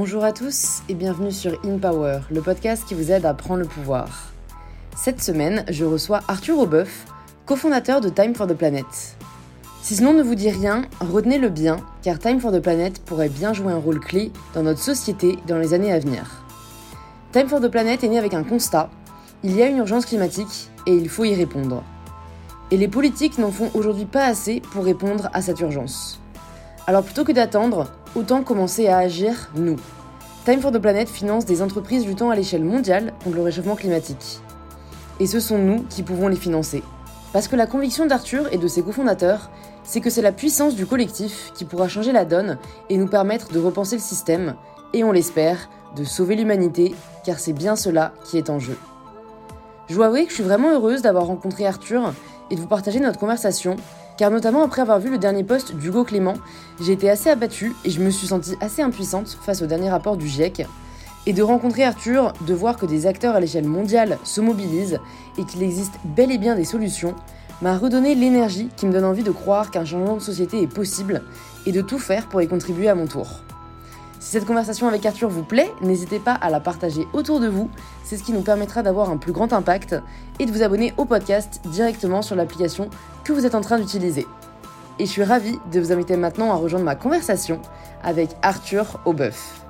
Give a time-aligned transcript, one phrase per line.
[0.00, 3.62] Bonjour à tous et bienvenue sur In Power, le podcast qui vous aide à prendre
[3.62, 4.30] le pouvoir.
[4.96, 7.04] Cette semaine, je reçois Arthur Aubeuf,
[7.46, 8.86] cofondateur de Time for the Planet.
[9.82, 13.28] Si ce nom ne vous dit rien, retenez-le bien, car Time for the Planet pourrait
[13.28, 16.44] bien jouer un rôle clé dans notre société dans les années à venir.
[17.32, 18.90] Time for the Planet est né avec un constat,
[19.42, 21.82] il y a une urgence climatique et il faut y répondre.
[22.70, 26.20] Et les politiques n'en font aujourd'hui pas assez pour répondre à cette urgence.
[26.86, 29.76] Alors plutôt que d'attendre, autant commencer à agir nous.
[30.44, 34.40] Time for the Planet finance des entreprises luttant à l'échelle mondiale contre le réchauffement climatique.
[35.20, 36.82] Et ce sont nous qui pouvons les financer.
[37.32, 39.50] Parce que la conviction d'Arthur et de ses cofondateurs,
[39.84, 42.58] c'est que c'est la puissance du collectif qui pourra changer la donne
[42.88, 44.54] et nous permettre de repenser le système,
[44.94, 48.78] et on l'espère, de sauver l'humanité, car c'est bien cela qui est en jeu.
[49.88, 52.12] Je dois avouer que je suis vraiment heureuse d'avoir rencontré Arthur
[52.50, 53.76] et de vous partager notre conversation,
[54.18, 56.34] car notamment après avoir vu le dernier post d'Hugo Clément,
[56.80, 60.16] j'ai été assez abattue et je me suis sentie assez impuissante face au dernier rapport
[60.16, 60.66] du GIEC.
[61.26, 64.98] Et de rencontrer Arthur, de voir que des acteurs à l'échelle mondiale se mobilisent
[65.38, 67.14] et qu'il existe bel et bien des solutions,
[67.62, 71.22] m'a redonné l'énergie qui me donne envie de croire qu'un changement de société est possible
[71.66, 73.42] et de tout faire pour y contribuer à mon tour.
[74.20, 77.70] Si cette conversation avec Arthur vous plaît, n'hésitez pas à la partager autour de vous,
[78.02, 79.94] c'est ce qui nous permettra d'avoir un plus grand impact
[80.40, 82.90] et de vous abonner au podcast directement sur l'application
[83.24, 84.26] que vous êtes en train d'utiliser.
[84.98, 87.60] Et je suis ravie de vous inviter maintenant à rejoindre ma conversation
[88.02, 89.64] avec Arthur Aubeuf.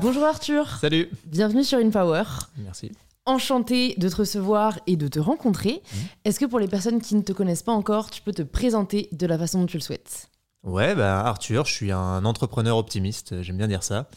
[0.00, 0.78] Bonjour Arthur.
[0.80, 1.10] Salut.
[1.26, 2.22] Bienvenue sur InPower.
[2.56, 2.92] Merci.
[3.28, 5.82] Enchanté de te recevoir et de te rencontrer.
[5.92, 6.00] Mhm.
[6.24, 9.10] Est-ce que pour les personnes qui ne te connaissent pas encore, tu peux te présenter
[9.12, 10.30] de la façon dont tu le souhaites?
[10.64, 14.08] Ouais, bah Arthur, je suis un entrepreneur optimiste, j'aime bien dire ça.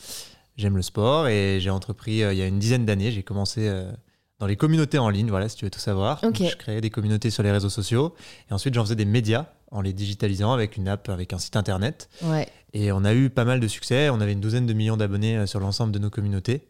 [0.55, 3.67] J'aime le sport et j'ai entrepris euh, il y a une dizaine d'années, j'ai commencé
[3.67, 3.91] euh,
[4.39, 6.21] dans les communautés en ligne, voilà, si tu veux tout savoir.
[6.21, 8.15] Donc, je créais des communautés sur les réseaux sociaux
[8.49, 11.55] et ensuite j'en faisais des médias en les digitalisant avec une app, avec un site
[11.55, 12.09] internet.
[12.23, 12.47] Ouais.
[12.73, 15.37] Et on a eu pas mal de succès, on avait une douzaine de millions d'abonnés
[15.37, 16.67] euh, sur l'ensemble de nos communautés.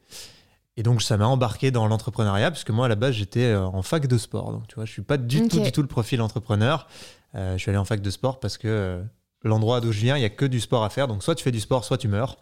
[0.81, 3.83] Et donc ça m'a embarqué dans l'entrepreneuriat, puisque moi à la base j'étais euh, en
[3.83, 4.51] fac de sport.
[4.51, 5.63] Donc tu vois, je suis pas du tout, Ok.
[5.63, 6.87] du tout le profil entrepreneur.
[7.35, 9.03] Euh, je suis allé en fac de sport parce que euh,
[9.43, 11.07] l'endroit d'où je viens, il y a que du sport à faire.
[11.07, 12.37] Donc soit tu fais du sport, soit tu meurs.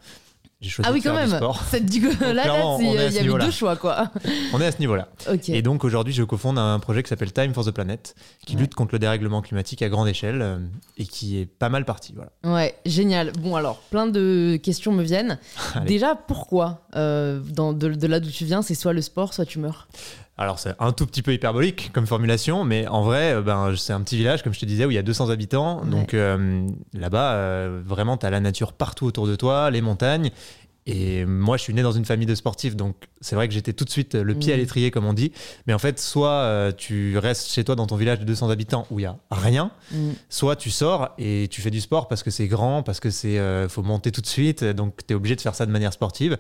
[0.62, 1.30] J'ai choisi Ah oui, de quand faire même.
[1.32, 1.64] du sport.
[1.64, 3.46] Ça, du coup, là, là, clairement, c'est- on est à il y avait niveau-là.
[3.46, 4.12] deux choix, quoi.
[4.52, 5.08] On est à ce niveau-là.
[5.48, 8.14] Et donc aujourd'hui, je cofonde un projet qui s'appelle Time for the Planet,
[8.46, 8.62] qui Ouais.
[8.64, 10.58] lutte contre le dérèglement climatique à grande échelle euh,
[10.98, 12.14] et qui est pas mal parti.
[12.14, 12.32] Voilà.
[12.44, 13.32] Ouais, génial.
[13.40, 15.40] Bon, alors, plein de questions me viennent.
[15.88, 19.46] Déjà, pourquoi euh, dans, de, de là d'où tu viens, c'est soit le sport, soit
[19.46, 19.88] tu meurs?
[20.42, 23.92] Alors c'est un tout petit peu hyperbolique comme formulation, mais en vrai, euh, ben, c'est
[23.92, 25.84] un petit village, comme je te disais, où il y a 200 habitants.
[25.84, 25.90] Ouais.
[25.90, 30.32] Donc euh, là-bas, euh, vraiment, tu as la nature partout autour de toi, les montagnes.
[30.86, 33.74] Et moi, je suis né dans une famille de sportifs, donc c'est vrai que j'étais
[33.74, 34.62] tout de suite le pied à Mhm.
[34.62, 35.34] l'étrier, comme on dit.
[35.68, 38.88] Mais en fait, soit euh, tu restes chez toi dans ton village de 200 habitants
[38.90, 40.12] où il y a rien, Mm.
[40.30, 43.38] soit tu sors et tu fais du sport parce que c'est grand, parce que c'est
[43.38, 45.94] euh, faut monter tout de suite, donc tu es obligé de faire ça de manière
[45.94, 46.38] sportive.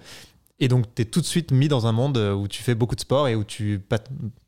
[0.59, 2.75] Et donc tu es tout de suite mis dans un monde euh, où tu fais
[2.75, 3.99] beaucoup de sport et où tu, pa-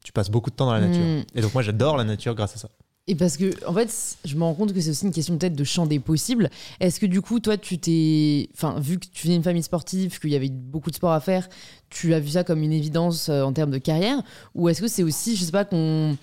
[0.04, 1.04] tu passes beaucoup de temps dans la nature.
[1.06, 1.24] Mm.
[1.36, 2.70] Et donc moi j'adore la nature grâce à ça.
[3.08, 5.56] Et parce que, en fait, je me rends compte que c'est aussi une question peut-être
[5.56, 6.52] de champ des possibles.
[6.80, 8.48] Est-ce que du coup, toi, tu t'es.
[8.54, 11.20] Enfin, vu que tu viens d'une famille sportive, qu'il y avait beaucoup de sport à
[11.20, 11.50] faire,
[11.90, 14.22] tu as vu ça comme une évidence euh, en termes de carrière?
[14.54, 16.16] Ou est-ce que c'est aussi, je sais pas, qu'on.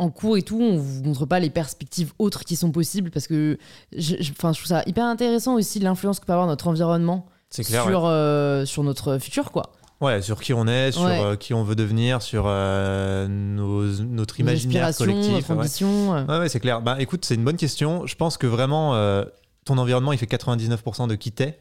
[0.00, 3.12] En cours et tout, on vous montre pas les perspectives autres qui sont possibles?
[3.12, 3.56] Parce que
[3.96, 7.26] je, je- trouve ça hyper intéressant aussi l'influence que peut avoir notre environnement
[7.62, 7.84] clair.
[7.84, 9.62] sur, euh, sur notre futur, quoi.
[10.00, 10.14] Ouais.
[10.16, 11.20] Ouais, sur qui on est, sur Ouais.
[11.22, 15.32] euh, qui on veut devenir, sur euh, nos- notre imaginaire collectif.
[15.32, 15.60] notre ouais.
[15.60, 16.14] ambition.
[16.14, 16.24] euh.
[16.26, 16.82] Ouais, ouais, c'est clair.
[16.82, 18.04] Bah, écoute, c'est une bonne question.
[18.06, 19.24] Je pense que vraiment, euh,
[19.64, 21.58] ton environnement, il fait 99% de qui t'es.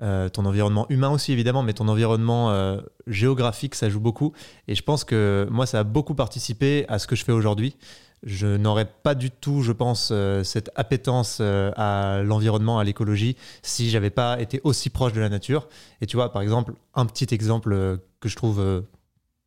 [0.00, 2.78] Ton environnement humain aussi, évidemment, mais ton environnement
[3.08, 4.32] géographique, ça joue beaucoup.
[4.68, 7.74] Et je pense que moi, ça a beaucoup participé à ce que je fais aujourd'hui.
[8.24, 13.36] Je n'aurais pas du tout, je pense, euh, cette appétence euh, à l'environnement, à l'écologie,
[13.62, 15.68] si j'avais pas été aussi proche de la nature.
[16.00, 18.82] Et tu vois, par exemple, un petit exemple euh, que je trouve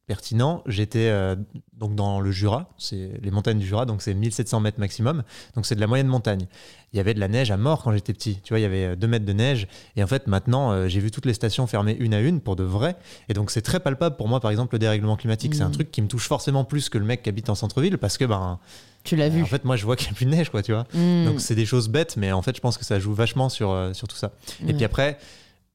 [0.07, 1.35] pertinent, j'étais euh,
[1.73, 5.23] donc dans le Jura, c'est les montagnes du Jura, donc c'est 1700 mètres maximum,
[5.55, 6.47] donc c'est de la moyenne montagne.
[6.93, 8.66] Il y avait de la neige à mort quand j'étais petit, tu vois, il y
[8.66, 11.66] avait 2 mètres de neige, et en fait maintenant euh, j'ai vu toutes les stations
[11.67, 12.97] fermées une à une pour de vrai,
[13.29, 15.73] et donc c'est très palpable pour moi par exemple le dérèglement climatique, c'est un Mhm.
[15.73, 18.25] truc qui me touche forcément plus que le mec qui habite en centre-ville, parce que
[18.25, 18.59] ben,
[19.05, 19.41] Tu l'as vu.
[19.41, 20.85] en fait moi je vois qu'il n'y a plus de neige, quoi, tu vois.
[20.93, 21.25] Mm.
[21.25, 23.72] Donc c'est des choses bêtes, mais en fait je pense que ça joue vachement sur,
[23.72, 24.34] euh, sur tout ça.
[24.67, 25.17] Et puis après,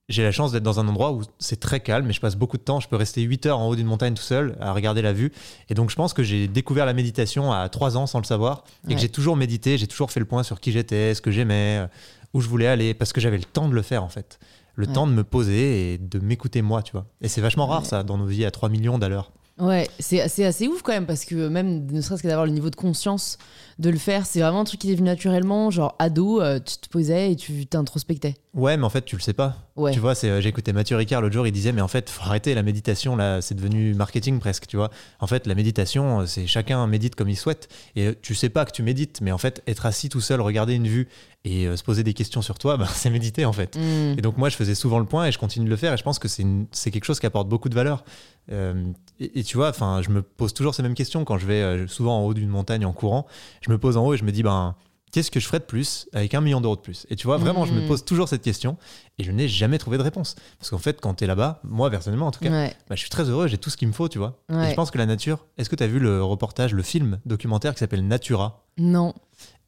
[0.09, 2.57] j'ai la chance d'être dans un endroit où c'est très calme et je passe beaucoup
[2.57, 2.79] de temps.
[2.81, 5.33] Je peux rester 8 heures en haut d'une montagne tout seul à regarder la vue.
[5.69, 8.63] Et donc je pense que j'ai découvert la méditation à 3 ans sans le savoir
[8.85, 8.95] et Ouais.
[8.95, 11.79] que j'ai toujours médité, j'ai toujours fait le point sur qui j'étais, ce que j'aimais,
[11.81, 11.87] euh,
[12.35, 14.39] où je voulais aller, parce que j'avais le temps de le faire en fait.
[14.77, 14.93] Le Ouais.
[14.93, 17.07] temps de me poser et de m'écouter moi, tu vois.
[17.23, 17.89] Et c'est vachement rare Ouais.
[17.89, 19.33] ça dans nos vies à 3 millions d'à l'heure.
[19.59, 22.53] Ouais, c'est assez, assez ouf quand même parce que même ne serait-ce que d'avoir le
[22.53, 23.39] niveau de conscience
[23.79, 25.71] de le faire, c'est vraiment un truc qui est venu naturellement.
[25.71, 28.35] Genre ado, euh, tu te posais et tu t'introspectais.
[28.53, 29.57] Ouais, mais en fait, tu le sais pas.
[29.77, 29.93] Ouais.
[29.93, 32.09] Tu vois, c'est, euh, j'ai écouté Mathieu Ricard l'autre jour, il disait, mais en fait,
[32.11, 34.91] faut arrêter la méditation, là, c'est devenu marketing presque, tu vois.
[35.21, 37.69] En fait, la méditation, euh, c'est chacun médite comme il souhaite.
[37.97, 40.75] Et tu sais pas que tu médites, mais en fait, être assis tout seul, regarder
[40.75, 41.09] une vue
[41.45, 43.77] et euh, se poser des questions sur toi, bah, c'est méditer en fait.
[43.77, 44.19] Mm.
[44.19, 45.97] Et donc moi, je faisais souvent le point et je continue de le faire et
[45.97, 48.05] je pense que c'est, une- c'est quelque chose qui apporte beaucoup de valeur.
[48.53, 48.85] Euh,
[49.21, 51.63] et, et tu vois, enfin, je me pose toujours ces mêmes questions quand je vais
[51.63, 53.27] euh, souvent en haut d'une montagne en courant.
[53.63, 54.75] Je me pose en haut et je me dis, ben,
[55.13, 57.07] qu'est-ce que je ferais de plus avec un million d'euros de plus?
[57.09, 57.89] Et tu vois, vraiment, je me Mhm.
[57.89, 58.77] pose toujours cette question
[59.19, 60.35] et je n'ai jamais trouvé de réponse.
[60.59, 62.75] Parce qu'en fait, quand tu es là-bas, moi personnellement en tout cas, Ouais.
[62.89, 64.39] bah, je suis très heureux, j'ai tout ce qu'il me faut, tu vois.
[64.51, 64.67] Ouais.
[64.67, 67.19] Et je pense que la nature, est-ce que tu as vu le reportage, le film
[67.25, 68.65] documentaire qui s'appelle Natura?
[68.77, 69.15] Non.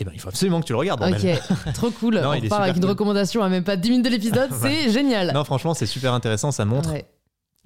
[0.01, 1.03] Eh ben, il faut absolument que tu le regardes.
[1.03, 2.15] Ok, trop cool.
[2.23, 5.33] Non, On super avec une recommandation à même pas 10 minutes de l'épisode, c'est génial.
[5.33, 6.51] Non, franchement, c'est super intéressant.
[6.53, 7.07] Ça montre Ouais.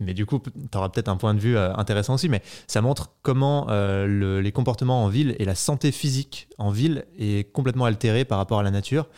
[0.03, 2.81] Mais du coup, tu auras peut-être un point de vue euh, intéressant aussi, mais ça
[2.83, 7.51] montre comment euh, le- les comportements en ville et la santé physique en ville est
[7.53, 9.09] complètement altérée par rapport à la nature.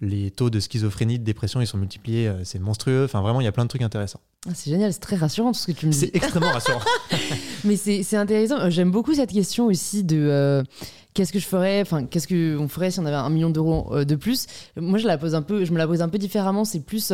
[0.00, 3.04] Les taux de schizophrénie, de dépression, ils sont multipliés, euh, c'est monstrueux.
[3.04, 4.20] Enfin, vraiment, il y a plein de trucs intéressants.
[4.46, 5.98] Ah, c'est génial, c'est très rassurant tout ce que tu me dis.
[5.98, 6.80] C'est extrêmement rassurant.
[7.64, 8.68] Mais c'est intéressant.
[8.70, 10.62] J'aime beaucoup cette question aussi de
[11.14, 14.14] qu'est-ce que je ferais, enfin qu'est-ce qu'on ferait si on avait un million d'euros de
[14.16, 14.46] plus?
[14.76, 16.64] Moi, je la pose un peu, je me la pose un peu différemment.
[16.66, 17.12] C'est plus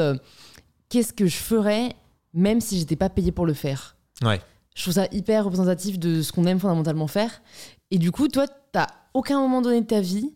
[0.88, 1.90] qu'est-ce que je ferais
[2.34, 3.96] même si j'étais pas payé pour le faire.
[4.22, 4.40] Ouais.
[4.76, 7.42] Je trouve ça hyper représentatif de ce qu'on aime fondamentalement faire.
[7.90, 10.32] Et du coup, toi, t'as aucun moment donné de ta vie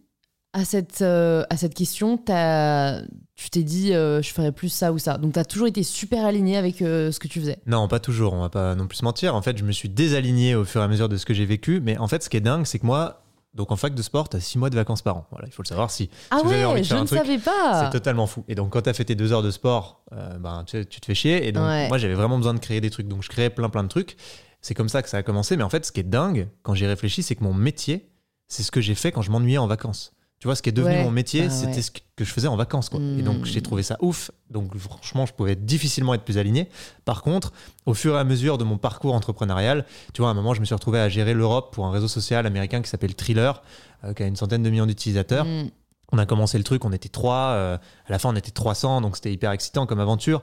[0.52, 3.02] à cette, euh, à cette question, t'as-
[3.36, 5.18] tu t'es dit euh, je ferais plus ça ou ça.
[5.18, 7.58] Donc, t'as toujours été super aligné avec euh, ce que tu faisais.
[7.66, 9.34] Non, pas toujours, on va pas non plus se mentir.
[9.34, 11.46] En fait, je me suis désaligné au fur et à mesure de ce que j'ai
[11.46, 11.80] vécu.
[11.80, 13.23] Mais en fait, ce qui est dingue, c'est que moi,
[13.54, 15.26] donc en fac de sport, tu as six mois de vacances par an.
[15.30, 15.90] Voilà, il faut le savoir.
[15.90, 17.84] Si, Ah vous avez envie ouais, je un ne truc, savais pas.
[17.84, 18.44] C'est totalement fou.
[18.48, 21.06] Et donc, quand tu as fait tes deux heures de sport, euh, ben, tu, te
[21.06, 21.46] fais chier.
[21.46, 21.86] Et donc, Ouais.
[21.88, 23.06] moi, j'avais vraiment besoin de créer des trucs.
[23.06, 24.16] Donc, je créais plein, plein de trucs.
[24.60, 25.56] C'est comme ça que ça a commencé.
[25.56, 28.10] Mais en fait, ce qui est dingue, quand j'y réfléchis, c'est que mon métier,
[28.48, 30.13] c'est ce que j'ai fait quand je m'ennuyais en vacances.
[30.40, 31.04] Tu vois, ce qui est devenu Ouais.
[31.04, 31.82] mon métier, Bah c'était ouais.
[31.82, 32.90] ce que je faisais en vacances.
[32.90, 33.00] Quoi.
[33.00, 33.22] Et Hmm.
[33.22, 34.30] donc, j'ai trouvé ça ouf.
[34.50, 36.68] Donc, franchement, je pouvais difficilement être plus aligné.
[37.06, 37.52] Par contre,
[37.86, 40.60] au fur et à mesure de mon parcours entrepreneurial, tu vois, à un moment, je
[40.60, 43.62] me suis retrouvé à gérer l'Europe pour un réseau social américain qui s'appelle Thriller,
[44.04, 45.46] euh, qui a une centaine de millions d'utilisateurs.
[45.46, 45.70] Mm.
[46.12, 47.52] On a commencé le truc, on était trois.
[47.54, 50.42] euh, à la fin, on était 300, donc c'était hyper excitant comme aventure.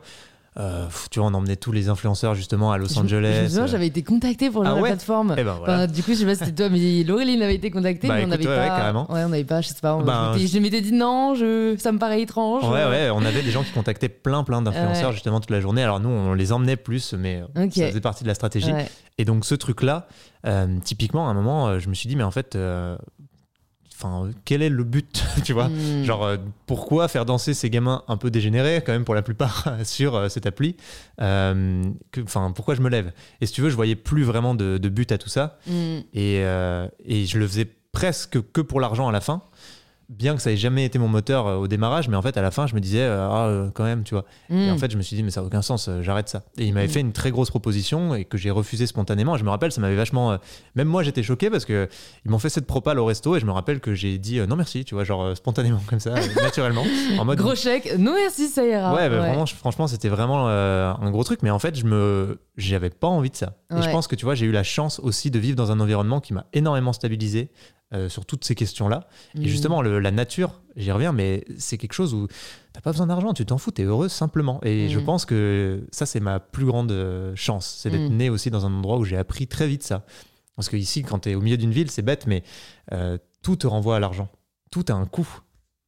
[0.59, 3.57] Euh, tu vois, on emmenait tous les influenceurs justement à Los Angeles.
[3.68, 5.33] J'avais été contacté pour Ah la ouais plateforme.
[5.38, 5.74] et ben voilà.
[5.75, 8.15] Enfin, du coup, je sais pas si c'était toi, mais Laureline avait été contactée, Bah,
[8.18, 8.92] mais on n'avait ouais, pas.
[8.92, 8.98] ouais.
[9.15, 9.95] Ouais, on n'avait pas, je sais pas.
[9.95, 11.75] on- Ben, je m'étais- je m'étais dit non, je...
[11.80, 12.63] ça me paraît étrange.
[12.65, 15.83] Ouais, ouais, on avait des gens qui contactaient plein, plein d'influenceurs justement toute la journée.
[15.83, 18.74] Alors nous, on les emmenait plus, mais ça faisait partie de la stratégie.
[19.18, 20.07] Et donc ce truc-là,
[20.48, 22.98] euh, typiquement, à un moment, euh, je me suis dit, mais en fait, euh,
[24.01, 26.03] enfin, quel est le but, tu vois Mm.
[26.03, 29.68] Genre, euh, pourquoi faire danser ces gamins un peu dégénérés, quand même, pour la plupart,
[29.83, 30.75] sur euh, cette appli
[31.21, 31.83] Euh,
[32.24, 33.12] Enfin, pourquoi je me lève?
[33.42, 35.59] Et si tu veux, je voyais plus vraiment de, de but à tout ça.
[35.68, 35.71] Mm.
[36.13, 39.44] Et, euh, et je le faisais presque que pour l'argent à la fin.
[40.13, 42.42] Bien que ça ait jamais été mon moteur euh, au démarrage, mais en fait, à
[42.42, 44.25] la fin, je me disais, euh, ah, euh, quand même, tu vois.
[44.50, 44.74] Et Mm.
[44.74, 46.44] en fait, je me suis dit, mais ça n'a aucun sens, j'arrête ça.
[46.58, 46.92] Et il m'avait Mm.
[46.92, 49.38] fait une très grosse proposition et que j'ai refusé spontanément.
[49.38, 50.38] Je me rappelle, ça m'avait vachement.
[50.75, 51.88] Même moi, j'étais choqué parce que
[52.25, 54.58] ils m'ont fait cette propale au resto et je me rappelle que j'ai dit non
[54.58, 56.84] merci, tu vois, genre spontanément, comme ça, naturellement.
[57.18, 57.38] En mode.
[57.38, 58.94] Gros chèque, non merci, ça ira.
[58.94, 61.86] Ouais, bah, Vraiment, je- franchement, c'était vraiment euh, un gros truc, mais en fait, je
[61.86, 63.54] me, j'avais pas envie de ça.
[63.72, 63.92] Et je Ouais.
[63.94, 66.34] pense que tu vois, j'ai eu la chance aussi de vivre dans un environnement qui
[66.34, 67.50] m'a énormément stabilisé
[67.93, 69.07] euh, sur toutes ces questions-là.
[69.36, 72.27] Et justement, le- la nature, j'y reviens, mais c'est quelque chose où
[72.74, 74.60] t'as pas besoin d'argent, tu t'en fous, t'es heureux simplement.
[74.63, 78.17] Et je pense que ça, c'est ma plus grande euh, chance, c'est d'être Mm.
[78.17, 80.05] né aussi dans un endroit où j'ai appris très vite ça.
[80.55, 82.43] Parce que ici, quand t'es au milieu d'une ville, c'est bête, mais
[82.91, 84.29] euh, tout te renvoie à l'argent.
[84.69, 85.27] Tout a un coût.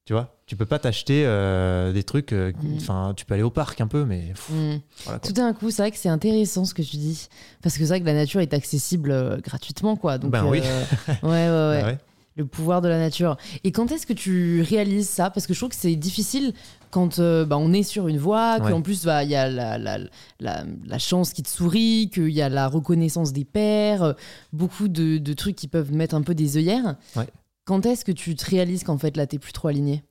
[0.05, 2.33] Tu vois, tu peux pas t'acheter euh, des trucs.
[2.33, 2.75] euh, Mm.
[2.77, 4.79] Enfin, tu peux aller au parc un peu, mais pff, Mm.
[5.05, 5.19] voilà.
[5.19, 7.27] Tout d'un coup, c'est vrai que c'est intéressant ce que tu dis.
[7.61, 10.17] Parce que c'est vrai que la nature est accessible euh, gratuitement, quoi.
[10.17, 10.59] Donc, Ben oui.
[11.23, 11.79] ouais, ouais, ouais.
[11.81, 11.97] Ah ouais.
[12.35, 13.37] Le pouvoir de la nature.
[13.63, 15.29] Et quand est-ce que tu réalises ça?
[15.29, 16.53] Parce que je trouve que c'est difficile
[16.89, 18.71] quand euh, bah, on est sur une voie, Ouais.
[18.71, 19.99] qu'en plus bah, il y a la, la,
[20.39, 24.13] la, la chance qui te sourit, qu'il y a la reconnaissance des pairs, euh,
[24.51, 26.95] beaucoup de, de trucs qui peuvent mettre un peu des œillères.
[27.15, 27.27] Ouais.
[27.65, 30.03] Quand est-ce que tu te réalises qu'en fait là t'es plus trop aligné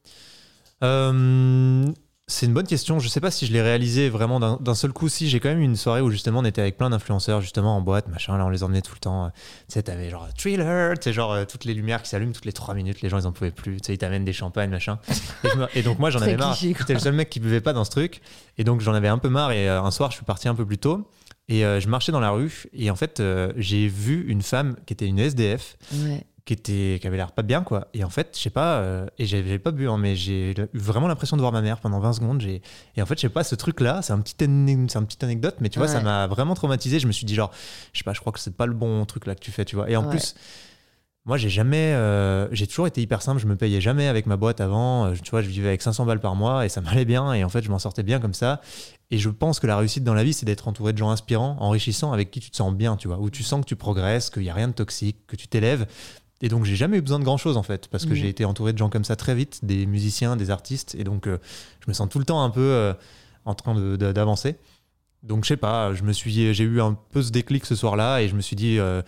[0.82, 1.84] Euh,
[2.28, 2.98] c'est une bonne question.
[2.98, 5.08] Je sais pas si je l'ai réalisé vraiment d'un seul coup.
[5.08, 7.76] Si j'ai quand même eu une soirée où justement on était avec plein d'influenceurs justement
[7.76, 8.38] en boîte, machin.
[8.38, 9.26] Là, on les emmenait tout le temps.
[9.26, 9.28] euh,
[9.68, 12.46] Tu sais, t'avais genre thriller, tu sais, genre euh, toutes les lumières qui s'allument toutes
[12.46, 13.02] les 3 minutes.
[13.02, 13.76] Les gens ils en pouvaient plus.
[13.82, 14.98] Tu sais, ils t'amènent des champagnes, machin.
[15.44, 16.54] Et, je me- et donc moi j'en avais marre.
[16.54, 18.22] J'étais le seul mec qui buvait pas dans ce truc.
[18.56, 19.52] Et donc j'en avais un peu marre.
[19.52, 21.06] Et euh, un soir je suis parti un peu plus tôt.
[21.48, 24.76] Et euh, je marchais dans la rue et en fait euh, j'ai vu une femme
[24.86, 26.24] qui était une SDF Ouais.
[26.44, 27.88] Qui était qui avait l'air pas bien quoi.
[27.94, 30.54] Et en fait je sais pas euh, et j'avais pas bu hein, mais j'ai eu
[30.78, 32.42] vraiment l'impression de voir ma mère pendant 20 secondes.
[32.42, 32.62] Et
[33.00, 35.22] en fait je sais pas ce truc là c'est un petit ane- c'est un petite
[35.22, 36.98] anecdote mais tu vois ça m'a vraiment traumatisé.
[36.98, 37.52] Je me suis dit genre
[37.92, 39.64] je sais pas je crois que c'est pas le bon truc là que tu fais
[39.64, 39.88] tu vois.
[39.88, 40.10] Et en Ouais.
[40.10, 40.34] plus
[41.24, 43.40] moi j'ai jamais euh, j'ai toujours été hyper simple.
[43.40, 45.06] Je me payais jamais avec ma boîte avant.
[45.06, 47.32] Euh, tu vois je vivais avec 500 balles par mois et ça m'allait bien.
[47.34, 48.60] Et en fait je m'en sortais bien comme ça.
[49.12, 51.56] Et je pense que la réussite dans la vie c'est d'être entouré de gens inspirants
[51.60, 53.18] enrichissants avec qui tu te sens bien tu vois.
[53.20, 55.86] Où tu sens que tu progresses qu'il y a rien de toxique que tu t'élèves
[56.42, 58.16] et donc j'ai jamais eu besoin de grand chose en fait parce que Mhm.
[58.16, 61.26] j'ai été entouré de gens comme ça très vite des musiciens des artistes et donc
[61.26, 61.38] euh,
[61.80, 62.92] je me sens tout le temps un peu euh,
[63.44, 64.56] en train d'avancer
[65.22, 67.96] donc je sais pas je me suis j'ai eu un peu ce déclic ce soir
[67.96, 69.02] là et je me suis dit euh,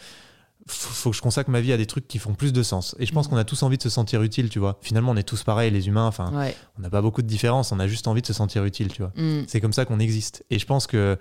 [0.67, 3.05] faut, que je consacre ma vie à des trucs qui font plus de sens et
[3.05, 3.33] je pense Mhm.
[3.33, 5.71] qu'on a tous envie de se sentir utile tu vois finalement on est tous pareils
[5.71, 6.55] les humains enfin Ouais.
[6.79, 9.03] on n'a pas beaucoup de différence on a juste envie de se sentir utile tu
[9.03, 9.45] vois Mm.
[9.47, 10.45] c'est comme ça qu'on existe.
[10.51, 11.19] Et je pense que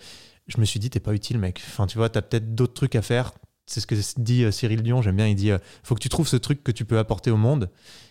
[0.47, 1.61] je me suis dit, t'es pas utile, mec.
[1.67, 3.31] Enfin, tu vois, t'as peut-être d'autres trucs à faire.
[3.65, 5.27] C'est ce que dit euh, Cyril Dion, j'aime bien.
[5.27, 7.69] Il dit, euh, faut que tu trouves ce truc que tu peux apporter au monde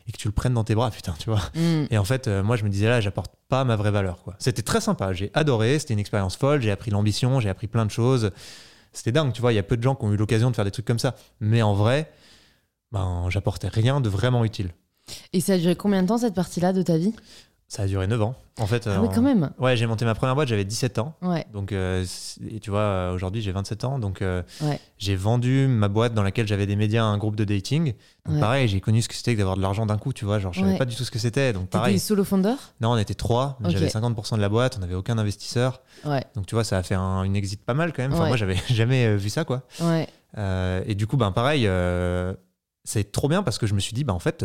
[0.09, 1.42] et que tu le prennes dans tes bras, putain, tu vois.
[1.54, 1.87] Mm.
[1.90, 4.35] Et en fait, euh, moi, je me disais, là, j'apporte pas ma vraie valeur, quoi.
[4.38, 5.12] C'était très sympa.
[5.12, 5.78] J'ai adoré.
[5.78, 6.62] C'était une expérience folle.
[6.62, 7.40] J'ai appris l'ambition.
[7.40, 8.30] J'ai appris plein de choses.
[8.92, 9.52] C'était dingue, tu vois.
[9.52, 10.99] Il y a peu de gens qui ont eu l'occasion de faire des trucs comme
[10.99, 11.14] ça.
[11.40, 12.11] Mais en vrai,
[12.90, 14.71] ben, j'apportais rien de vraiment utile.
[15.32, 17.14] Et ça a duré combien de temps cette partie-là de ta vie?
[17.73, 18.35] Ça a duré 9 ans.
[18.61, 19.50] En fait, Ah euh, oui, quand même.
[19.59, 21.14] ouais, j'ai monté ma première boîte, j'avais 17 ans.
[21.23, 21.47] Ouais.
[21.55, 22.05] Donc, euh,
[22.47, 23.99] et tu vois, euh, aujourd'hui, j'ai 27 ans.
[23.99, 24.79] Donc, euh, Ouais.
[24.99, 27.95] j'ai vendu ma boîte dans laquelle j'avais des médias à un groupe de dating.
[28.26, 28.41] Donc, Ouais.
[28.43, 30.38] pareil, j'ai connu ce que c'était que d'avoir de l'argent d'un coup, tu vois.
[30.38, 31.55] Genre, je savais pas du tout ce que c'était.
[31.55, 31.99] Donc, pareil.
[31.99, 33.57] solo founder Non, on était trois.
[33.61, 33.71] mais.
[33.71, 34.75] J'avais 50% de la boîte.
[34.76, 35.81] On n'avait aucun investisseur.
[36.35, 38.12] Donc, tu vois, ça a fait un- une exit pas mal quand même.
[38.12, 39.62] Enfin, moi, j'avais jamais euh, vu ça, quoi.
[40.37, 42.35] Euh, et du coup, ben, pareil, euh,
[42.85, 44.45] c'est trop bien parce que je me suis dit, ben, en fait,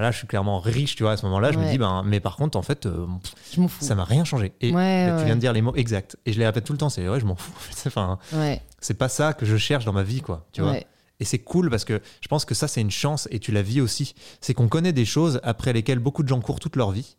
[0.00, 1.52] là, je suis clairement riche, tu vois, à ce moment-là.
[1.52, 3.06] Je me dis, ben, mais par contre, en fait, euh,
[3.52, 3.84] Je m'en fous.
[3.84, 4.52] ça m'a rien changé.
[4.60, 6.16] Et Ouais, tu viens de dire les mots exacts.
[6.26, 6.88] Et je les répète tout le temps.
[6.88, 7.52] C'est ouais, je m'en fous.
[7.86, 8.18] Enfin,
[8.80, 10.46] c'est pas ça que je cherche dans ma vie, quoi.
[10.52, 10.76] Tu vois.
[11.20, 13.62] Et c'est cool parce que je pense que ça, c'est une chance et tu la
[13.62, 14.14] vis aussi.
[14.40, 17.16] C'est qu'on connaît des choses après lesquelles beaucoup de gens courent toute leur vie.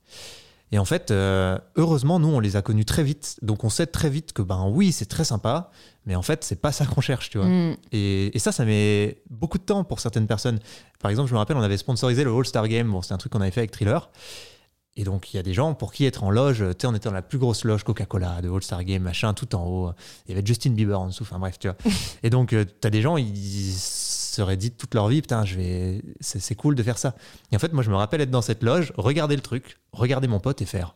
[0.72, 3.38] Et en fait, euh, heureusement, nous, on les a connus très vite.
[3.44, 5.70] Donc, on sait très vite que, ben oui, c'est très sympa,
[6.06, 7.48] mais en fait, c'est pas ça qu'on cherche, tu vois.
[7.48, 7.78] Mm.
[7.92, 10.60] Et, et ça, ça met beaucoup de temps pour certaines personnes.
[11.00, 12.90] Par exemple, je me rappelle, on avait sponsorisé le All-Star Game.
[12.92, 14.10] Bon, c'est un truc qu'on avait fait avec Thriller.
[14.96, 16.94] Et donc, il y a des gens pour qui être en loge, tu sais, on
[16.94, 19.92] était dans la plus grosse loge Coca-Cola de All-Star Game, machin, tout en haut.
[20.26, 21.78] Il y avait Justin Bieber en dessous, enfin bref, tu vois.
[22.24, 23.74] Et donc, tu as des gens, ils
[24.34, 27.16] seraient dit toute leur vie, putain, je vais, c'est cool de faire ça.
[27.52, 30.28] Et en fait, moi, je me rappelle être dans cette loge, regarder le truc, regarder
[30.28, 30.96] mon pote et faire.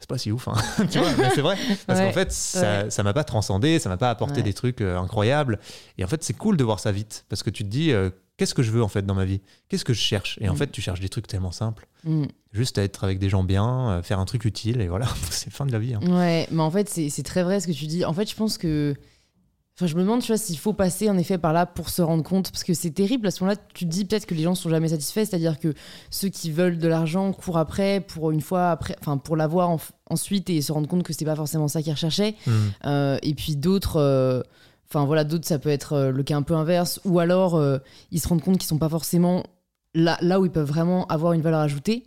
[0.00, 0.54] C'est pas si ouf, hein.
[0.90, 1.56] tu vois, mais c'est vrai.
[1.86, 4.42] Parce Ouais, qu'en fait, ça ça m'a pas transcendé, ça m'a pas apporté Ouais.
[4.42, 5.60] des trucs euh, incroyables.
[5.96, 7.24] Et en fait, c'est cool de voir ça vite.
[7.28, 9.40] Parce que tu te dis, euh, qu'est-ce que je veux en fait dans ma vie?
[9.68, 10.38] Qu'est-ce que je cherche?
[10.40, 10.56] Et en Mm.
[10.56, 11.86] fait, tu cherches des trucs tellement simples.
[12.02, 12.24] Mm.
[12.50, 15.52] Juste à être avec des gens bien, euh, faire un truc utile, et voilà, c'est
[15.52, 15.94] fin de la vie.
[15.94, 16.00] hein.
[16.04, 18.04] Ouais, mais en fait, c'est c'est très vrai ce que tu dis.
[18.04, 18.96] En fait, je pense que.
[19.76, 22.02] Enfin, je me demande, tu vois, s'il faut passer en effet par là pour se
[22.02, 22.50] rendre compte.
[22.50, 23.26] Parce que c'est terrible.
[23.26, 25.24] À ce moment-là, tu te dis peut-être que les gens sont jamais satisfaits.
[25.24, 25.72] C'est-à-dire que
[26.10, 28.96] ceux qui veulent de l'argent courent après pour une fois après.
[29.00, 31.92] Enfin, pour l'avoir en- ensuite et se rendre compte que c'est pas forcément ça qu'ils
[31.92, 32.34] recherchaient.
[32.46, 32.50] Mm.
[32.86, 33.96] Euh, et puis d'autres.
[33.96, 34.42] euh,
[34.94, 37.00] Enfin, voilà, d'autres, ça peut être euh, le cas un peu inverse.
[37.06, 37.78] Ou alors, euh,
[38.10, 39.42] ils se rendent compte qu'ils sont pas forcément
[39.94, 42.02] là, là où ils peuvent vraiment avoir une valeur ajoutée.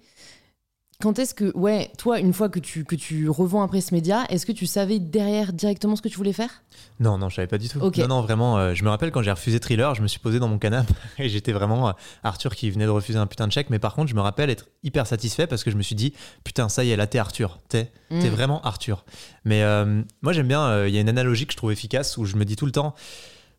[1.01, 4.23] Quand est-ce que, ouais, toi, une fois que tu, que tu revends après ce média,
[4.29, 6.63] est-ce que tu savais derrière directement ce que tu voulais faire?
[7.01, 7.79] Non, non, je savais pas du tout.
[7.81, 7.97] Ok.
[7.97, 10.39] Non, non, vraiment, euh, je me rappelle quand j'ai refusé Thriller, je me suis posé
[10.39, 11.91] dans mon canapé et j'étais vraiment euh,
[12.23, 13.69] Arthur qui venait de refuser un putain de chèque.
[13.69, 16.13] Mais par contre, je me rappelle être hyper satisfait parce que je me suis dit,
[16.45, 17.59] putain, ça y est, là, t'es Arthur.
[17.67, 18.19] T'es Mm.
[18.27, 19.03] vraiment Arthur.
[19.43, 22.25] Mais euh, moi, j'aime bien, il y a une analogie que je trouve efficace où
[22.25, 22.93] je me dis tout le temps,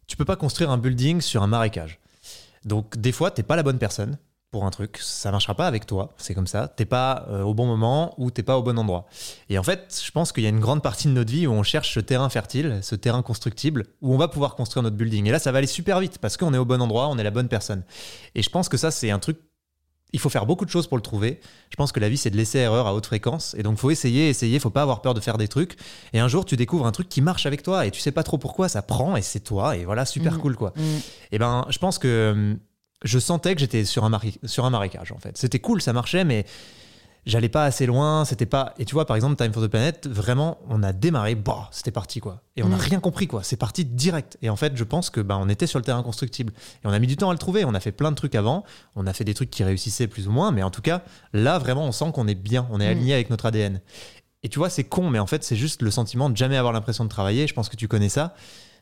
[0.07, 1.99] tu peux pas construire un building sur un marécage.
[2.64, 4.19] Donc, des fois, t'es pas la bonne personne
[4.52, 6.68] pour un truc, ça marchera pas avec toi, c'est comme ça.
[6.68, 9.06] T'es pas euh, au bon moment ou t'es pas au bon endroit.
[9.50, 11.50] Et en fait, je pense qu'il y a une grande partie de notre vie où
[11.52, 15.26] on cherche ce terrain fertile, ce terrain constructible, où on va pouvoir construire notre building.
[15.26, 17.22] Et là, ça va aller super vite parce qu'on est au bon endroit, on est
[17.24, 17.82] la bonne personne.
[18.34, 19.38] Et je pense que ça, c'est un truc.
[20.12, 21.40] Il faut faire beaucoup de choses pour le trouver.
[21.68, 23.54] Je pense que la vie, c'est de laisser erreur à haute fréquence.
[23.58, 24.58] Et donc, faut essayer, essayer.
[24.60, 25.76] Faut pas avoir peur de faire des trucs.
[26.14, 28.22] Et un jour, tu découvres un truc qui marche avec toi et tu sais pas
[28.22, 28.68] trop pourquoi.
[28.68, 29.76] Ça prend et c'est toi.
[29.76, 30.40] Et voilà, super Mhm.
[30.40, 30.72] cool, quoi.
[30.76, 30.82] Mm.
[31.32, 32.58] Et ben, je pense que hum,
[33.06, 35.36] je sentais que j'étais sur un, mari- sur un marécage, en fait.
[35.38, 36.44] C'était cool, ça marchait, mais
[37.25, 38.25] j'allais pas assez loin.
[38.25, 38.75] C'était pas.
[38.78, 41.90] Et tu vois, par exemple, Time for the Planet, vraiment, on a démarré, bah, c'était
[41.90, 42.42] parti, quoi.
[42.56, 42.80] Et on n'a Mm.
[42.80, 43.42] rien compris, quoi.
[43.42, 44.38] C'est parti direct.
[44.42, 46.52] Et en fait, je pense que ben, on était sur le terrain constructible.
[46.84, 47.64] Et on a mis du temps à le trouver.
[47.64, 48.64] On a fait plein de trucs avant.
[48.94, 50.52] On a fait des trucs qui réussissaient plus ou moins.
[50.52, 52.68] Mais en tout cas, là, vraiment, on sent qu'on est bien.
[52.70, 52.90] On est Mm.
[52.96, 53.80] aligné avec notre ADN.
[54.42, 56.72] Et tu vois, c'est con, mais en fait, c'est juste le sentiment de jamais avoir
[56.72, 57.48] l'impression de travailler.
[57.48, 58.34] Je pense que tu connais ça.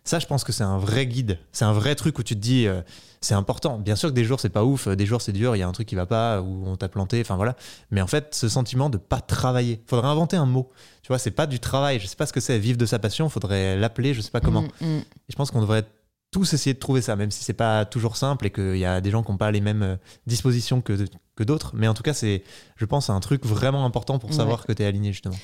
[0.07, 1.39] Ça, je pense que c'est un vrai guide.
[1.53, 2.83] C'est un vrai truc où tu te dis, euh,
[3.25, 3.79] c'est important.
[3.79, 4.87] Bien sûr que des jours, c'est pas ouf.
[4.89, 5.57] Des jours, c'est dur.
[5.57, 7.21] Il y a un truc qui va pas, ou on t'a planté.
[7.21, 7.57] Enfin, voilà.
[7.91, 9.83] Mais en fait, ce sentiment de pas travailler.
[9.87, 10.71] Faudrait inventer un mot.
[11.03, 11.99] Tu vois, c'est pas du travail.
[11.99, 12.59] Je sais pas ce que c'est.
[12.59, 13.29] Vivre de sa passion.
[13.29, 14.15] Faudrait l'appeler.
[14.15, 14.63] Je sais pas comment.
[14.63, 14.99] Mm, mm.
[14.99, 15.85] Et je pense qu'on devrait
[16.33, 19.01] tous essayer de trouver ça, même si c'est pas toujours simple et qu'il y a
[19.01, 21.71] des gens qui n'ont pas les mêmes euh, dispositions que, que d'autres.
[21.77, 22.43] Mais en tout cas, c'est,
[22.77, 25.37] je pense, un truc vraiment important pour savoir que tu es aligné, justement.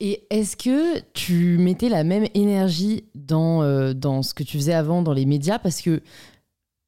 [0.00, 4.72] Et est-ce que tu mettais la même énergie dans, euh, dans ce que tu faisais
[4.72, 5.58] avant dans les médias?
[5.58, 6.02] Parce que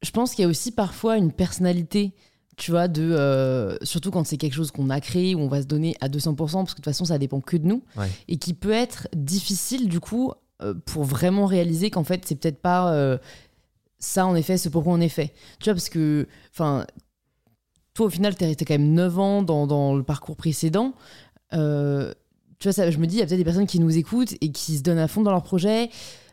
[0.02, 2.14] je pense qu'il y a aussi parfois une personnalité
[2.56, 5.62] tu vois, de, euh, surtout quand c'est quelque chose qu'on a créé, où on va
[5.62, 7.82] se donner à 200%, parce que de toute façon, ça dépend que de nous,
[8.28, 10.34] et qui peut être difficile, du coup,
[10.84, 13.18] pour vraiment réaliser qu'en fait, c'est peut-être pas
[14.00, 15.32] ça, en effet, c'est pourquoi on est fait.
[15.60, 16.86] Tu vois, parce que, enfin,
[17.94, 20.94] toi, au final, t'es resté quand même 9 ans dans, le parcours précédent.
[21.52, 22.12] Euh,
[22.58, 24.34] tu vois, ça, je me dis, il y a peut-être des personnes qui nous écoutent
[24.40, 25.88] et qui se donnent à fond dans leur projet euh,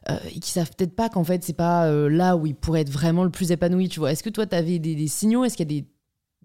[0.07, 2.89] et qui savent peut-être pas qu'en fait, c'est pas euh, là où ils pourraient être
[2.89, 3.89] vraiment le plus épanouis.
[3.89, 5.43] Tu vois, est-ce que toi, tu avais des, signaux?
[5.43, 5.81] Est-ce qu'il y a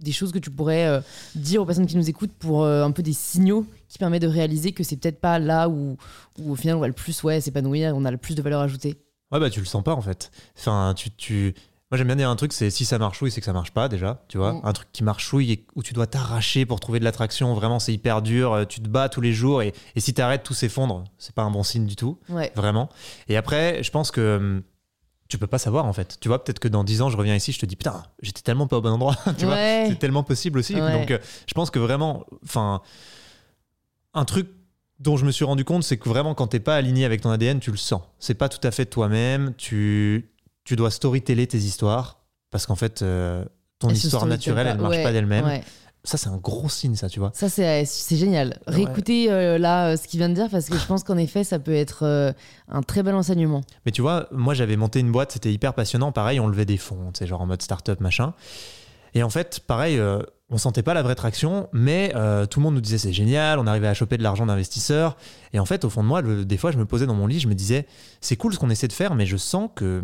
[0.04, 1.00] des, choses que tu pourrais
[1.34, 4.72] dire aux personnes qui nous écoutent pour un peu des signaux qui permettent de réaliser
[4.72, 5.96] que c'est peut-être pas là où,
[6.38, 8.60] où, au final, on va le plus ouais, s'épanouir, on a le plus de valeur
[8.62, 8.96] ajoutée?
[9.30, 10.30] Ouais, bah tu le sens pas en fait.
[10.58, 11.54] Enfin, tu, tu...
[11.92, 13.70] Moi j'aime bien dire un truc, c'est si ça marche oui, c'est que ça marche
[13.70, 14.54] pas déjà, tu vois.
[14.54, 14.60] Mm.
[14.64, 17.78] Un truc qui marche oui et où tu dois t'arracher pour trouver de l'attraction, vraiment
[17.78, 20.54] c'est hyper dur, euh, tu te bats tous les jours et, et si t'arrêtes tout
[20.54, 22.50] s'effondre, c'est pas un bon signe du tout, ouais.
[22.56, 22.88] vraiment.
[23.28, 24.62] Et après, je pense que hum,
[25.28, 26.16] tu peux pas savoir en fait.
[26.18, 28.40] Tu vois, peut-être que dans 10 ans, je reviens ici, je te dis putain, j'étais
[28.40, 29.56] tellement pas au bon endroit, tu vois.
[29.56, 30.72] C'est tellement possible aussi.
[30.72, 32.80] Donc euh, je pense que vraiment, enfin,
[34.14, 34.48] un truc
[34.98, 37.30] dont je me suis rendu compte, c'est que vraiment, quand t'es pas aligné avec ton
[37.30, 38.00] ADN, tu le sens.
[38.18, 39.52] C'est pas tout à fait toi-même.
[39.58, 40.31] Tu,
[40.72, 43.44] tu dois storyteller tes histoires parce qu'en fait, euh,
[43.78, 45.60] ton histoire naturelle, elle marche pas d'elle-même.
[46.02, 47.30] Ça, c'est un gros signe, ça, tu vois.
[47.34, 48.58] Ça, c'est génial.
[48.66, 51.44] Réécoutez euh, là euh, ce qu'il vient de dire parce que je pense qu'en effet,
[51.44, 52.34] ça peut être
[52.68, 53.60] un très bel enseignement.
[53.84, 56.10] Mais tu vois, moi, j'avais monté une boîte, c'était hyper passionnant.
[56.10, 58.32] Pareil, on levait des fonds, c'est genre en mode start-up, machin.
[59.12, 60.00] Et en fait, pareil,
[60.52, 63.58] on sentait pas la vraie traction, mais euh, tout le monde nous disait c'est génial,
[63.58, 65.16] on arrivait à choper de l'argent d'investisseurs.
[65.54, 67.40] Et en fait, au fond de moi, des fois, je me posais dans mon lit,
[67.40, 67.86] je me disais
[68.20, 70.02] c'est cool ce qu'on essaie de faire, mais je sens que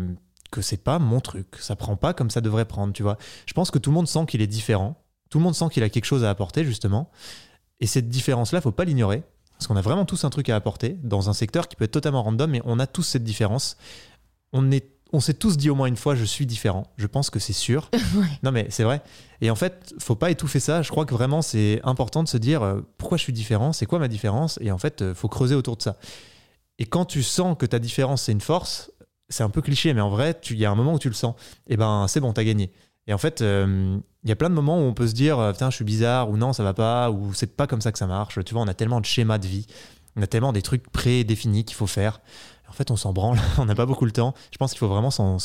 [0.51, 3.17] que c'est pas mon truc, ça prend pas comme ça devrait prendre, tu vois.
[3.45, 5.83] Je pense que tout le monde sent qu'il est différent, tout le monde sent qu'il
[5.83, 7.11] a quelque chose à apporter justement,
[7.79, 10.97] et cette différence-là, faut pas l'ignorer, parce qu'on a vraiment tous un truc à apporter
[11.03, 13.77] dans un secteur qui peut être totalement random, mais on a tous cette différence.
[14.53, 16.85] On est on s'est tous dit au moins une fois je suis différent.
[16.97, 17.89] Je pense que c'est sûr.
[18.43, 19.01] Non mais c'est vrai.
[19.41, 20.81] Et en fait, faut pas étouffer ça.
[20.81, 23.85] Je crois que vraiment c'est important de se dire euh, pourquoi je suis différent, c'est
[23.85, 24.59] quoi ma différence?
[24.61, 25.97] Et en fait, euh, faut creuser autour de ça.
[26.77, 28.91] Et quand tu sens que ta différence c'est une force,
[29.29, 31.15] c'est un peu cliché mais en vrai, il y a un moment où tu le
[31.15, 31.35] sens.
[31.67, 32.71] Et eh ben c'est bon, tu as gagné.
[33.07, 35.37] Et en fait, euh, il y a plein de moments où on peut se dire
[35.53, 37.97] putain, je suis bizarre ou non, ça va pas ou c'est pas comme ça que
[37.97, 38.43] ça marche.
[38.43, 39.67] Tu vois, on a tellement de schémas de vie.
[40.15, 42.21] On a tellement des trucs prédéfinis qu'il faut faire.
[42.67, 44.33] En fait, on s'en branle, on n'a pas beaucoup le temps.
[44.51, 45.39] Je pense qu'il faut vraiment s'en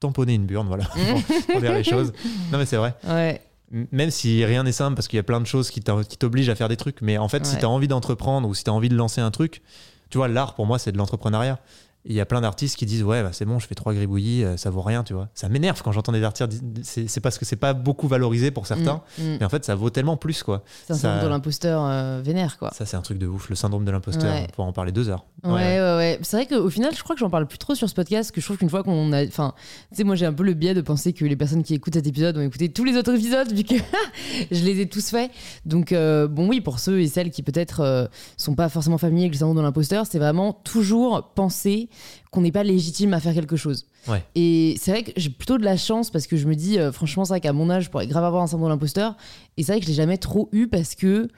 [0.00, 0.84] tamponner une burne, voilà,
[1.52, 2.12] pour, dire les choses.
[2.50, 2.94] Non, mais c'est vrai.
[3.06, 3.40] Ouais.
[3.70, 6.56] Même si rien n'est simple, parce qu'il y a plein de choses qui t'obligent à
[6.56, 7.02] faire des trucs.
[7.02, 9.20] Mais en fait, si tu as envie d'entreprendre ou si tu as envie de lancer
[9.20, 9.62] un truc,
[10.08, 11.60] tu vois, l'art pour moi, c'est de l'entrepreneuriat
[12.06, 14.42] il y a plein d'artistes qui disent ouais bah, c'est bon je fais trois gribouillis
[14.42, 15.28] euh, ça vaut rien tu vois.
[15.34, 16.50] Ça m'énerve quand j'entends des artistes
[16.82, 19.36] c'est parce que c'est pas beaucoup valorisé pour certains mm, mm.
[19.38, 20.64] mais en fait ça vaut tellement plus quoi.
[20.86, 22.70] C'est un syndrome de l'imposteur euh, vénère quoi.
[22.72, 24.34] Ça c'est un truc de ouf le syndrome de l'imposteur.
[24.34, 25.26] On pourra en parler deux heures.
[25.44, 25.80] Ouais ouais.
[25.96, 28.32] ouais, c'est vrai qu'au final je crois que j'en parle plus trop sur ce podcast
[28.32, 29.54] que je trouve qu'une fois qu'on a enfin
[29.90, 31.94] tu sais moi j'ai un peu le biais de penser que les personnes qui écoutent
[31.94, 33.74] cet épisode ont écouté tous les autres épisodes vu que
[34.50, 35.30] je les ai tous faits.
[35.66, 38.08] Donc euh, bon oui pour ceux et celles qui peut-être
[38.38, 41.90] sont pas forcément familiers avec le syndrome de l'imposteur c'est vraiment toujours penser
[42.30, 43.86] qu'on n'est pas légitime à faire quelque chose.
[44.34, 46.92] Et c'est vrai que j'ai plutôt de la chance parce que je me dis, euh,
[46.92, 49.16] franchement, c'est vrai qu'à mon âge, je pourrais grave avoir un syndrome de l'imposteur.
[49.56, 51.28] Et c'est vrai que je l'ai jamais trop eu parce que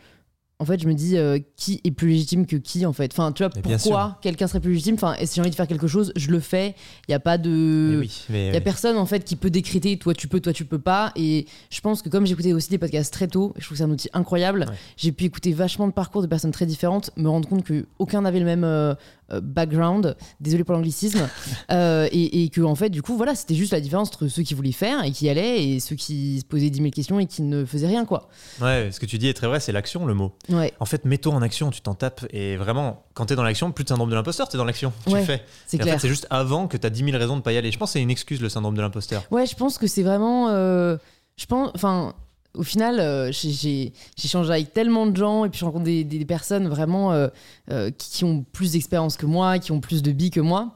[0.63, 3.11] en fait, je me dis euh, qui est plus légitime que qui, en fait.
[3.13, 4.95] Enfin, tu vois, pourquoi quelqu'un serait plus légitime?
[4.95, 6.77] Enfin, et si j'ai envie de faire quelque chose, je le fais.
[7.09, 8.07] Il n'y a pas de.
[8.31, 10.79] Il y a personne, en fait, qui peut décréter toi tu peux, toi tu peux
[10.79, 11.11] pas.
[11.17, 13.85] Et je pense que comme j'écoutais aussi des podcasts très tôt, je trouve que c'est
[13.85, 17.49] un outil incroyable, j'ai pu écouter vachement de parcours de personnes très différentes, me rendre
[17.49, 18.95] compte qu'aucun n'avait le même euh,
[19.41, 21.29] background, désolé pour l'anglicisme,
[21.71, 24.55] et, et, que, en fait, du coup, voilà, c'était juste la différence entre ceux qui
[24.55, 27.43] voulaient faire et qui allaient et ceux qui se posaient 10 000 questions et qui
[27.43, 28.29] ne faisaient rien, quoi.
[28.61, 30.33] Ouais, ce que tu dis est très vrai, c'est l'action, le mot.
[30.81, 32.27] En fait, mets-toi en action, tu t'en tapes.
[32.31, 34.65] Et vraiment, quand tu es dans l'action, plus de syndrome de l'imposteur, tu es dans
[34.65, 34.93] l'action.
[35.07, 35.45] Tu fais.
[35.67, 37.57] C'est En fait, c'est juste avant que tu as 10 000 raisons de pas y
[37.57, 37.71] aller.
[37.71, 39.25] Je pense que c'est une excuse, le syndrome de l'imposteur.
[39.31, 40.49] Ouais, je pense que c'est vraiment.
[40.51, 40.97] Euh,
[41.37, 41.71] je pense.
[41.75, 42.15] Enfin.
[42.55, 46.69] Au final, euh, j'ai changé avec tellement de gens et puis je rencontre des, personnes
[46.69, 50.75] vraiment euh, qui, ont plus d'expérience que moi, qui ont plus de billes que moi.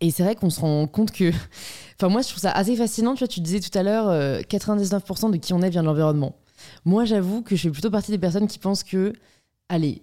[0.00, 1.32] Et c'est vrai qu'on se rend compte que.
[2.00, 3.14] Enfin, moi, je trouve ça assez fascinant.
[3.14, 6.36] Tu vois, tu disais tout à l'heure, 99% de qui on est vient de l'environnement.
[6.84, 9.12] Moi, j'avoue que je fais plutôt partie des personnes qui pensent que,
[9.68, 10.02] allez,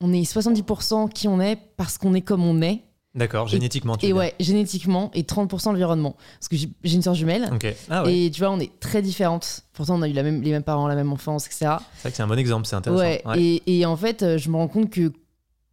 [0.00, 2.82] on est 70% qui on est parce qu'on est comme on est.
[3.14, 3.96] D'accord, génétiquement.
[3.96, 6.16] Tu et ouais, génétiquement et 30% l'environnement.
[6.38, 7.50] Parce que j'ai une soeur jumelle.
[7.90, 8.16] Ah ouais.
[8.16, 9.64] Et tu vois, on est très différentes.
[9.74, 11.76] Pourtant, on a eu la même, les mêmes parents, la même enfance, etc.
[11.94, 13.02] C'est vrai que c'est un bon exemple, c'est intéressant.
[13.02, 13.22] Ouais.
[13.36, 15.12] Et, et, en fait, je me rends compte que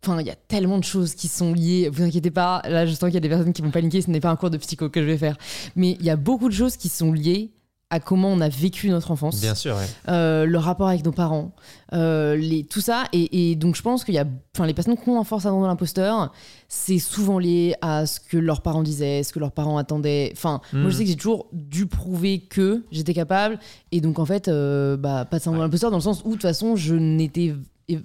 [0.03, 1.89] Enfin, il y a tellement de choses qui sont liées.
[1.91, 4.01] Vous inquiétez pas, là, je sens qu'il y a des personnes qui vont paniquer.
[4.01, 5.37] Ce n'est pas un cours de psycho que je vais faire.
[5.75, 7.51] Mais il y a beaucoup de choses qui sont liées
[7.91, 9.41] à comment on a vécu notre enfance.
[9.41, 9.87] Bien sûr, ouais.
[10.09, 11.53] Euh, le rapport avec nos parents,
[11.93, 13.05] euh, les, tout ça.
[13.13, 14.25] Et, et donc, je pense qu'il y a.
[14.55, 16.31] Enfin, les personnes qui ont un fort syndrome de l'imposteur,
[16.67, 20.31] c'est souvent lié à ce que leurs parents disaient, ce que leurs parents attendaient.
[20.33, 23.57] Enfin, moi, je sais que j'ai toujours dû prouver que j'étais capable.
[23.91, 26.29] Et donc, en fait, euh, bah, pas de syndrome de l'imposteur dans le sens où,
[26.29, 27.55] de toute façon, je n'étais.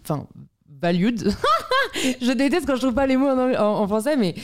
[0.02, 0.26] Enfin.
[0.84, 1.30] Valued.
[2.20, 4.40] je déteste quand je trouve pas les mots en, anglais- en- en français, mais que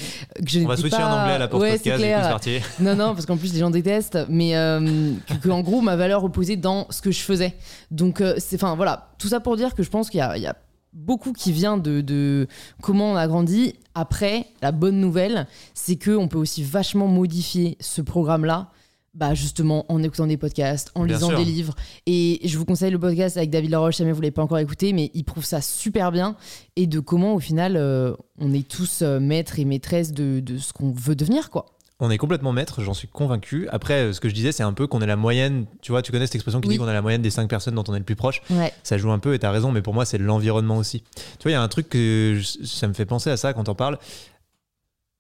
[0.47, 1.07] je On va switcher pas...
[1.15, 2.59] en anglais à la pause ouais, podcast, c'est parti.
[2.81, 6.23] Non, non, parce qu'en plus, les gens détestent, mais euh, que, en gros, ma valeur
[6.23, 7.55] reposait dans ce que je faisais.
[7.91, 10.37] Donc, euh, c'est, enfin, voilà, tout ça pour dire que je pense qu'il y a,
[10.39, 10.57] il y a
[10.95, 12.47] beaucoup qui vient de, de
[12.83, 13.75] comment on a grandi.
[13.95, 18.69] Après, la bonne nouvelle, c'est qu'on peut aussi vachement modifier ce programme-là.
[19.13, 21.39] Bah justement en écoutant des podcasts, en Bien lisant sûr.
[21.39, 21.75] des livres.
[22.07, 24.59] Et je vous conseille le podcast avec David Laroche, si jamais vous l'avez pas encore
[24.59, 26.37] écouté, mais il prouve ça super bien.
[26.77, 30.59] Et de comment au final euh, on est tous euh, maîtres et maîtresses de, de
[30.59, 31.67] ce qu'on veut devenir, quoi.
[32.03, 33.69] On est complètement maître, j'en suis convaincu.
[33.73, 35.67] Après, euh, ce que je disais, c'est un peu qu'on est la moyenne.
[35.83, 36.75] Tu vois, tu connais cette expression qui Oui.
[36.75, 38.41] dit qu'on est la moyenne des cinq personnes dont on est le plus proche.
[38.49, 38.73] Ouais.
[38.85, 41.03] Ça joue un peu, et t'as raison, mais pour moi, c'est l'environnement aussi.
[41.41, 43.53] Tu vois, il y a un truc que je- ça me fait penser à ça
[43.55, 43.99] quand on parle.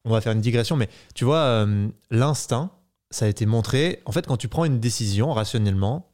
[0.06, 2.70] On va faire une digression, mais tu vois, euh, l'instinct,
[3.10, 4.02] ça a été montré.
[4.06, 6.10] En fait, quand tu prends une décision rationnellement,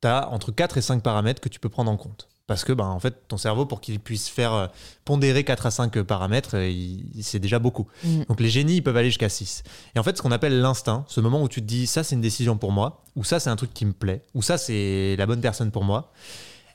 [0.00, 2.28] t'as entre 4 et 5 paramètres que tu peux prendre en compte.
[2.46, 4.66] Parce que, ben, en fait, ton cerveau, pour qu'il puisse faire euh,
[5.04, 6.72] pondérer 4 à 5 paramètres, euh,
[7.20, 7.86] c'est déjà beaucoup.
[8.04, 8.22] Mm.
[8.26, 9.64] Donc les génies, ils peuvent aller jusqu'à 6.
[9.94, 12.14] Et en fait, ce qu'on appelle l'instinct, ce moment où tu te dis ça, c'est
[12.14, 15.14] une décision pour moi, ou ça, c'est un truc qui me plaît, ou ça, c'est
[15.18, 16.10] la bonne personne pour moi,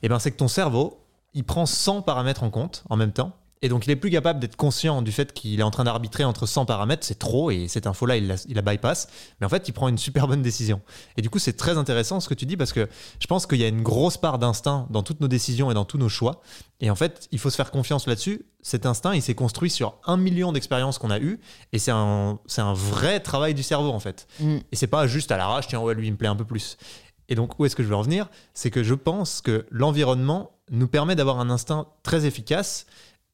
[0.04, 1.00] et ben c'est que ton cerveau,
[1.34, 3.36] il prend 100 paramètres en compte en même temps.
[3.64, 6.26] Et donc, il est plus capable d'être conscient du fait qu'il est en train d'arbitrer
[6.26, 7.06] entre 100 paramètres.
[7.06, 9.08] C'est trop, et cette info-là, il la, il la bypass.
[9.40, 10.82] Mais en fait, il prend une super bonne décision.
[11.16, 13.60] Et du coup, c'est très intéressant ce que tu dis parce que je pense qu'il
[13.60, 16.42] y a une grosse part d'instinct dans toutes nos décisions et dans tous nos choix.
[16.82, 18.46] Et en fait, il faut se faire confiance là-dessus.
[18.62, 21.40] Cet instinct, il s'est construit sur un million d'expériences qu'on a eues.
[21.72, 24.28] Et c'est un, c'est un vrai travail du cerveau, en fait.
[24.42, 24.58] Mm.
[24.74, 26.78] Et c'est pas juste à l'arrache, tiens, ouais, lui, il me plaît un peu plus.
[27.30, 28.30] Et donc, où est-ce que je veux en venir?
[28.54, 32.86] C'est que je pense que l'environnement nous permet d'avoir un instinct très efficace.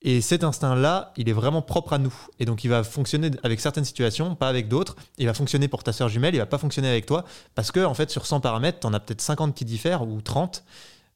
[0.01, 2.13] Et cet instinct-là, il est vraiment propre à nous.
[2.39, 4.95] Et donc, il va fonctionner avec certaines situations, pas avec d'autres.
[5.17, 7.25] Il va fonctionner pour ta sœur jumelle, il va pas fonctionner avec toi.
[7.53, 10.21] Parce que, en fait, sur 100 paramètres, tu en as peut-être 50 qui diffèrent ou
[10.21, 10.63] 30.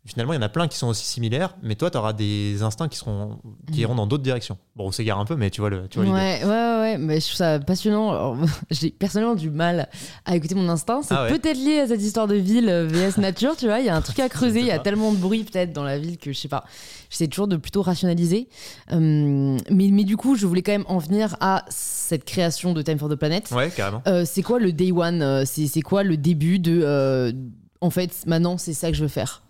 [0.06, 2.62] Finalement, il y en a plein qui sont aussi similaires, mais toi, tu auras des
[2.62, 3.40] instincts qui, seront,
[3.72, 4.58] qui iront dans d'autres directions.
[4.76, 6.18] Bon, on s'égare un peu, mais tu vois le- tu vois l'idée.
[6.18, 8.10] Ouais, ouais, ouais, mais je trouve ça passionnant.
[8.12, 8.36] Alors,
[8.70, 9.88] J'ai personnellement du mal
[10.26, 11.04] à écouter mon instinct.
[11.04, 11.30] C'est Ah ouais.
[11.40, 13.80] peut-être lié à cette histoire de ville euh, vs nature, tu vois.
[13.80, 14.60] Il y a un truc à creuser.
[14.60, 16.66] Il y a tellement de bruit peut-être dans la ville que je sais pas.
[17.10, 18.50] J'essaie toujours de plutôt rationaliser.
[18.92, 22.82] Euh, mais, mais du coup, je voulais quand même en venir à cette création de
[22.82, 23.50] Time for the Planet.
[23.52, 24.02] Ouais, carrément.
[24.08, 26.82] Euh, c'est quoi le day one C'est c'est quoi le début de.
[26.84, 27.32] euh,
[27.80, 29.44] en fait, maintenant, c'est ça que je veux faire?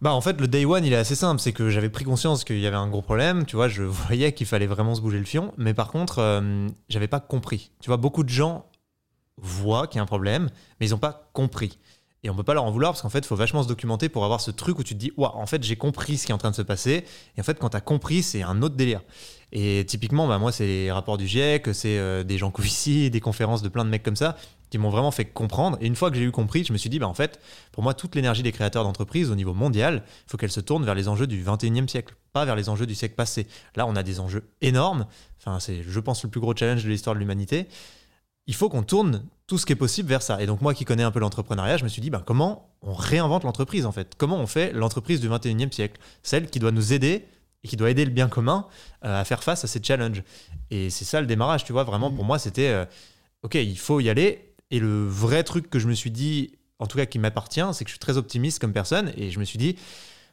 [0.00, 2.44] Bah en fait le day one il est assez simple, c'est que j'avais pris conscience
[2.44, 5.18] qu'il y avait un gros problème, tu vois, je voyais qu'il fallait vraiment se bouger
[5.18, 7.72] le fion, mais par contre euh, j'avais pas compris.
[7.80, 8.66] Tu vois, beaucoup de gens
[9.36, 11.78] voient qu'il y a un problème, mais ils ont pas compris.
[12.24, 14.08] Et on peut pas leur en vouloir parce qu'en fait il faut vachement se documenter
[14.08, 16.32] pour avoir ce truc où tu te dis, waouh, en fait j'ai compris ce qui
[16.32, 17.04] est en train de se passer,
[17.36, 19.00] et en fait quand t'as compris c'est un autre délire.
[19.50, 23.20] Et typiquement, bah, moi c'est les rapports du GIEC, c'est euh, des gens ici, des
[23.20, 24.36] conférences de plein de mecs comme ça
[24.70, 25.78] qui m'ont vraiment fait comprendre.
[25.80, 27.40] Et une fois que j'ai eu compris, je me suis dit, bah, en fait,
[27.72, 30.84] pour moi, toute l'énergie des créateurs d'entreprises au niveau mondial, il faut qu'elle se tourne
[30.84, 33.46] vers les enjeux du 21e siècle, pas vers les enjeux du siècle passé.
[33.76, 35.06] Là, on a des enjeux énormes.
[35.38, 37.66] Enfin, c'est, je pense, le plus gros challenge de l'histoire de l'humanité.
[38.46, 40.42] Il faut qu'on tourne tout ce qui est possible vers ça.
[40.42, 42.94] Et donc, moi qui connais un peu l'entrepreneuriat, je me suis dit, ben, comment on
[42.94, 44.14] réinvente l'entreprise, en fait?
[44.16, 46.00] Comment on fait l'entreprise du 21e siècle?
[46.22, 47.26] Celle qui doit nous aider
[47.64, 48.66] et qui doit aider le bien commun
[49.04, 50.22] euh, à faire face à ces challenges.
[50.70, 51.84] Et c'est ça le démarrage, tu vois.
[51.84, 52.84] Vraiment, pour moi, c'était, euh,
[53.42, 54.47] OK, il faut y aller.
[54.70, 57.84] Et le vrai truc que je me suis dit, en tout cas qui m'appartient, c'est
[57.84, 59.12] que je suis très optimiste comme personne.
[59.16, 59.76] Et je me suis dit,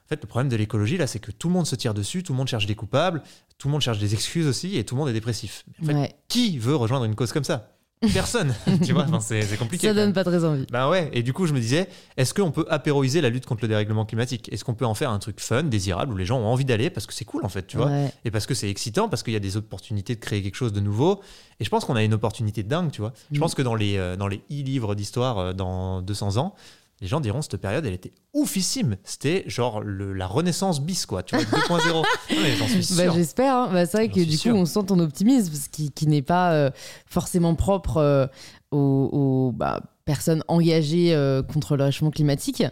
[0.05, 2.21] en fait, le problème de l'écologie, là, c'est que tout le monde se tire dessus,
[2.21, 3.23] tout le monde cherche des coupables,
[3.57, 5.63] tout le monde cherche des excuses aussi, et tout le monde est dépressif.
[5.81, 6.15] En fait, ouais.
[6.27, 7.74] qui veut rejoindre une cause comme ça?
[8.13, 8.53] Personne.
[8.85, 9.87] tu vois, Enfin, c'est compliqué.
[9.87, 10.65] Ça donne pas très envie.
[10.71, 13.63] Ben ouais, et du coup je me disais, est-ce qu'on peut apéroiser la lutte contre
[13.63, 14.51] le dérèglement climatique?
[14.51, 16.89] Est-ce qu'on peut en faire un truc fun, désirable, où les gens ont envie d'aller
[16.89, 17.87] parce que c'est cool en fait, tu vois?
[17.87, 18.11] Ouais.
[18.25, 20.73] Et parce que c'est excitant, parce qu'il y a des opportunités de créer quelque chose
[20.73, 21.21] de nouveau.
[21.59, 23.13] Et je pense qu'on a une opportunité dingue, tu vois?
[23.31, 23.41] Je Mm.
[23.41, 26.53] pense que dans les, euh, dans les e-livres d'histoire euh, dans 200 ans,
[27.01, 28.95] les gens diront cette période, elle était oufissime.
[29.03, 31.43] C'était genre le- la renaissance bis, quoi, tu vois,
[31.79, 31.93] 2.0.
[31.93, 33.13] Non, mais j'en suis Bah, sûr.
[33.13, 33.55] J'espère.
[33.55, 33.69] hein.
[33.71, 34.53] Bah, c'est vrai que du sûr.
[34.53, 36.69] coup, on sent ton optimisme, ce qui, qui n'est pas euh,
[37.05, 38.27] forcément propre euh,
[38.71, 42.63] aux, aux, bah, personnes engagées euh, contre le réchauffement climatique.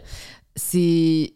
[0.56, 1.34] C'est,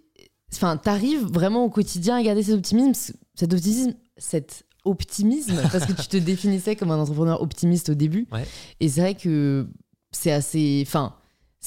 [0.54, 5.92] enfin, t'arrives vraiment au quotidien à garder cet optimisme, cet optimisme, cet optimisme, parce que
[5.92, 8.26] tu te définissais comme un entrepreneur optimiste au début.
[8.32, 8.46] Ouais.
[8.80, 9.66] Et c'est vrai que
[10.12, 11.14] c'est assez, enfin,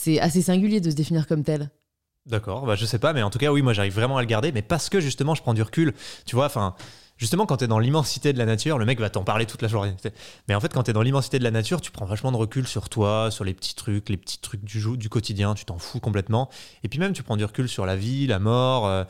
[0.02, 1.70] c'est assez singulier de se définir comme tel.
[2.26, 4.28] D'accord, bah je sais pas, mais en tout cas, oui, moi j'arrive vraiment à le
[4.28, 5.94] garder, mais parce que justement je prends du recul,
[6.26, 6.76] tu vois, enfin,
[7.18, 9.62] justement, quand tu es dans l'immensité de la nature, le mec va t'en parler toute
[9.62, 9.96] la journée.
[10.48, 12.38] Mais en fait, quand tu es dans l'immensité de la nature, tu prends vachement de
[12.38, 15.78] recul sur toi, sur les petits trucs, les petits trucs du, du quotidien, tu t'en
[15.78, 16.50] fous complètement.
[16.84, 18.88] Et puis même, tu prends du recul sur la vie, la mort.
[18.88, 19.04] Euh,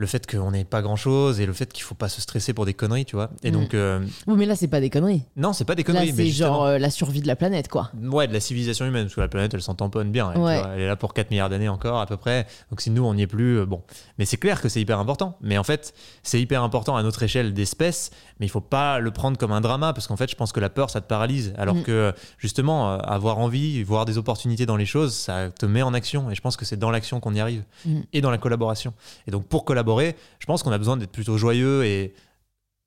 [0.00, 2.52] le fait qu'on n'ait pas grand chose et le fait qu'il faut pas se stresser
[2.52, 3.30] pour des conneries, tu vois.
[3.42, 3.54] Et Mm.
[3.54, 5.24] donc, euh, Oui, mais là, c'est pas des conneries.
[5.36, 7.90] non, c'est pas des conneries, mais c'est genre euh, la survie de la planète, quoi.
[8.00, 10.28] Ouais, de la civilisation humaine, parce que la planète, elle s'en tamponne bien.
[10.30, 10.58] Elle, tu Ouais.
[10.60, 12.46] vois, elle est là pour 4 milliards d'années encore, à peu près.
[12.70, 13.82] Donc si nous, on n'y est plus, euh, bon.
[14.18, 15.36] Mais c'est clair que c'est hyper important.
[15.40, 19.10] Mais en fait, c'est hyper important à notre échelle d'espèce, mais il faut pas le
[19.10, 21.54] prendre comme un drama, parce qu'en fait, je pense que la peur, ça te paralyse.
[21.58, 21.82] Alors Mm.
[21.82, 26.30] que, justement, avoir envie, voir des opportunités dans les choses, ça te met en action.
[26.30, 27.64] Et je pense que c'est dans l'action qu'on y arrive.
[27.84, 28.00] Mm.
[28.12, 28.92] Et dans la collaboration.
[29.26, 32.14] Et donc, pour collaborer, je pense qu'on a besoin d'être plutôt joyeux et.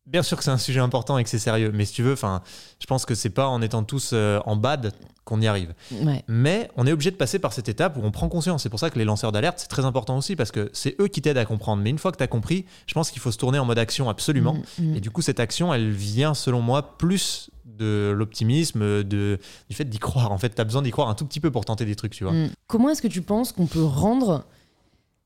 [0.08, 2.14] Bien sûr que c'est un sujet important et que c'est sérieux, mais si tu veux,
[2.14, 2.42] enfin,
[2.80, 4.94] je pense que c'est pas en étant tous euh, en bad
[5.26, 5.74] qu'on y arrive.
[5.92, 6.24] Ouais.
[6.28, 8.64] Mais on est obligé de passer par cette étape où on prend conscience.
[8.64, 11.08] C'est pour ça que les lanceurs d'alerte, c'est très important aussi parce que c'est eux
[11.08, 11.84] qui t'aident à comprendre.
[11.84, 13.78] Mais une fois que tu as compris, je pense qu'il faut se tourner en mode
[13.78, 14.56] action absolument.
[14.80, 14.96] Mm, mm.
[14.96, 19.86] Et du coup, cette action, elle vient selon moi plus de l'optimisme, de, du fait
[19.86, 20.32] d'y croire.
[20.32, 22.14] En fait, tu as besoin d'y croire un tout petit peu pour tenter des trucs,
[22.14, 22.34] tu vois.
[22.34, 22.50] Mm.
[22.68, 24.46] Comment est-ce que tu penses qu'on peut rendre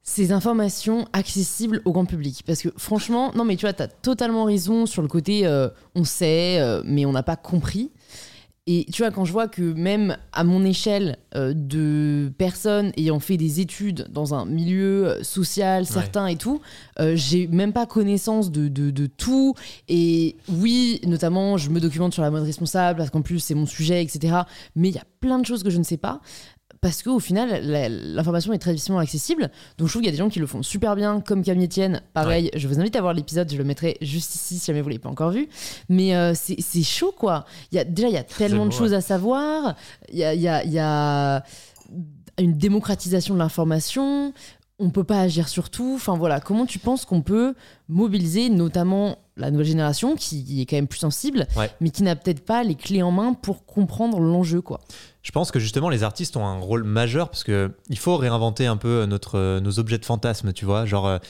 [0.08, 3.88] ces informations accessibles au grand public Parce que franchement, non mais tu vois, tu as
[3.88, 7.92] totalement raison sur le côté euh, on sait, euh, mais on n'a pas compris.
[8.68, 13.20] Et tu vois, quand je vois que même à mon échelle euh, de personnes ayant
[13.20, 16.62] fait des études dans un milieu social certain et tout,
[17.14, 19.54] j'ai même pas connaissance de, de, de tout.
[19.88, 23.68] Et oui, notamment, je me documente sur la mode responsable parce qu'en plus, c'est mon
[23.68, 24.36] sujet, etc.
[24.76, 26.22] Mais il y a plein de choses que je ne sais pas
[26.86, 27.62] parce qu'au final,
[28.14, 29.50] l'information est très difficilement accessible.
[29.80, 31.66] Donc je trouve qu'il y a des gens qui le font super bien, comme Camille
[31.66, 32.04] Etienne.
[32.14, 34.90] Pareil, je vous invite à voir l'épisode, je le mettrai juste ici si jamais vous
[34.90, 35.50] ne l'avez pas encore vu.
[35.90, 37.46] Mais euh, c'est chaud, quoi.
[37.72, 39.74] Il y a, déjà, il y a tellement de choses à savoir.
[40.12, 41.44] Il y a, il y a- il y a
[42.38, 44.32] une démocratisation de l'information.
[44.78, 45.94] On peut pas agir sur tout.
[45.96, 47.56] Enfin voilà, comment tu penses qu'on peut
[47.88, 51.70] mobiliser notamment la nouvelle génération qui est quand même plus sensible, Ouais.
[51.82, 54.82] mais qui n'a peut-être pas les clés en main pour comprendre l'enjeu, quoi?
[55.26, 58.68] Je pense que justement les artistes ont un rôle majeur parce que il faut réinventer
[58.68, 60.86] un peu notre, euh, nos objets de fantasme, tu vois.
[60.86, 61.26] Genre, euh, tu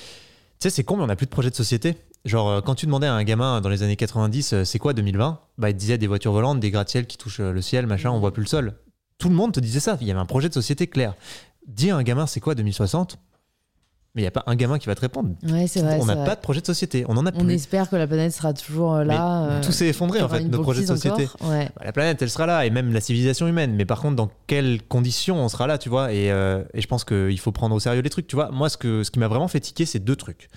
[0.60, 1.96] sais, c'est con, mais on n'a plus de projet de société.
[2.26, 4.94] Genre, euh, quand tu demandais à un gamin dans les années 90, euh, c'est quoi
[4.94, 7.86] 2020 Bah, il te disait des voitures volantes, des gratte-ciels qui touchent euh, le ciel,
[7.86, 8.74] machin, on voit plus le sol.
[9.20, 9.98] Tout le monde te disait ça.
[10.02, 11.14] Il y avait un projet de société clair.
[11.68, 13.20] Dis à un gamin, c'est quoi 2060
[14.16, 15.32] Mais il n'y a pas un gamin qui va te répondre.
[15.44, 16.00] Ouais, c'est vrai.
[16.02, 17.04] on n'a pas de projet de société.
[17.10, 17.54] On en a On plus.
[17.54, 19.48] espère que la planète sera toujours euh, là.
[19.50, 21.28] Mais euh, tout s'est effondré en fait, nos projets de société.
[21.42, 21.70] Ouais.
[21.76, 23.76] Bah, la planète, elle sera là, et même la civilisation humaine.
[23.76, 26.88] Mais par contre, dans quelles conditions on sera là, tu vois et, euh, et je
[26.88, 28.52] pense qu'il faut prendre au sérieux les trucs, tu vois.
[28.52, 30.48] Moi, ce, que, ce qui m'a vraiment fait tiquer, c'est deux trucs.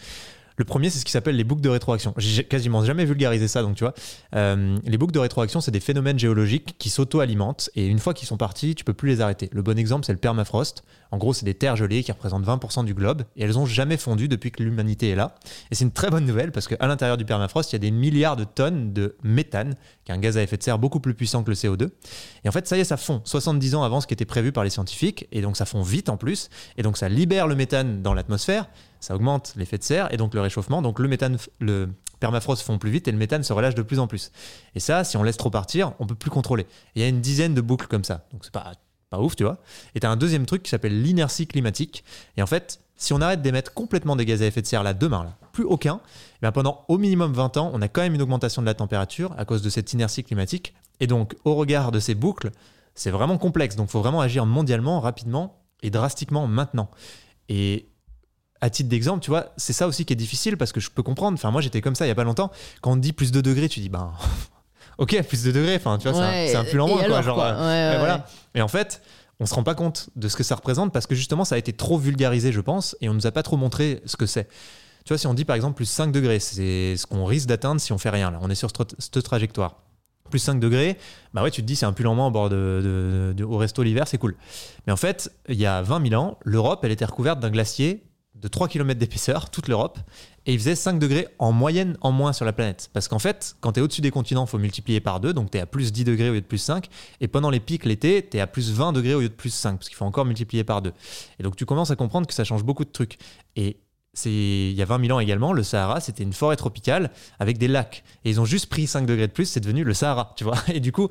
[0.59, 2.12] Le premier, c'est ce qui s'appelle les boucles de rétroaction.
[2.16, 3.94] J'ai quasiment jamais vulgarisé ça, donc tu vois.
[4.35, 8.27] Euh, les boucles de rétroaction, c'est des phénomènes géologiques qui s'auto-alimentent, et une fois qu'ils
[8.27, 9.49] sont partis, tu peux plus les arrêter.
[9.53, 10.83] Le bon exemple, c'est le permafrost.
[11.12, 13.97] En gros, c'est des terres gelées qui représentent 20% du globe, et elles ont jamais
[13.97, 15.37] fondu depuis que l'humanité est là.
[15.71, 17.92] Et c'est une très bonne nouvelle, parce qu'à l'intérieur du permafrost, il y a des
[17.92, 21.14] milliards de tonnes de méthane, qui est un gaz à effet de serre beaucoup plus
[21.14, 21.88] puissant que le CO2.
[22.44, 24.51] Et en fait, ça y est, ça fond 70 ans avant ce qui était prévu
[24.51, 27.55] par les scientifiques, et donc ça fond vite en plus, et donc ça libère le
[27.55, 28.66] méthane dans l'atmosphère,
[29.01, 31.89] ça augmente l'effet de serre et donc le réchauffement, donc le méthane, le
[32.21, 34.33] permafrost fond plus vite et le méthane se relâche de plus en plus.
[34.75, 36.67] Et ça, si on laisse trop partir, on peut plus contrôler.
[36.95, 38.73] Il y a une dizaine de boucles comme ça, donc c'est pas
[39.11, 39.59] pas ouf, tu vois.
[39.95, 42.05] Et t'as un deuxième truc qui s'appelle l'inertie climatique.
[42.37, 44.95] Et en fait, si on arrête d'émettre complètement des gaz à effet de serre là
[44.95, 48.23] demain, plus aucun, eh bien pendant au minimum 20 ans, on a quand même une
[48.23, 50.75] augmentation de la température à cause de cette inertie climatique.
[51.01, 52.51] Et donc, au regard de ces boucles,
[52.95, 53.77] c'est vraiment complexe.
[53.77, 56.91] Donc, il faut vraiment agir mondialement, rapidement et drastiquement maintenant.
[57.49, 57.88] Et
[58.61, 61.03] à titre d'exemple, tu vois, c'est ça aussi qui est difficile parce que je peux
[61.03, 61.35] comprendre.
[61.35, 62.51] Enfin, moi, j'étais comme ça il y a pas longtemps.
[62.81, 64.12] Quand on dit plus de degrés, tu dis, ben,
[64.99, 65.77] ok, plus de degrés.
[65.77, 67.23] Enfin, tu vois, c'est un- Ouais, c'est un, pull en moins, quoi.
[67.23, 68.27] Genre, quoi euh, Ouais, et voilà.
[68.55, 69.01] Et en fait,
[69.40, 71.59] on se rend pas compte de ce que ça représente parce que justement, ça a
[71.59, 74.49] été trop vulgarisé, je pense, et on nous a pas trop montré ce que c'est.
[75.05, 77.81] Tu vois, si on dit par exemple plus 5 degrés, c'est ce qu'on risque d'atteindre
[77.81, 78.31] si on fait rien.
[78.33, 79.77] Là, on est sur cette cette trajectoire.
[80.29, 80.99] Plus 5 degrés,
[81.33, 83.44] bah ouais, tu te dis c'est un pull en moins au bord de, de- de-
[83.44, 84.35] au resto l'hiver, c'est cool.
[84.87, 88.03] Mais en fait, il y a 20 000 ans, l'Europe, elle était recouverte d'un glacier
[88.40, 89.98] de 3 km d'épaisseur, toute l'Europe,
[90.46, 92.90] et il faisait 5 degrés en moyenne en moins sur la planète.
[92.92, 95.51] Parce qu'en fait, quand tu es au-dessus des continents, il faut multiplier par 2, donc
[95.51, 96.88] tu es à plus 10 degrés au lieu de plus 5,
[97.20, 99.51] et pendant les pics l'été, tu es à plus 20 degrés au lieu de plus
[99.51, 100.92] 5, parce qu'il faut encore multiplier par 2.
[101.38, 103.18] Et donc tu commences à comprendre que ça change beaucoup de trucs.
[103.57, 103.79] Et
[104.24, 107.68] il y a 20 000 ans également, le Sahara, c'était une forêt tropicale avec des
[107.68, 108.03] lacs.
[108.24, 110.57] Et ils ont juste pris 5 degrés de plus, c'est devenu le Sahara, tu vois.
[110.68, 111.09] Et du coup,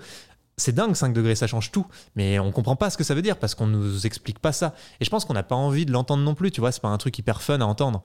[0.58, 1.86] c'est dingue 5 degrés, ça change tout.
[2.16, 4.74] Mais on comprend pas ce que ça veut dire parce qu'on nous explique pas ça.
[5.00, 6.72] Et je pense qu'on n'a pas envie de l'entendre non plus, tu vois.
[6.72, 8.04] C'est pas un truc hyper fun à entendre.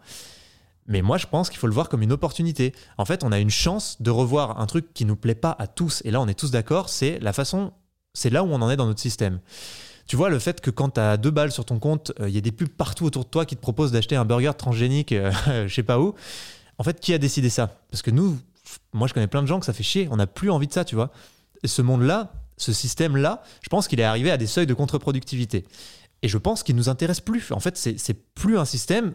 [0.86, 2.74] Mais moi, je pense qu'il faut le voir comme une opportunité.
[2.98, 5.66] En fait, on a une chance de revoir un truc qui nous plaît pas à
[5.66, 6.02] tous.
[6.04, 7.72] Et là, on est tous d'accord, c'est la façon,
[8.14, 9.40] c'est là où on en est dans notre système.
[10.06, 12.34] Tu vois, le fait que quand tu as deux balles sur ton compte, euh, il
[12.34, 15.12] y a des pubs partout autour de toi qui te proposent d'acheter un burger transgénique,
[15.12, 15.32] euh,
[15.68, 16.14] je sais pas où.
[16.78, 17.78] En fait, qui a décidé ça?
[17.90, 18.38] Parce que nous,
[18.92, 20.08] moi, je connais plein de gens que ça fait chier.
[20.10, 21.12] On n'a plus envie de ça, tu vois.
[21.62, 25.64] Et ce monde-là, ce système-là, je pense qu'il est arrivé à des seuils de contre-productivité.
[26.22, 27.50] Et je pense qu'il nous intéresse plus.
[27.50, 29.12] En fait, c'est plus un système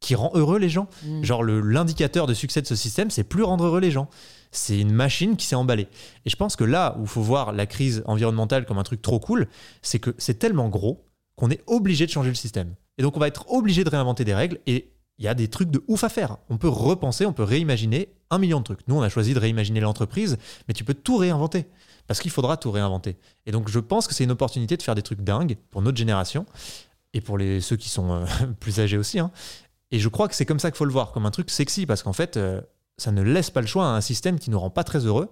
[0.00, 0.88] qui rend heureux les gens.
[1.04, 1.24] Mm.
[1.24, 4.08] Genre, l'indicateur de succès de ce système, c'est plus rendre heureux les gens.
[4.52, 5.88] C'est une machine qui s'est emballée.
[6.24, 9.02] Et je pense que là où il faut voir la crise environnementale comme un truc
[9.02, 9.48] trop cool,
[9.82, 12.74] c'est que c'est tellement gros qu'on est obligé de changer le système.
[12.98, 14.60] Et donc, on va être obligé de réinventer des règles.
[14.66, 16.36] Et il y a des trucs de ouf à faire.
[16.50, 18.86] On peut repenser, on peut réimaginer un million de trucs.
[18.86, 21.66] Nous, on a choisi de réimaginer l'entreprise, mais tu peux tout réinventer.
[22.06, 23.16] Parce qu'il faudra tout réinventer.
[23.46, 25.96] Et donc, je pense que c'est une opportunité de faire des trucs dingues pour notre
[25.98, 26.46] génération
[27.14, 28.24] et pour les, ceux qui sont euh,
[28.60, 29.18] plus âgés aussi.
[29.18, 29.30] hein.
[29.90, 31.86] Et je crois que c'est comme ça qu'il faut le voir, comme un truc sexy,
[31.86, 32.60] parce qu'en fait, euh,
[32.98, 35.28] ça ne laisse pas le choix à un système qui nous rend pas très heureux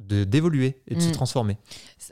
[0.00, 1.12] de d'évoluer et de se Mm.
[1.12, 1.56] transformer.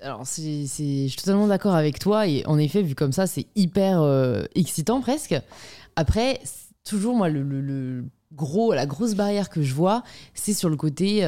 [0.03, 2.27] Alors, je suis totalement d'accord avec toi.
[2.29, 5.35] Et en effet, vu comme ça, c'est hyper euh, excitant presque.
[5.97, 6.41] Après,
[6.85, 10.03] toujours, moi, le, le- le gros, la grosse barrière que je vois,
[10.35, 11.25] c'est sur le côté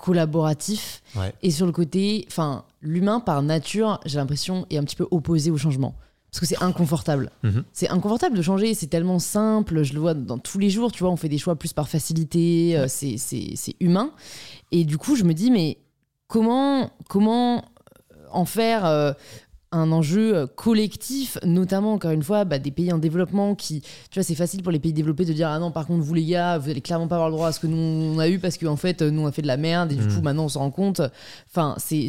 [0.00, 1.32] collaboratif Ouais.
[1.42, 2.24] et sur le côté.
[2.28, 5.94] Enfin, l'humain, par nature, j'ai l'impression, est un petit peu opposé au changement.
[6.30, 7.30] Parce que c'est inconfortable.
[7.42, 7.64] Mhm.
[7.72, 11.02] C'est inconfortable de changer, c'est tellement simple, je le vois dans tous les jours, tu
[11.02, 14.12] vois, on fait des choix plus par facilité, euh, c'est- c'est c'est humain.
[14.70, 15.78] Et du coup, je me dis, mais
[16.28, 17.64] comment, comment
[18.32, 19.12] en faire euh,
[19.72, 23.88] un enjeu euh, collectif, notamment, encore une fois, bah, des pays en développement qui, tu
[24.14, 26.24] vois, c'est facile pour les pays développés de dire, ah non, par contre, vous les
[26.24, 28.38] gars, vous allez clairement pas avoir le droit à ce que nous, on a eu
[28.40, 30.14] parce qu'en fait, nous, on a fait de la merde et du Mhm.
[30.16, 31.00] coup, maintenant, on se rend compte.
[31.48, 32.08] Enfin, c'est-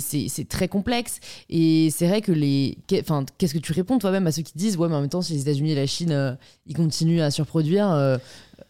[0.50, 1.20] très complexe.
[1.50, 2.78] Et c'est vrai que les.
[3.00, 5.22] Enfin, qu'est-ce que tu réponds toi-même à ceux qui disent, ouais, mais en même temps,
[5.22, 6.34] si les États-Unis et la Chine, euh,
[6.66, 8.18] ils continuent à surproduire, euh,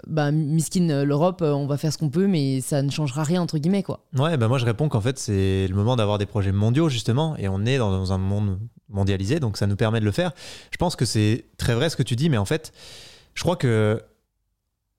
[0.08, 3.24] bah, miskin euh, l'Europe, euh, on va faire ce qu'on peut, mais ça ne changera
[3.24, 4.02] rien, entre guillemets, quoi.
[4.18, 7.36] Ouais, bah moi je réponds qu'en fait c'est le moment d'avoir des projets mondiaux justement,
[7.38, 8.58] et on est dans un monde
[8.92, 10.32] mondialisé, donc ça nous permet de le faire.
[10.72, 12.72] Je pense que c'est très vrai ce que tu dis, mais en fait,
[13.34, 14.02] je crois que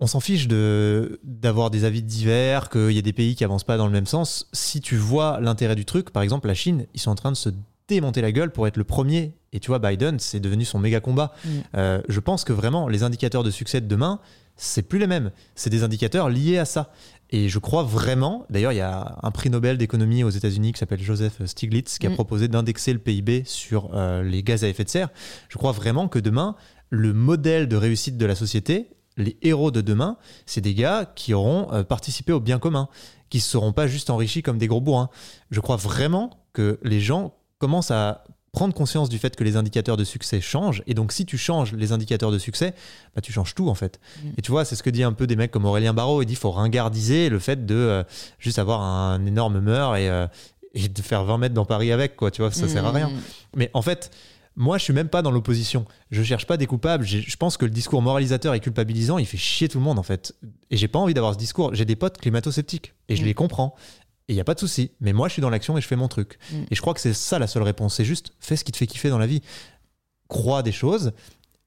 [0.01, 3.65] on s'en fiche de d'avoir des avis divers, qu'il y ait des pays qui avancent
[3.65, 4.49] pas dans le même sens.
[4.53, 7.37] Si tu vois l'intérêt du truc, par exemple la Chine, ils sont en train de
[7.37, 7.51] se
[7.87, 9.35] démonter la gueule pour être le premier.
[9.53, 11.33] Et tu vois, Biden, c'est devenu son méga combat.
[11.45, 11.51] Mm.
[11.77, 14.19] Euh, je pense que vraiment, les indicateurs de succès de demain,
[14.57, 15.31] c'est plus les mêmes.
[15.55, 16.91] C'est des indicateurs liés à ça.
[17.35, 20.79] Et je crois vraiment, d'ailleurs, il y a un prix Nobel d'économie aux États-Unis qui
[20.79, 22.15] s'appelle Joseph Stiglitz qui a Mm.
[22.15, 25.09] proposé d'indexer le PIB sur euh, les gaz à effet de serre.
[25.49, 26.57] Je crois vraiment que demain,
[26.91, 31.33] le modèle de réussite de la société, les héros de demain, c'est des gars qui
[31.33, 32.89] auront euh, participé au bien commun,
[33.31, 35.09] qui ne seront pas juste enrichis comme des gros bourrins.
[35.51, 39.97] Je crois vraiment que les gens commencent à prendre conscience du fait que les indicateurs
[39.97, 40.83] de succès changent.
[40.87, 42.75] Et donc, si tu changes les indicateurs de succès,
[43.17, 43.99] bah, tu changes tout en fait.
[44.23, 44.29] Mm.
[44.37, 46.23] Et tu vois, c'est ce que dit un peu des mecs comme Aurélien Barraud.
[46.23, 48.03] Il dit faut ringardiser le fait de euh,
[48.39, 50.27] juste avoir un énorme meur et, euh,
[50.75, 52.31] et de faire 20 mètres dans Paris avec, quoi.
[52.31, 53.09] Tu vois, ça sert à rien.
[53.09, 53.21] Mm.
[53.57, 54.11] Mais en fait,
[54.55, 55.87] moi, je suis même pas dans l'opposition.
[56.11, 57.07] Je cherche pas des coupables.
[57.07, 60.03] Je pense que le discours moralisateur et culpabilisant, il fait chier tout le monde, en
[60.03, 60.35] fait.
[60.71, 61.75] Et j'ai pas envie d'avoir ce discours.
[61.75, 63.25] J'ai des potes climato-sceptiques et je Mm.
[63.25, 63.75] les comprends.
[64.33, 64.93] Et il y a pas de souci.
[65.01, 66.39] Mais moi, je suis dans l'action et je fais mon truc.
[66.51, 66.63] Mm.
[66.71, 67.97] Et je crois que c'est ça la seule réponse.
[67.97, 69.43] C'est juste fais ce qui te fait kiffer dans la vie.
[70.29, 71.13] Crois des choses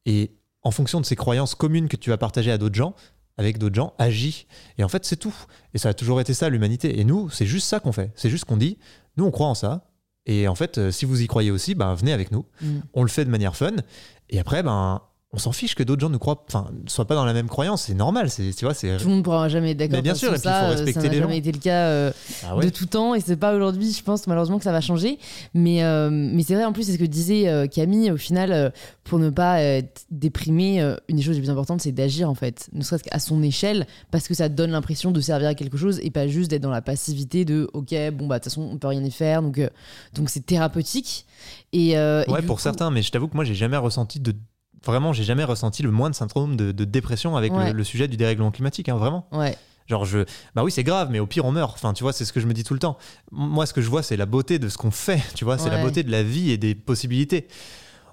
[0.08, 0.32] et
[0.63, 2.95] en fonction de ces croyances communes que tu vas partager à d'autres gens,
[3.38, 4.47] avec d'autres gens, agis.
[4.80, 5.36] Et en fait, c'est tout.
[5.75, 6.99] Et ça a toujours été ça, l'humanité.
[6.99, 8.12] Et nous, c'est juste ça qu'on fait.
[8.15, 8.80] C'est juste qu'on dit,
[9.15, 9.88] nous, on croit en ça.
[10.25, 12.47] Et en fait, euh, si vous y croyez aussi, ben, venez avec nous.
[12.62, 12.80] Mm.
[12.95, 13.75] On le fait de manière fun.
[14.32, 15.04] Et après, ben,
[15.36, 17.48] on s'en fiche que d'autres gens ne croient, enfin, ne soient pas dans la même
[17.50, 17.84] croyance.
[17.84, 18.30] C'est normal.
[18.30, 18.95] C'est, tu vois, c'est.
[18.98, 19.98] Tout le monde pourra jamais être d'accord.
[19.98, 21.39] Mais bien sûr, et puis il ça, faut euh, respecter ça n'a les jamais gens.
[21.39, 22.12] été le cas euh,
[22.48, 22.65] Ah ouais.
[22.65, 25.19] de tout temps et c'est pas aujourd'hui, je pense malheureusement que ça va changer.
[25.54, 28.71] Mais, euh, mais c'est vrai en plus, c'est ce que disait euh, Camille, au final,
[29.04, 32.69] pour ne pas être déprimé, une des choses les plus importantes, c'est d'agir en fait,
[32.74, 36.00] ne serait-ce qu'à son échelle, parce que ça donne l'impression de servir à quelque chose
[36.02, 38.78] et pas juste d'être dans la passivité de ok, bon bah de toute façon on
[38.78, 39.60] peut rien y faire, donc
[40.13, 41.26] donc c'est thérapeutique.
[41.74, 41.95] Et, et
[42.30, 44.34] Ouais, pour coup- certains, mais je t'avoue que moi, j'ai jamais ressenti de.
[44.86, 47.71] Vraiment, j'ai jamais ressenti le moins de syndrome de, de dépression avec Ouais.
[47.71, 49.28] le, le sujet du dérèglement climatique, hein, vraiment.
[49.32, 50.19] Ouais, Genre, je.
[50.56, 51.74] Bah oui, c'est grave, mais au pire, on meurt.
[51.76, 52.98] Enfin, tu vois, c'est ce que je me dis tout le temps.
[53.32, 55.69] Moi, ce que je vois, c'est la beauté de ce qu'on fait, tu vois, c'est
[55.69, 57.48] la beauté de la vie et des possibilités.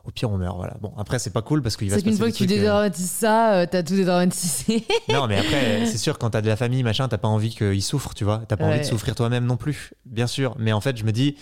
[0.05, 0.75] Au pire, on meurt, voilà.
[0.83, 3.09] Bon, après, c'est pas cool parce qu'il va se qu'une fois que tu euh, dédramatises
[3.11, 4.85] ça, euh, t'as tout dédramatisé.
[5.09, 7.83] Non, mais après, c'est sûr, quand t'as de la famille, machin, t'as pas envie qu'ils
[7.85, 8.43] souffrent, tu vois.
[8.49, 10.57] T'as pas envie de souffrir toi-même non plus, bien sûr.
[10.59, 11.37] Mais en fait, je me dis,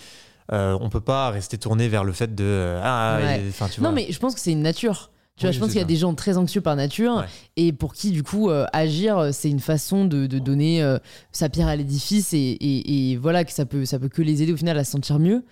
[0.52, 2.44] euh, on peut pas rester tourné vers le fait de.
[2.44, 3.40] euh, ah, Ouais.
[3.70, 3.92] tu Non, vois.
[3.92, 5.10] mais je pense que c'est une nature.
[5.40, 5.88] Tu vois, Oui, je pense qu'il y a ça.
[5.88, 7.24] des gens très anxieux par nature Ouais.
[7.56, 10.98] et pour qui, du coup, euh, agir, euh, c'est une façon de, de donner euh,
[11.32, 14.42] sa pierre à l'édifice et, et- et voilà que ça peut, ça peut que les
[14.42, 15.42] aider au final à se sentir mieux.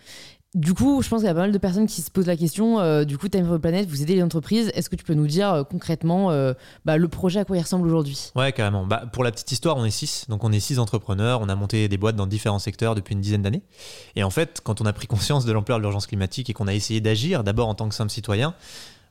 [0.54, 2.36] Du coup, je pense qu'il y a pas mal de personnes qui se posent la
[2.36, 2.80] question.
[2.80, 4.70] euh, du coup, Time for the Planet, vous aidez les entreprises.
[4.74, 6.54] Est-ce que tu peux nous dire euh, concrètement euh,
[6.86, 8.30] bah, le projet à quoi il ressemble aujourd'hui?
[8.34, 8.86] Ouais, carrément.
[8.86, 10.24] Bah, pour la petite histoire, on est six.
[10.30, 11.40] Donc, on est six entrepreneurs.
[11.42, 13.62] On a monté des boîtes dans différents secteurs depuis une dizaine d'années.
[14.16, 16.66] Et en fait, quand on a pris conscience de l'ampleur de l'urgence climatique et qu'on
[16.66, 18.54] a essayé d'agir, d'abord en tant que simple citoyen,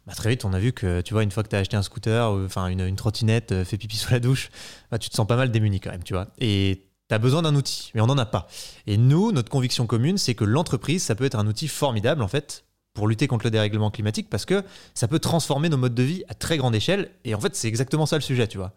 [0.07, 1.75] bah, très vite, on a vu que, tu vois, une fois que tu as acheté
[1.75, 4.49] un scooter, enfin une, une, trottinette, euh, fait pipi sous la douche,
[4.89, 6.27] bah, tu te sens pas mal démuni quand même, tu vois.
[6.39, 8.47] Et tu as besoin d'un outil, mais on n'en a pas.
[8.87, 12.29] Et nous, notre conviction commune, c'est que l'entreprise, ça peut être un outil formidable, en
[12.29, 12.63] fait,
[12.97, 14.63] pour lutter contre le dérèglement climatique parce que
[14.95, 17.11] ça peut transformer nos modes de vie à très grande échelle.
[17.25, 18.73] Et en fait, c'est exactement ça le sujet, tu vois.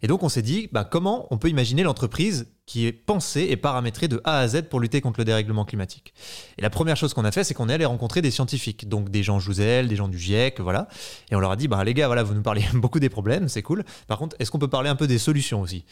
[0.00, 3.56] Et donc, on s'est dit, bah, comment on peut imaginer l'entreprise qui est pensée et
[3.56, 6.14] paramétrée de A à Z pour lutter contre le dérèglement climatique?
[6.56, 9.08] Et la première chose qu'on a fait, c'est qu'on est allé rencontrer des scientifiques, donc
[9.08, 10.86] des gens Jouzel, des gens du GIEC, voilà.
[11.32, 13.48] Et on leur a dit, bah, les gars, voilà, vous nous parlez beaucoup des problèmes,
[13.48, 13.82] c'est cool.
[14.06, 15.84] Par contre, est-ce qu'on peut parler un peu des solutions aussi?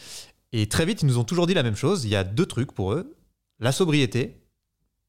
[0.53, 2.05] Et très vite, ils nous ont toujours dit la même chose.
[2.05, 3.17] Il y a deux trucs pour eux
[3.59, 4.37] la sobriété,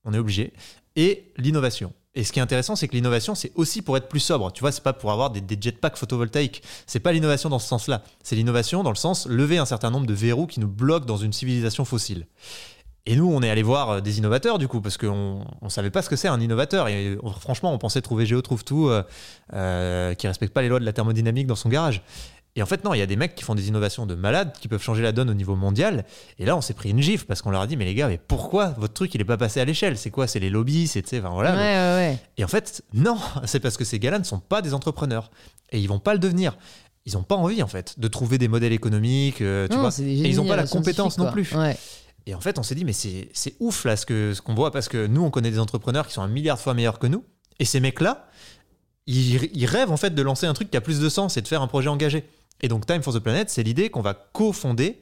[0.06, 0.54] on est obligé,
[0.96, 1.92] et l'innovation.
[2.16, 4.52] Et ce qui est intéressant, c'est que l'innovation, c'est aussi pour être plus sobre.
[4.52, 6.62] Tu vois, c'est pas pour avoir des, jetpacks photovoltaïques.
[6.86, 8.04] C'est pas l'innovation dans ce sens-là.
[8.22, 11.18] C'est l'innovation dans le sens lever un certain nombre de verrous qui nous bloquent dans
[11.18, 12.28] une civilisation fossile.
[13.06, 15.90] Et nous, on est allé voir euh, des innovateurs du coup, parce qu'on ne savait
[15.90, 16.88] pas ce que c'est un innovateur.
[16.88, 19.04] Et franchement, on pensait trouver Géo trouve tout, euh,
[19.54, 22.02] euh, qui respecte pas les lois de la thermodynamique dans son garage.
[22.56, 24.54] Et en fait, non, il y a des mecs qui font des innovations de malades
[24.60, 26.06] qui peuvent changer la donne au niveau mondial.
[26.38, 28.08] Et là, on s'est pris une gifle parce qu'on leur a dit, mais les gars,
[28.08, 29.98] mais pourquoi votre truc, il est pas passé à l'échelle?
[29.98, 30.28] C'est quoi?
[30.28, 30.88] C'est les lobbies?
[30.88, 31.56] C'est, enfin, voilà.
[31.56, 31.58] Ouais,
[32.12, 35.32] ouais, Et en fait, non, c'est parce que ces gars-là ne sont pas des entrepreneurs.
[35.72, 36.56] Et ils vont pas le devenir.
[37.06, 39.90] Ils n'ont pas envie, en fait, de trouver des modèles économiques, euh, tu vois.
[40.00, 41.54] Et ils n'ont pas la compétence non plus.
[42.26, 44.72] Et en fait, on s'est dit, mais c'est, ouf, là, ce, que, ce qu'on voit,
[44.72, 47.08] parce que nous, on connaît des entrepreneurs qui sont un milliard de fois meilleurs que
[47.08, 47.26] nous.
[47.60, 48.28] Et ces mecs-là,
[49.08, 51.42] ils, ils rêvent, en fait, de lancer un truc qui a plus de sens et
[51.42, 52.24] de faire un projet engagé.
[52.62, 55.02] Et donc Time for the Planet, c'est l'idée qu'on va cofonder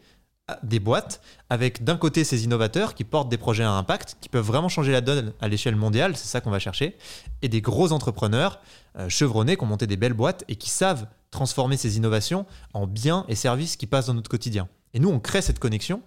[0.63, 4.45] des boîtes avec d'un côté ces innovateurs qui portent des projets à impact, qui peuvent
[4.45, 6.97] vraiment changer la donne à l'échelle mondiale, c'est ça qu'on va chercher,
[7.41, 8.59] et des gros entrepreneurs
[8.97, 12.87] euh, chevronnés qui ont monté des belles boîtes et qui savent transformer ces innovations en
[12.87, 14.67] biens et services qui passent dans notre quotidien.
[14.93, 16.01] Et nous, on crée cette connexion,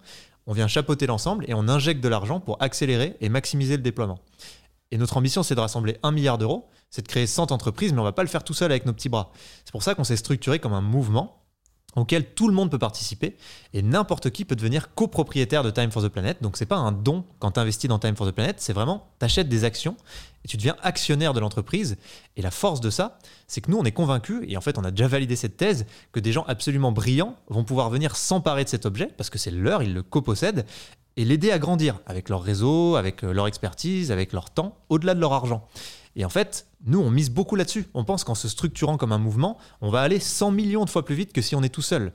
[0.45, 4.19] on vient chapeauter l'ensemble et on injecte de l'argent pour accélérer et maximiser le déploiement.
[4.91, 7.99] Et notre ambition, c'est de rassembler un milliard d'euros, c'est de créer 100 entreprises, mais
[7.99, 9.33] on va pas le faire tout seul avec nos petits bras.
[9.65, 11.41] C'est pour ça qu'on s'est structuré comme un mouvement
[11.97, 13.35] auquel tout le monde peut participer
[13.73, 16.41] et n'importe qui peut devenir copropriétaire de Time for the Planet.
[16.41, 19.09] Donc c'est pas un don quand tu investis dans Time for the Planet, c'est vraiment
[19.19, 19.97] tu achètes des actions
[20.45, 21.97] et tu deviens actionnaire de l'entreprise.
[22.37, 24.83] Et la force de ça, c'est que nous on est convaincus et en fait on
[24.85, 28.69] a déjà validé cette thèse que des gens absolument brillants vont pouvoir venir s'emparer de
[28.69, 30.65] cet objet parce que c'est leur, ils le copossèdent
[31.17, 35.13] et l'aider à grandir avec leur réseau, avec euh, leur expertise, avec leur temps, au-delà
[35.13, 35.67] de leur argent.
[36.15, 37.85] Et en fait, nous, on mise beaucoup là-dessus.
[37.93, 41.03] On pense qu'en se structurant comme un mouvement, on va aller 100 millions de fois
[41.03, 42.13] plus vite que si on est tout seul.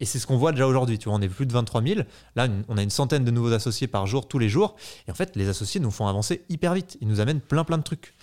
[0.00, 0.98] Et c'est ce qu'on voit déjà aujourd'hui.
[0.98, 2.00] Tu vois, on est plus de 23 000.
[2.36, 4.76] Là, on a une centaine de nouveaux associés par jour, tous les jours.
[5.06, 6.98] Et en fait, les associés nous font avancer hyper vite.
[7.00, 8.14] Ils nous amènent plein, plein de trucs.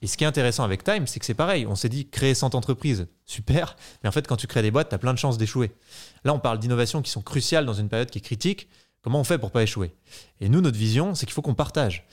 [0.00, 1.66] Et ce qui est intéressant avec Time, c'est que c'est pareil.
[1.66, 3.76] On s'est dit créer 100 entreprises, super.
[4.02, 5.72] Mais en fait, quand tu crées des boîtes, tu as plein de chances d'échouer.
[6.24, 8.68] Là, on parle d'innovations qui sont cruciales dans une période qui est critique.
[9.02, 9.92] Comment on fait pour pas échouer?
[10.40, 12.06] Et nous, notre vision, c'est qu'il faut qu'on partage.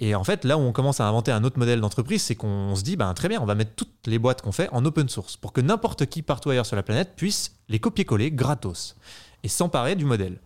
[0.00, 2.76] Et en fait, là où on commence à inventer un autre modèle d'entreprise, c'est qu'on
[2.76, 5.08] se dit, ben, très bien, on va mettre toutes les boîtes qu'on fait en open
[5.08, 8.96] source pour que n'importe qui partout ailleurs sur la planète puisse les copier-coller gratos
[9.42, 10.38] et s'emparer du modèle.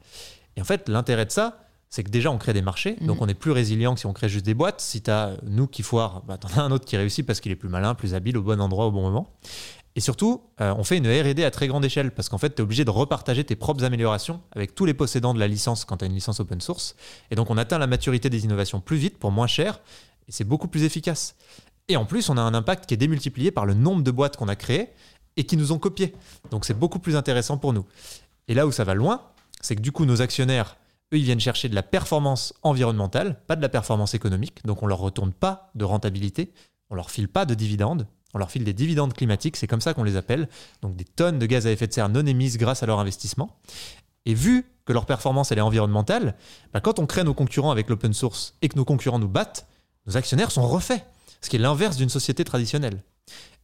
[0.57, 1.59] Et en fait, l'intérêt de ça,
[1.91, 3.23] c'est que déjà on crée des marchés, donc mm.
[3.23, 4.81] on est plus résilient que si on crée juste des boîtes.
[4.81, 7.41] Si tu as nous qui foire, bah, tu en as un autre qui réussit parce
[7.41, 9.31] qu'il est plus malin, plus habile, au bon endroit, au bon moment.
[9.95, 12.61] Et surtout, euh, on fait une RD à très grande échelle parce qu'en fait, tu
[12.61, 15.99] es obligé de repartager tes propres améliorations avec tous les possédants de la licence quand
[15.99, 16.97] tu as une licence open source.
[17.31, 19.81] Et donc, on atteint la maturité des innovations plus vite pour moins cher
[20.29, 21.37] et c'est beaucoup plus efficace.
[21.89, 24.37] Et en plus, on a un impact qui est démultiplié par le nombre de boîtes
[24.37, 24.91] qu'on a créées
[25.37, 26.15] et qui nous ont copiées.
[26.51, 27.85] Donc, c'est beaucoup plus intéressant pour nous.
[28.49, 29.23] Et là où ça va loin,
[29.61, 30.77] c'est que du coup, nos actionnaires,
[31.13, 34.65] eux, ils viennent chercher de la performance environnementale, pas de la performance économique.
[34.65, 36.53] Donc, on leur retourne pas de rentabilité,
[36.89, 39.95] on leur file pas de dividendes, on leur file des dividendes climatiques, c'est comme ça
[39.95, 40.49] qu'on les appelle,
[40.81, 43.59] donc des tonnes de gaz à effet de serre non émises grâce à leur investissement.
[44.25, 46.35] Et vu que leur performance elle est environnementale,
[46.73, 49.67] bah, quand on crée nos concurrents avec l'open source et que nos concurrents nous battent,
[50.07, 51.05] nos actionnaires sont refaits,
[51.41, 53.03] ce qui est l'inverse d'une société traditionnelle.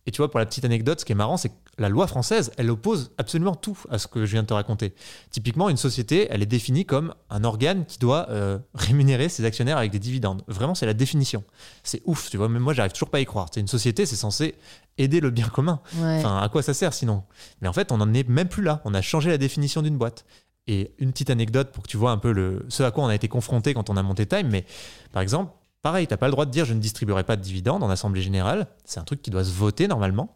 [0.08, 2.06] Et tu vois, pour la petite anecdote, ce qui est marrant, c'est que la loi
[2.06, 4.94] française, elle oppose absolument tout à ce que je viens de te raconter.
[5.30, 9.76] Typiquement, une société, elle est définie comme un organe qui doit euh, rémunérer ses actionnaires
[9.76, 10.44] avec des dividendes.
[10.48, 11.44] Vraiment, c'est la définition.
[11.82, 13.48] C'est ouf, tu vois, même moi, j'arrive toujours pas à y croire.
[13.52, 14.54] C'est une société, c'est censé
[14.96, 15.82] aider le bien commun.
[16.00, 17.24] Enfin, à quoi ça sert sinon?
[17.60, 18.80] Mais en fait, on n'en est même plus là.
[18.86, 20.24] On a changé la définition d'une boîte.
[20.68, 23.08] Et une petite anecdote pour que tu vois un peu le, ce à quoi on
[23.08, 24.48] a été confronté quand on a monté Time.
[24.48, 24.64] Mais
[25.12, 25.52] par exemple,
[25.88, 27.88] Pareil, tu n'as pas le droit de dire je ne distribuerai pas de dividendes en
[27.88, 28.66] assemblée générale.
[28.84, 30.34] C'est un truc qui doit se voter normalement.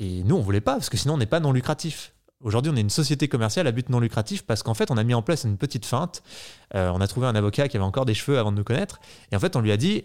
[0.00, 2.14] Et nous, on voulait pas, parce que sinon, on n'est pas non lucratif.
[2.40, 5.04] Aujourd'hui, on est une société commerciale à but non lucratif parce qu'en fait, on a
[5.04, 6.24] mis en place une petite feinte.
[6.74, 8.98] Euh, on a trouvé un avocat qui avait encore des cheveux avant de nous connaître.
[9.30, 10.02] Et en fait, on lui a dit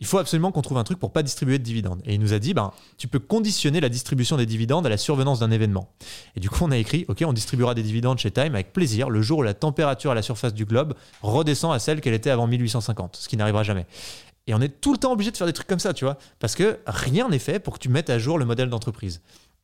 [0.00, 2.00] il faut absolument qu'on trouve un truc pour pas distribuer de dividendes.
[2.06, 4.96] Et il nous a dit, ben, tu peux conditionner la distribution des dividendes à la
[4.96, 5.92] survenance d'un événement.
[6.36, 9.10] Et du coup, on a écrit, ok, on distribuera des dividendes chez Time avec plaisir
[9.10, 12.30] le jour où la température à la surface du globe redescend à celle qu'elle était
[12.30, 13.86] avant 1850, ce qui n'arrivera jamais.
[14.46, 16.16] Et on est tout le temps obligé de faire des trucs comme ça, tu vois.
[16.38, 19.20] Parce que rien n'est fait pour que tu mettes à jour le modèle d'entreprise.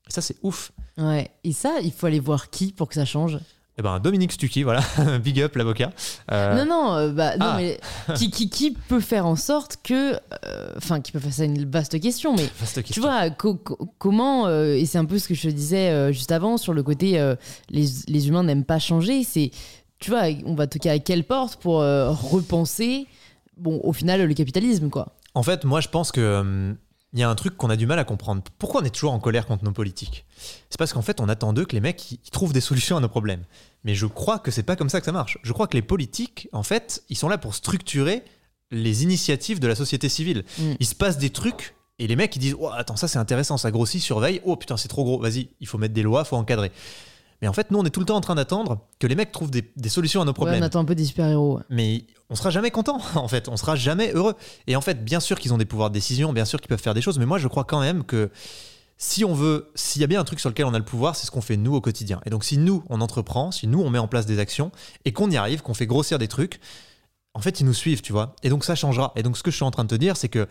[0.07, 0.71] Et ça, c'est ouf.
[0.99, 1.31] Ouais.
[1.45, 3.39] Et ça, il faut aller voir qui pour que ça change?
[3.79, 4.81] Eh ben, Dominique Stucky, voilà,
[5.23, 5.93] big up l'avocat.
[6.33, 7.57] Euh, non, non, euh, bah, non ah.
[7.59, 7.79] mais
[8.15, 10.15] qui, qui, qui, peut faire en sorte que.
[10.15, 12.49] Euh, enfin, qui peut faire ça, une vaste question, mais.
[12.59, 12.95] Vaste question.
[12.95, 13.29] Tu vois,
[13.99, 14.49] comment.
[14.49, 17.23] et c'est un peu ce que je te disais juste avant sur le côté
[17.69, 19.25] les, les, humains n'aiment pas changer.
[19.25, 19.51] C'est.
[19.99, 23.07] Tu vois, on va toquer à quelle porte pour repenser,
[23.59, 25.13] bon, au final, le capitalisme, quoi.
[25.35, 26.75] En fait, moi, je pense que.
[27.13, 28.43] Il y a un truc qu'on a du mal à comprendre.
[28.59, 30.27] Pourquoi on est toujours en colère contre nos politiques?
[30.71, 33.01] C'est parce qu'en fait, on attend d'eux que les mecs ils trouvent des solutions à
[33.01, 33.45] nos problèmes.
[33.85, 35.39] Mais je crois que c'est pas comme ça que ça marche.
[35.43, 38.25] Je crois que les politiques, en fait, ils sont là pour structurer
[38.71, 40.45] les initiatives de la société civile.
[40.59, 40.73] Mm.
[40.81, 43.57] Il se passe des trucs et les mecs ils disent oh, attends ça c'est intéressant,
[43.57, 44.41] ça grossit, surveille.
[44.45, 46.73] Oh putain c'est trop gros, vas-y, il faut mettre des lois, faut encadrer.
[47.43, 49.33] Mais en fait, nous, on est tout le temps en train d'attendre que les mecs
[49.33, 50.63] trouvent des, solutions à nos problèmes.
[50.63, 51.61] on attend un peu des super-héros.
[51.71, 53.49] Mais on sera jamais content, en fait.
[53.49, 54.35] On sera jamais heureux.
[54.67, 56.81] Et en fait, bien sûr qu'ils ont des pouvoirs de décision, bien sûr qu'ils peuvent
[56.81, 58.31] faire des choses, mais moi, je crois quand même que
[58.99, 61.17] si on veut, s'il y a bien un truc sur lequel on a le pouvoir,
[61.17, 62.21] c'est ce qu'on fait nous au quotidien.
[62.25, 64.73] Et donc, si nous, on entreprend, si nous, on met en place des actions
[65.05, 66.61] et qu'on y arrive, qu'on fait grossir des trucs,
[67.35, 68.35] en fait, ils nous suivent, tu vois.
[68.43, 69.13] Et donc, ça changera.
[69.15, 70.49] Et donc, ce que je suis en train de te dire, c'est que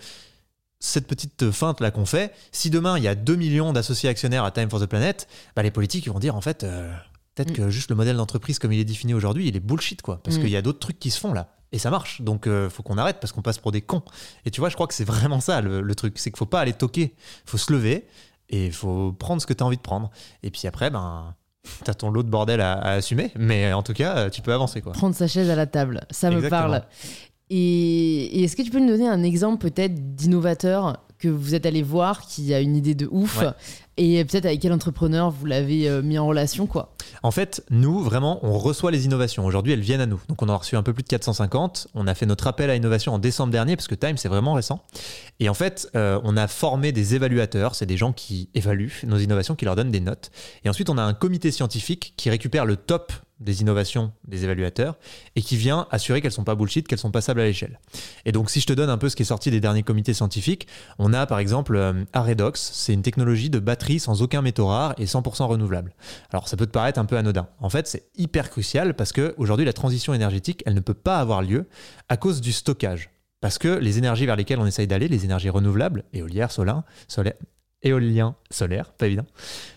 [0.80, 4.44] cette petite feinte là qu'on fait, si demain il y a 2 millions d'associés actionnaires
[4.44, 6.92] à Time for the Planet, bah, les politiques ils vont dire en fait, euh,
[7.36, 7.54] Peut-être mm.
[7.54, 10.22] que juste le modèle d'entreprise comme il est défini aujourd'hui, il est bullshit, quoi.
[10.24, 10.42] Parce mm.
[10.42, 11.50] qu'il y a d'autres trucs qui se font là.
[11.72, 12.22] Et ça marche.
[12.22, 14.04] Donc, euh, faut qu'on arrête parce qu'on passe pour des cons.
[14.46, 16.18] Et tu vois, je crois que c'est vraiment ça le, truc.
[16.18, 17.14] C'est qu'il faut pas aller toquer.
[17.46, 18.08] faut se lever
[18.50, 20.10] et il faut prendre ce que tu as envie de prendre.
[20.44, 21.36] Et puis après, ben.
[21.84, 24.82] T'as ton lot de bordel à, assumer, mais en tout cas, tu peux avancer.
[24.82, 24.94] Quoi.
[24.94, 26.84] Prendre sa chaise à la table, ça me parle.
[27.50, 31.82] Et, est-ce que tu peux nous donner un exemple peut-être d'innovateur que vous êtes allé
[31.82, 33.44] voir qui a une idée de ouf
[33.98, 36.94] et peut-être avec quel entrepreneur vous l'avez euh, mis en relation quoi
[37.24, 39.46] En fait, nous, vraiment, on reçoit les innovations.
[39.46, 40.22] Aujourd'hui, elles viennent à nous.
[40.28, 41.88] Donc, on en a reçu un peu plus de 450.
[41.96, 44.54] On a fait notre appel à innovation en décembre dernier, parce que Time, c'est vraiment
[44.54, 44.84] récent.
[45.40, 47.76] Et en fait, euh, on a formé des évaluateurs.
[47.76, 50.32] C'est des gens qui évaluent nos innovations, qui leur donnent des notes.
[50.66, 54.96] Et ensuite, on a un comité scientifique qui récupère le top des innovations des évaluateurs
[55.36, 57.80] et qui vient assurer qu'elles sont pas bullshit, qu'elles sont passables à l'échelle.
[58.26, 60.14] Et donc si je te donne un peu ce qui est sorti des derniers comités
[60.14, 60.68] scientifiques,
[61.00, 64.96] on a par exemple euh, Aredox, c'est une technologie de batterie sans aucun métaux rares
[64.98, 65.94] et 100% renouvelable.
[66.32, 67.48] Alors ça peut te paraître un peu anodin.
[67.60, 71.20] En fait, c'est hyper crucial parce que aujourd'hui la transition énergétique, elle ne peut pas
[71.20, 71.68] avoir lieu
[72.10, 73.10] à cause du stockage.
[73.42, 77.36] Parce que les énergies vers lesquelles on essaye d'aller, les énergies renouvelables, éoliennes, solaire, solaire,
[77.86, 79.26] éolien solaire, pas évident.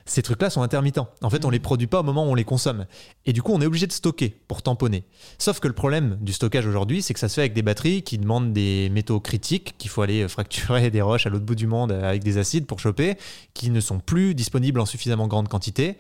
[0.06, 1.08] Ces trucs-là sont intermittents.
[1.22, 2.86] En fait, on les produit pas au moment où on les consomme.
[3.26, 5.04] Et du coup, on est obligé de stocker pour tamponner.
[5.38, 8.02] Sauf que le problème du stockage aujourd'hui, c'est que ça se fait avec des batteries
[8.02, 11.66] qui demandent des métaux critiques, qu'il faut aller fracturer des roches à l'autre bout du
[11.66, 13.16] monde avec des acides pour choper,
[13.52, 15.98] qui ne sont plus disponibles en suffisamment grande quantité.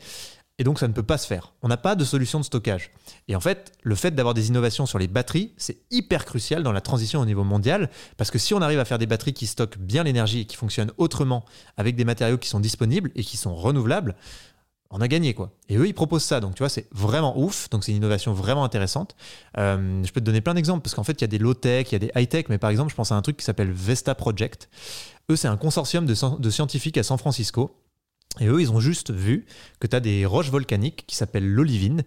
[0.58, 1.54] Et donc, ça ne peut pas se faire.
[1.62, 2.90] On n'a pas de solution de stockage.
[3.28, 6.72] Et en fait, le fait d'avoir des innovations sur les batteries, c'est hyper crucial dans
[6.72, 9.46] la transition au niveau mondial, parce que si on arrive à faire des batteries qui
[9.46, 11.44] stockent bien l'énergie et qui fonctionnent autrement,
[11.76, 14.16] avec des matériaux qui sont disponibles et qui sont renouvelables,
[14.90, 15.52] on a gagné quoi.
[15.68, 16.40] Et eux, ils proposent ça.
[16.40, 17.68] Donc tu vois, c'est vraiment ouf.
[17.70, 19.16] Donc c'est une innovation vraiment intéressante.
[19.58, 21.88] Euh, je peux te donner plein d'exemples parce qu'en fait, il y a des low-tech,
[21.90, 23.70] il y a des high-tech, mais par exemple, je pense à un truc qui s'appelle
[23.70, 24.68] Vesta Project.
[25.30, 27.76] Eux, c'est un consortium de, de scientifiques à San Francisco
[28.40, 29.46] et eux, ils ont juste vu
[29.80, 32.04] que tu as des roches volcaniques qui s'appellent l'olivine.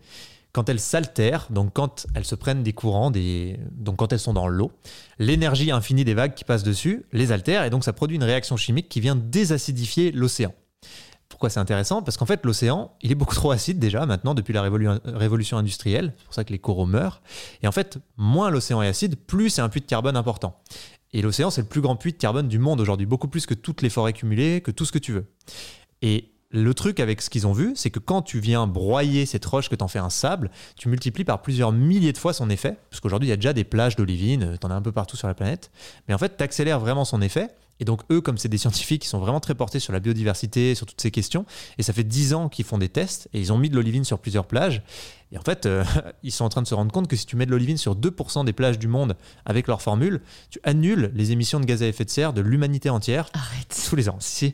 [0.54, 4.48] Quand elles s'altèrent, donc quand elles se prennent des courants, donc quand elles sont dans
[4.48, 4.72] l'eau,
[5.18, 8.58] l'énergie infinie des vagues qui passent dessus les altère et donc ça produit une réaction
[8.58, 10.54] chimique qui vient désacidifier l'océan.
[11.30, 12.02] Pourquoi c'est intéressant?
[12.02, 16.14] Parce qu'en fait, l'océan, il est beaucoup trop acide déjà maintenant depuis la révolution industrielle.
[16.18, 17.22] C'est pour ça que les coraux meurent.
[17.64, 20.60] Et en fait, moins l'océan est acide, plus c'est un puits de carbone important.
[21.14, 23.54] Et l'océan, c'est le plus grand puits de carbone du monde aujourd'hui, beaucoup plus que
[23.54, 25.26] toutes les forêts cumulées, que tout ce que tu veux.
[26.02, 29.46] Et le truc avec ce qu'ils ont vu, c'est que quand tu viens broyer cette
[29.46, 32.50] roche, que tu en fais un sable, tu multiplies par plusieurs milliers de fois son
[32.50, 34.92] effet, parce qu'aujourd'hui il y a déjà des plages d'olivine, tu en as un peu
[34.92, 35.72] partout sur la planète,
[36.08, 37.50] mais en fait tu accélères vraiment son effet,
[37.80, 40.76] et donc eux, comme c'est des scientifiques qui sont vraiment très portés sur la biodiversité,
[40.76, 41.46] sur toutes ces questions,
[41.78, 44.04] et ça fait 10 ans qu'ils font des tests, et ils ont mis de l'olivine
[44.04, 44.84] sur plusieurs plages,
[45.32, 45.86] et en fait euh,
[46.24, 47.96] ils sont en train de se rendre compte que si tu mets de l'olivine sur
[47.96, 51.88] 2% des plages du monde avec leur formule, tu annules les émissions de gaz à
[51.88, 53.86] effet de serre de l'humanité entière Arrête.
[53.90, 54.18] tous les ans.
[54.20, 54.54] Si,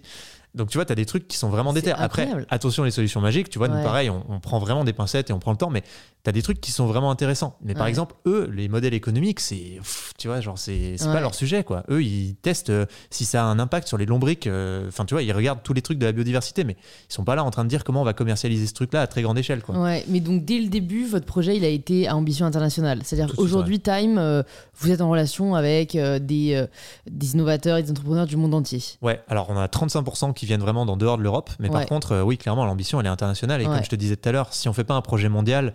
[0.58, 1.92] donc tu vois, tu as des trucs qui sont vraiment déter.
[1.92, 5.40] Après, attention les solutions magiques, tu vois, pareil, on, prend vraiment des pincettes et on
[5.40, 5.82] prend le temps, mais
[6.24, 7.58] tu as des trucs qui sont vraiment intéressants.
[7.62, 9.80] Mais par exemple, eux, les modèles économiques, c'est,
[10.18, 11.84] tu vois, genre, c'est pas leur sujet, quoi.
[11.90, 14.48] Eux, ils testent euh, si ça a un impact sur les lombriques.
[14.48, 16.76] Euh, enfin, tu vois, ils regardent tous les trucs de la biodiversité, mais
[17.10, 19.08] ils sont pas là en train de dire comment on va commercialiser ce truc-là à
[19.08, 19.78] très grande échelle, quoi.
[19.78, 23.02] Ouais, mais donc dès le début, votre projet, il a été à ambition internationale.
[23.04, 24.44] C'est-à-dire qu'aujourd'hui, Time, euh,
[24.80, 26.66] vous êtes en relation avec des,
[27.10, 28.82] des innovateurs et des entrepreneurs du monde entier.
[29.02, 32.22] Ouais, alors on a 35% qui viennent vraiment d'en dehors de l'Europe, mais par contre,
[32.22, 33.62] oui, clairement, l'ambition, elle est internationale.
[33.62, 35.74] Et comme je te disais tout à l'heure, si on fait pas un projet mondial,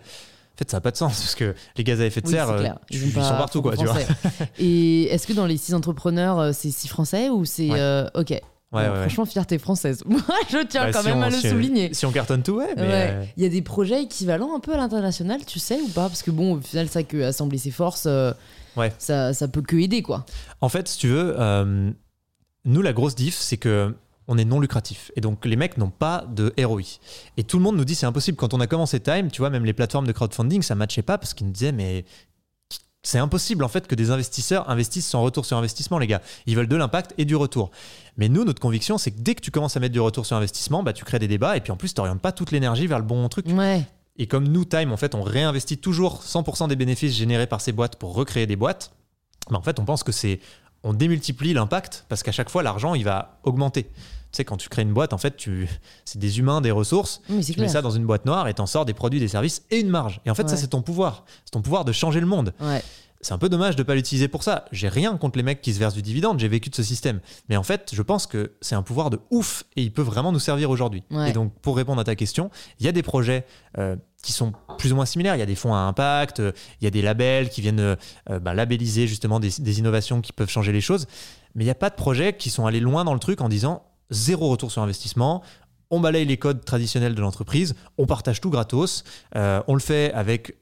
[0.55, 2.33] En fait, ça n'a pas de sens parce que les gaz à effet de Oui,
[2.33, 3.95] serre, euh, ils, sont partout, quoi, tu vois.
[3.95, 4.49] franco-français.
[4.59, 7.71] Et est-ce que dans les six entrepreneurs, euh, c'est six français ou c'est.
[7.71, 7.79] Ouais.
[7.79, 8.29] euh, ok.
[8.71, 8.85] Ouais.
[9.01, 10.03] Franchement, fierté française.
[10.07, 10.19] Moi,
[10.51, 11.91] je tiens Bah, quand si même on- à le si- souligner.
[11.95, 12.83] Si on cartonne tout, ouais, mais.
[12.87, 16.07] Euh, Il y a des projets équivalents un peu à l'international, tu sais ou pas?
[16.07, 18.31] Parce que bon, au final, ça que assembler ses forces, euh,
[18.77, 18.93] Ouais.
[18.99, 20.23] ça, ça peut que aider, quoi.
[20.61, 21.89] En fait, si tu veux, euh,
[22.65, 23.95] nous, la grosse diff, c'est que
[24.27, 25.11] on est non lucratif.
[25.15, 26.99] Et donc, les mecs n'ont pas de ROI.
[27.37, 28.37] Et tout le monde nous dit c'est impossible.
[28.37, 31.17] Quand on a commencé Time, tu vois, même les plateformes de crowdfunding, ça matchait pas
[31.17, 32.05] parce qu'ils nous disaient mais
[33.05, 36.21] c'est impossible en fait que des investisseurs investissent sans retour sur investissement, les gars.
[36.45, 37.69] Ils veulent de l'impact et du retour.
[38.15, 40.37] Mais nous, notre conviction, c'est que dès que tu commences à mettre du retour sur
[40.37, 42.87] investissement, bah, tu crées des débats et puis en plus, tu n'orientes pas toute l'énergie
[42.87, 43.45] vers le bon truc.
[43.49, 43.83] Ouais.
[44.15, 47.73] Et comme nous, Time, en fait, on réinvestit toujours 100% des bénéfices générés par ces
[47.73, 48.93] boîtes pour recréer des boîtes,
[49.49, 50.39] bah, en fait, on pense que c'est.
[50.83, 53.83] On démultiplie l'impact parce qu'à chaque fois, l'argent, il va augmenter.
[53.83, 55.69] Tu sais, quand tu crées une boîte, en fait, tu...
[56.05, 57.21] c'est des humains, des ressources.
[57.29, 59.63] Oui, Tu mets ça dans une boîte noire et t'en sors des produits, des services
[59.71, 60.21] et une marge.
[60.25, 61.23] Et en fait, ça, c'est ton pouvoir.
[61.45, 62.53] C'est ton pouvoir de changer le monde.
[62.59, 62.83] Ouais.
[63.23, 64.65] C'est un peu dommage de ne pas l'utiliser pour ça.
[64.71, 67.19] J'ai rien contre les mecs qui se versent du dividende, j'ai vécu de ce système.
[67.49, 70.31] Mais en fait, je pense que c'est un pouvoir de ouf et il peut vraiment
[70.31, 71.03] nous servir aujourd'hui.
[71.09, 71.29] Ouais.
[71.29, 73.45] Et donc, pour répondre à ta question, il y a des projets
[73.77, 75.35] euh, qui sont plus ou moins similaires.
[75.35, 76.51] Il y a des fonds à impact, euh,
[76.81, 77.95] il y a des labels qui viennent euh,
[78.39, 81.07] bah, labelliser justement des, des innovations qui peuvent changer les choses.
[81.55, 83.49] Mais il n'y a pas de projets qui sont allés loin dans le truc en
[83.49, 85.43] disant zéro retour sur investissement.
[85.89, 89.03] On balaye les codes traditionnels de l'entreprise, on partage tout gratos,
[89.35, 90.55] euh, on le fait avec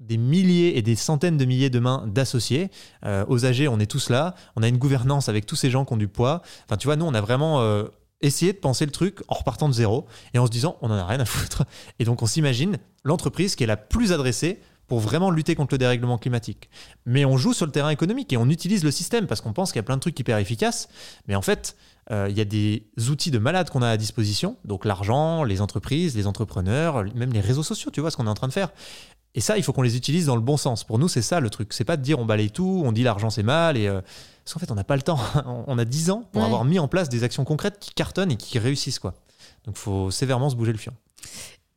[0.00, 2.70] des milliers et des centaines de milliers de mains d'associés.
[3.04, 4.34] Euh, aux AG, on est tous là.
[4.56, 6.42] On a une gouvernance avec tous ces gens qui ont du poids.
[6.64, 7.84] Enfin, tu vois, nous, on a vraiment euh,
[8.20, 10.94] essayé de penser le truc en repartant de zéro et en se disant, on en
[10.94, 11.64] a rien à foutre.
[11.98, 15.78] Et donc, on s'imagine l'entreprise qui est la plus adressée pour vraiment lutter contre le
[15.78, 16.70] dérèglement climatique.
[17.06, 19.72] Mais on joue sur le terrain économique et on utilise le système parce qu'on pense
[19.72, 20.88] qu'il y a plein de trucs hyper efficaces.
[21.26, 21.76] Mais en fait,
[22.12, 24.56] euh, il y a des outils de malade qu'on a à disposition.
[24.64, 28.30] Donc l'argent, les entreprises, les entrepreneurs, même les réseaux sociaux, tu vois ce qu'on est
[28.30, 28.70] en train de faire.
[29.36, 30.82] Et ça, il faut qu'on les utilise dans le bon sens.
[30.82, 31.72] Pour nous, c'est ça le truc.
[31.74, 33.76] C'est pas de dire on balaye tout, on dit l'argent c'est mal.
[33.76, 34.00] Et, euh,
[34.44, 35.18] Parce qu'en fait, on n'a pas le temps.
[35.66, 36.46] on a 10 ans pour Ouais.
[36.46, 38.98] avoir mis en place des actions concrètes qui cartonnent et qui réussissent.
[38.98, 39.14] quoi.
[39.66, 40.92] Donc il faut sévèrement se bouger le fion.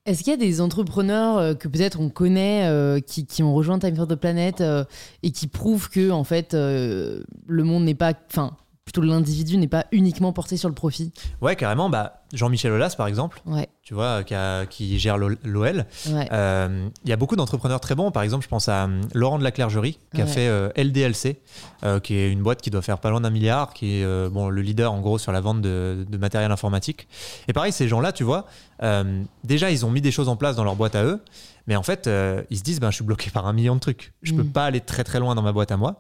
[0.06, 3.54] Est-ce qu'il y a des entrepreneurs euh, que peut-être on connaît euh, qui, qui ont
[3.54, 4.86] rejoint Time for the Planet euh,
[5.22, 7.24] et qui prouvent que en fait le
[7.64, 8.56] monde n'est pas, enfin
[8.92, 11.92] plutôt l'individu n'est pas uniquement porté sur le profit Ouais, carrément.
[11.92, 15.86] Bah, Jean-Michel Aulas, par exemple, Ouais, tu vois, qui, a- qui gère l'O- l'OL.
[16.10, 16.28] ouais.
[16.32, 18.10] Euh, Il y a beaucoup d'entrepreneurs très bons.
[18.10, 21.40] Par exemple, je pense à hum, Laurent de la Clergerie, qui a fait euh, LDLC,
[21.84, 24.28] euh, qui est une boîte qui doit faire pas loin d'un milliard, qui est euh,
[24.32, 27.08] bon, le leader en gros sur la vente de, de matériel informatique.
[27.48, 28.48] Et pareil, ces gens-là, tu vois,
[28.82, 31.22] euh, déjà, ils ont mis des choses en place dans leur boîte à eux,
[31.68, 33.80] mais en fait, euh, ils se disent, ben, je suis bloqué par un million de
[33.80, 34.14] trucs.
[34.24, 34.52] Je peux Mm.
[34.52, 36.00] pas aller très très loin dans ma boîte à moi.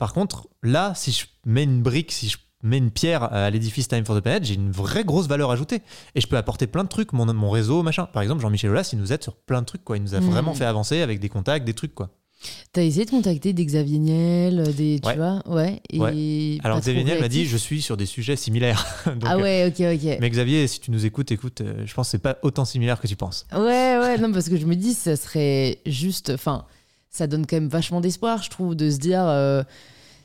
[0.00, 3.86] Par contre, là, si je mets une brique, si je mets une pierre à l'édifice
[3.86, 5.82] Time for the Planet, j'ai une vraie grosse valeur ajoutée.
[6.16, 8.06] Et je peux apporter plein de trucs, mon, mon réseau, machin.
[8.06, 9.96] Par exemple, Jean-Michel Aulas, il nous aide sur plein de trucs, quoi.
[9.96, 10.24] Il nous a Mm.
[10.24, 12.10] vraiment fait avancer avec des contacts, des trucs, quoi.
[12.72, 15.16] T'as essayé de contacter des Xavier Niel, des, tu Ouais.
[15.16, 15.82] vois, ouais.
[15.90, 18.86] Et Alors Xavier Niel m'a dit, je suis sur des sujets similaires.
[19.06, 20.16] Donc, ah euh, ouais, ok, ok.
[20.20, 22.98] Mais Xavier, si tu nous écoutes, écoute, euh, je pense que c'est pas autant similaire
[22.98, 23.46] que tu penses.
[23.52, 26.30] Ouais, ouais, non, parce que je me dis, ça serait juste.
[26.30, 26.64] Enfin,
[27.10, 29.22] ça donne quand même vachement d'espoir, je trouve, de se dire.
[29.26, 29.62] euh,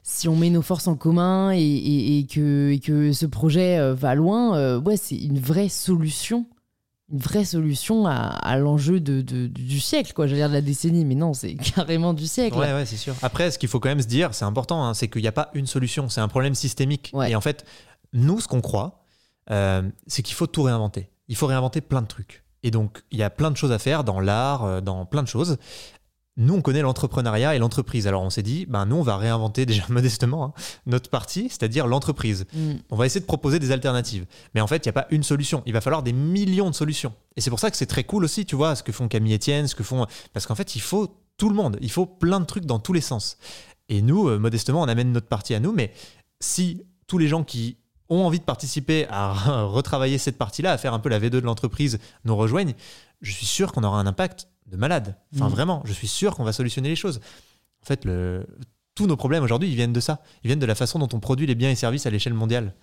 [0.08, 3.80] si on met nos forces en commun et, et- et que, et que ce projet
[3.80, 6.46] euh, va loin, euh, ouais, c'est une vraie solution.
[7.12, 10.28] Une vraie solution à, à l'enjeu de, de- du siècle, quoi.
[10.28, 12.56] J'allais dire de la décennie, mais non, c'est carrément du siècle.
[12.56, 13.16] Ouais, ouais, c'est sûr.
[13.24, 15.32] Après, ce qu'il faut quand même se dire, c'est important, hein, c'est qu'il n'y a
[15.32, 17.10] pas une solution, c'est un problème systémique.
[17.14, 17.32] Ouais.
[17.32, 17.66] Et en fait,
[18.14, 19.04] nous, ce qu'on croit,
[19.50, 21.10] euh, c'est qu'il faut tout réinventer.
[21.30, 22.44] Il faut réinventer plein de trucs.
[22.62, 25.28] Et donc, il y a plein de choses à faire dans l'art, dans plein de
[25.28, 25.58] choses.
[26.38, 28.08] Nous, on connaît l'entrepreneuriat et l'entreprise.
[28.08, 30.54] Alors, on s'est dit, ben, nous, on va réinventer déjà modestement hein,
[30.86, 32.46] notre partie, c'est-à-dire l'entreprise.
[32.54, 32.74] Mm.
[32.90, 34.26] On va essayer de proposer des alternatives.
[34.54, 35.64] Mais en fait, il n'y a pas une solution.
[35.66, 37.14] Il va falloir des millions de solutions.
[37.38, 39.36] Et c'est pour ça que c'est très cool aussi, tu vois, ce que font Camille
[39.36, 40.06] Etienne, ce que font.
[40.34, 41.78] Parce qu'en fait, il faut tout le monde.
[41.82, 43.38] Il faut plein de trucs dans tous les sens.
[43.88, 45.72] Et nous, euh, modestement, on amène notre partie à nous.
[45.72, 45.94] Mais
[46.42, 47.78] si tous les gens qui
[48.10, 49.34] ont envie de participer à
[49.64, 52.74] retravailler cette partie-là, à faire un peu la V2 de l'entreprise, nous rejoignent,
[53.22, 55.16] je suis sûr qu'on aura un impact de malade.
[55.36, 55.52] Enfin, Mm.
[55.52, 57.20] vraiment, je suis sûr qu'on va solutionner les choses.
[57.84, 58.46] En fait, le...
[58.96, 60.22] tous nos problèmes aujourd'hui, ils viennent de ça.
[60.44, 62.74] Ils viennent de la façon dont on produit les biens et services à l'échelle mondiale.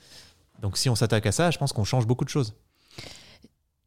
[0.61, 2.55] Donc, si on s'attaque à ça, je pense qu'on change beaucoup de choses.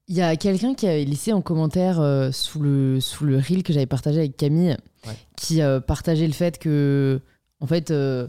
[0.07, 3.63] Il y a quelqu'un qui avait laissé en commentaire euh, sous, le, sous le reel
[3.63, 4.77] que j'avais partagé avec Camille,
[5.07, 5.13] Ouais.
[5.37, 7.21] qui euh, partageait le fait que,
[7.59, 8.27] en fait, euh,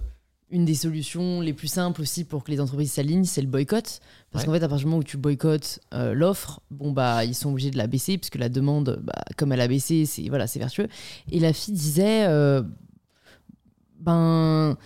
[0.51, 4.01] une des solutions les plus simples aussi pour que les entreprises s'alignent, c'est le boycott.
[4.31, 4.47] Parce Ouais.
[4.47, 7.51] qu'en fait, à partir du moment où tu boycottes euh, l'offre, bon, bah, ils sont
[7.51, 10.61] obligés de la baisser, puisque la demande, bah, comme elle a baissé, c'est voilà, c'est
[10.61, 10.87] vertueux.
[11.33, 12.63] Et la fille disait, euh,
[14.01, 14.77] ben,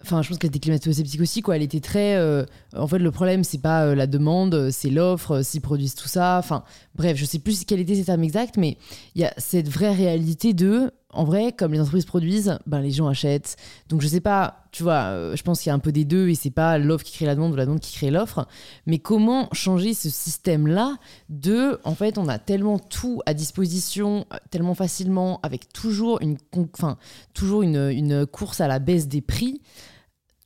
[0.00, 1.56] Enfin, je pense qu'elle était climato-sceptique aussi, quoi.
[1.56, 2.14] Elle était très.
[2.14, 2.44] euh,
[2.76, 6.36] en fait, le problème, c'est pas la demande, c'est l'offre, s'ils produisent tout ça.
[6.38, 6.62] Enfin,
[6.94, 8.76] bref, je sais plus quel était ces termes exacts, mais
[9.16, 10.92] il y a cette vraie réalité de.
[11.10, 13.56] En vrai, comme les entreprises produisent, ben, les gens achètent.
[13.88, 16.04] Donc, je sais pas, tu vois, euh, je pense qu'il y a un peu des
[16.04, 18.46] deux et c'est pas l'offre qui crée la demande ou la demande qui crée l'offre.
[18.86, 20.98] Mais comment changer ce système-là
[21.30, 21.80] de.
[21.82, 26.36] En fait, on a tellement tout à disposition, euh, tellement facilement, avec toujours une,
[26.74, 26.96] enfin,
[27.34, 29.60] toujours une, une course à la baisse des prix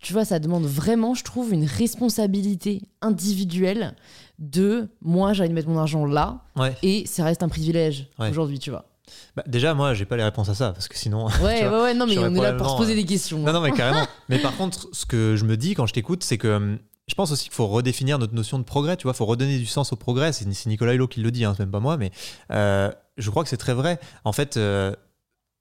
[0.01, 3.95] tu vois, ça demande vraiment, je trouve, une responsabilité individuelle
[4.41, 6.75] de moi, j'ai envie de mettre mon argent là, Ouais.
[6.83, 8.29] et ça reste un privilège Ouais.
[8.31, 8.87] aujourd'hui, tu vois.
[9.37, 11.27] Bah, déjà, moi, j'ai pas les réponses à ça parce que sinon.
[11.43, 13.39] Ouais, ouais, vois, ouais, non, mais on est là pour se poser euh, des questions.
[13.39, 14.07] Non, non, mais carrément.
[14.29, 17.15] mais par contre, ce que je me dis quand je t'écoute, c'est que hum, je
[17.15, 18.97] pense aussi qu'il faut redéfinir notre notion de progrès.
[18.97, 20.33] Tu vois, faut redonner du sens au progrès.
[20.33, 22.11] C'est Nicolas Hulot qui le dit, hein, c'est même pas moi, mais
[22.51, 23.99] euh, je crois que c'est très vrai.
[24.25, 24.95] En fait, euh,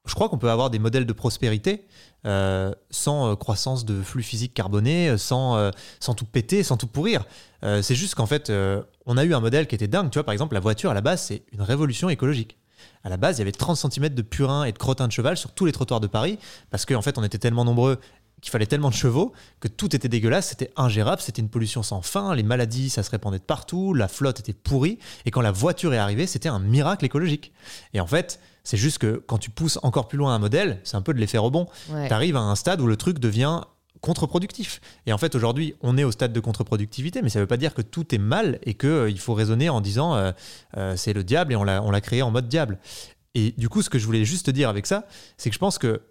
[0.08, 1.86] je crois qu'on peut avoir des modèles de prospérité
[2.26, 6.78] euh, sans euh, croissance de flux physique carboné, euh, sans, euh, sans tout péter, sans
[6.78, 7.26] tout pourrir.
[7.64, 10.10] Euh, c'est juste qu'en fait, euh, on a eu un modèle qui était dingue.
[10.10, 12.58] Tu vois, par exemple, la voiture, à la base, c'est une révolution écologique.
[13.04, 15.38] À la base, il y avait 30 cm de purin et de crottin de cheval
[15.38, 16.38] sur tous les trottoirs de Paris,
[16.70, 18.00] parce qu'en fait, on était tellement nombreux
[18.42, 22.02] qu'il fallait tellement de chevaux que tout était dégueulasse, c'était ingérable, c'était une pollution sans
[22.02, 25.52] fin, les maladies, ça se répandait de partout, la flotte était pourrie, et quand la
[25.52, 27.54] voiture est arrivée, c'était un miracle écologique.
[27.94, 30.98] Et en fait, c'est juste que quand tu pousses encore plus loin un modèle, c'est
[30.98, 31.68] un peu de l'effet rebond.
[31.90, 32.08] Ouais.
[32.08, 33.62] Tu arrives à un stade où le truc devient
[34.02, 34.82] contre-productif.
[35.06, 37.58] Et en fait, aujourd'hui, on est au stade de contre-productivité, mais ça ne veut pas
[37.58, 40.32] dire que tout est mal et qu'il faut raisonner en disant euh,
[40.78, 42.80] euh, c'est le diable et on l'a créé en mode diable.
[43.34, 45.60] Et du coup, ce que je voulais juste te dire avec ça, c'est que je
[45.60, 46.02] pense que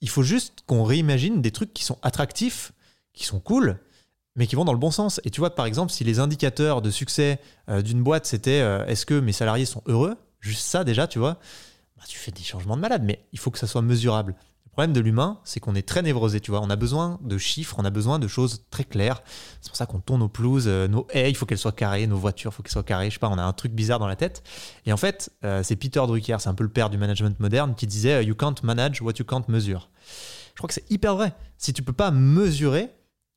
[0.00, 2.72] il faut juste qu'on réimagine des trucs qui sont attractifs,
[3.12, 3.78] qui sont cool,
[4.36, 5.20] mais qui vont dans le bon sens.
[5.24, 8.84] Et tu vois, par exemple, si les indicateurs de succès euh, d'une boîte, c'était euh,
[8.86, 10.16] est-ce que mes salariés sont heureux?
[10.40, 11.38] Juste ça, déjà, tu vois,
[11.96, 14.34] bah, tu fais des changements de malade, mais il faut que ça soit mesurable.
[14.74, 16.60] Problème de l'humain, c'est qu'on est très névrosé, tu vois.
[16.60, 19.22] On a besoin de chiffres, on a besoin de choses très claires.
[19.60, 22.08] C'est pour ça qu'on tourne nos pelouses, euh, nos haies, il faut qu'elles soient carrées,
[22.08, 23.08] nos voitures, il faut qu'elles soient carrées.
[23.08, 24.42] Je sais pas, on a un truc bizarre dans la tête.
[24.84, 27.76] Et en fait, euh, c'est Peter Drucker, c'est un peu le père du management moderne,
[27.76, 29.90] qui disait euh, You can't manage what you can't measure.
[30.54, 31.36] Je crois que c'est hyper vrai.
[31.56, 32.90] Si tu peux pas mesurer,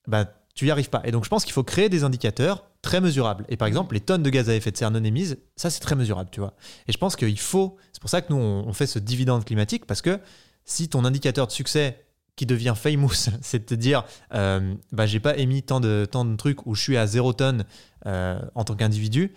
[0.08, 0.26] bah,
[0.56, 1.04] tu y arrives pas.
[1.06, 3.46] Et donc, je pense qu'il faut créer des indicateurs très mesurables.
[3.48, 5.82] Et par exemple, les tonnes de gaz à effet de serre non émises, ça, c'est
[5.82, 6.56] très mesurable, tu vois.
[6.88, 7.78] Et je pense qu'il faut.
[7.94, 10.20] C'est pour ça que nous, on fait ce dividende climatique, parce que
[10.68, 12.06] si ton indicateur de succès
[12.36, 13.10] qui devient famous,
[13.42, 14.04] c'est de te dire,
[14.36, 17.34] euh, bah, j'ai pas émis tant de, tant de trucs où je suis à zéro
[17.34, 17.66] tonne
[18.06, 19.34] euh, en tant qu'individu,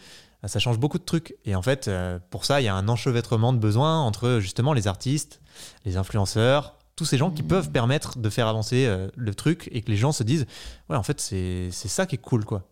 [0.47, 1.35] ça change beaucoup de trucs.
[1.47, 4.73] Et en fait, euh, pour ça, il y a un enchevêtrement de besoins entre justement
[4.75, 5.41] les artistes,
[5.87, 7.49] les influenceurs, tous ces gens qui Mhm.
[7.49, 10.47] peuvent permettre de faire avancer euh, le truc et que les gens se disent,
[10.91, 12.65] ouais, en fait, c'est ça qui est cool, quoi.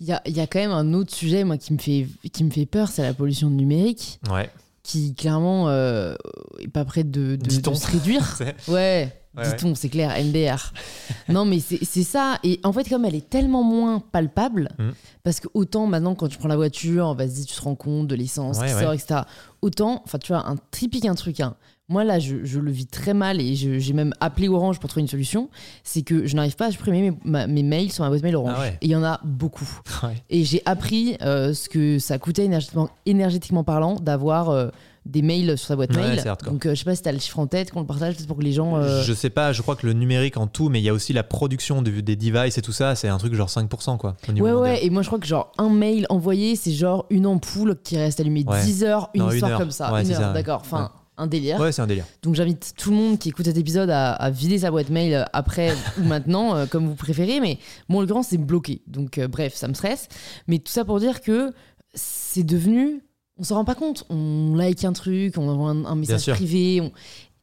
[0.00, 2.44] Il y a, y a quand même un autre sujet, moi, qui me fait, qui
[2.44, 4.50] me fait peur, c'est la pollution numérique, Ouais.
[4.84, 6.14] Qui clairement euh,
[6.60, 7.72] est pas prête de, de, Dit-on.
[7.72, 8.38] de se réduire.
[8.68, 10.72] Ouais, Ouais, dit-on, c'est clair, MDR.
[11.28, 12.38] non, mais c'est ça.
[12.44, 14.90] Et en fait, comme elle est tellement moins palpable, Mm.
[15.24, 18.14] parce que autant maintenant, quand tu prends la voiture, vas-y, tu te rends compte de
[18.14, 19.20] l'essence Ouais, qui sort, etc.
[19.60, 21.56] Autant, enfin, tu vois, un typique, un truc, hein.
[21.90, 25.02] Moi, là, je, je le vis très mal et j'ai même appelé Orange pour trouver
[25.02, 25.50] une solution.
[25.82, 28.36] C'est que je n'arrive pas à supprimer mes, ma- mes mails sur ma boîte mail
[28.36, 28.54] Orange.
[28.56, 28.78] Ah ouais.
[28.80, 29.68] Et il y en a beaucoup.
[30.02, 30.14] Ouais.
[30.30, 34.68] Et j'ai appris euh, ce que ça coûtait énergétiquement, énergétiquement parlant d'avoir euh,
[35.04, 36.26] des mails sur sa boîte Ouais, mail.
[36.26, 36.52] hardcore.
[36.54, 38.14] Donc, euh, je sais pas si tu as le chiffre en tête, qu'on le partage,
[38.16, 38.76] peut-être pour que les gens.
[38.78, 40.94] euh, Je sais pas, je crois que le numérique en tout, mais il y a
[40.94, 44.16] aussi la production de- des devices et tout ça, c'est un truc genre 5%, quoi.
[44.26, 44.72] Au niveau Ouais, mondial.
[44.76, 47.98] ouais, et moi je crois que genre un mail envoyé, c'est genre une ampoule qui
[47.98, 48.62] reste allumée Ouais.
[48.64, 49.58] 10 heures, une Non, une histoire heure.
[49.58, 49.92] comme ça.
[49.92, 50.32] Ouais, une heure, ouais.
[50.34, 50.60] d'accord.
[50.62, 51.60] Enfin, un délire.
[51.60, 52.04] Ouais, c'est un délire.
[52.22, 55.26] Donc j'invite tout le monde qui écoute cet épisode à, à vider sa boîte mail
[55.32, 57.40] après ou maintenant, euh, comme vous préférez.
[57.40, 57.58] Mais
[57.88, 58.82] moi, en l'occurrence, c'est bloqué.
[58.86, 60.08] Donc euh, bref, ça me stresse.
[60.48, 61.52] Mais tout ça pour dire que
[61.94, 63.02] c'est devenu.
[63.36, 64.04] On s'en rend pas compte.
[64.10, 66.80] On like un truc, on envoie un, un message privé.
[66.80, 66.92] on-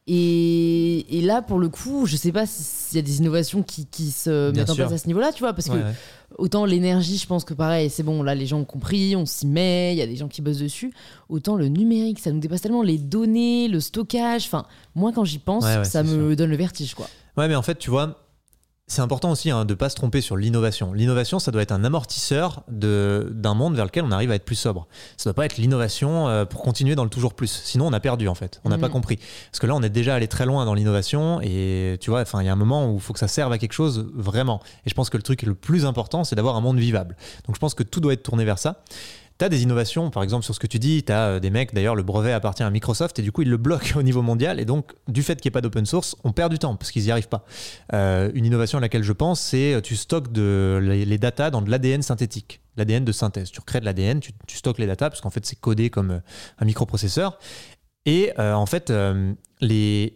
[0.06, 3.86] Et, et là, pour le coup, je sais pas s'il y a des innovations qui,
[3.86, 5.92] qui se Bien mettent en place à ce niveau-là, tu vois, parce que ouais.
[6.38, 9.46] Autant l'énergie, je pense que pareil, c'est bon, là les gens ont compris, on s'y
[9.46, 10.92] met, il y a des gens qui bossent dessus.
[11.28, 14.44] Autant le numérique, ça nous dépasse tellement les données, le stockage.
[14.46, 14.64] Enfin,
[14.94, 17.08] moi quand j'y pense, Ouais, ouais, ça me donne le vertige, quoi.
[17.36, 18.21] Ouais, mais en fait, tu vois,
[18.92, 20.92] c'est important aussi hein, de pas se tromper sur l'innovation.
[20.92, 24.56] L'innovation, ça doit être un amortisseur d'un monde vers lequel on arrive à être plus
[24.56, 24.86] sobre.
[25.16, 27.62] Ça doit pas être l'innovation euh, pour continuer dans le toujours plus.
[27.64, 28.60] Sinon, on a perdu en fait.
[28.64, 29.16] On n'a pas compris.
[29.50, 32.44] Parce que là, on est déjà allé très loin dans l'innovation et tu vois, il
[32.44, 34.60] y a un moment où il faut que ça serve à quelque chose vraiment.
[34.84, 37.16] Et je pense que le truc le plus important, c'est d'avoir un monde vivable.
[37.46, 38.82] Donc, je pense que tout doit être tourné vers ça.
[39.42, 41.02] Tu des innovations, par exemple, sur ce que tu dis.
[41.02, 43.56] Tu as des mecs, d'ailleurs, le brevet appartient à Microsoft et du coup, ils le
[43.56, 44.60] bloquent au niveau mondial.
[44.60, 46.90] Et donc, du fait qu'il n'y ait pas d'open source, on perd du temps parce
[46.92, 47.44] qu'ils n'y arrivent pas.
[47.92, 51.60] Euh, une innovation à laquelle je pense, c'est euh, tu stockes les, les datas dans
[51.60, 53.50] de l'ADN synthétique, l'ADN de synthèse.
[53.50, 56.12] Tu recrées de l'ADN, tu, tu stockes les datas parce qu'en fait, c'est codé comme
[56.12, 56.20] euh,
[56.58, 57.38] un microprocesseur.
[58.04, 60.14] Et euh, en fait, euh, les,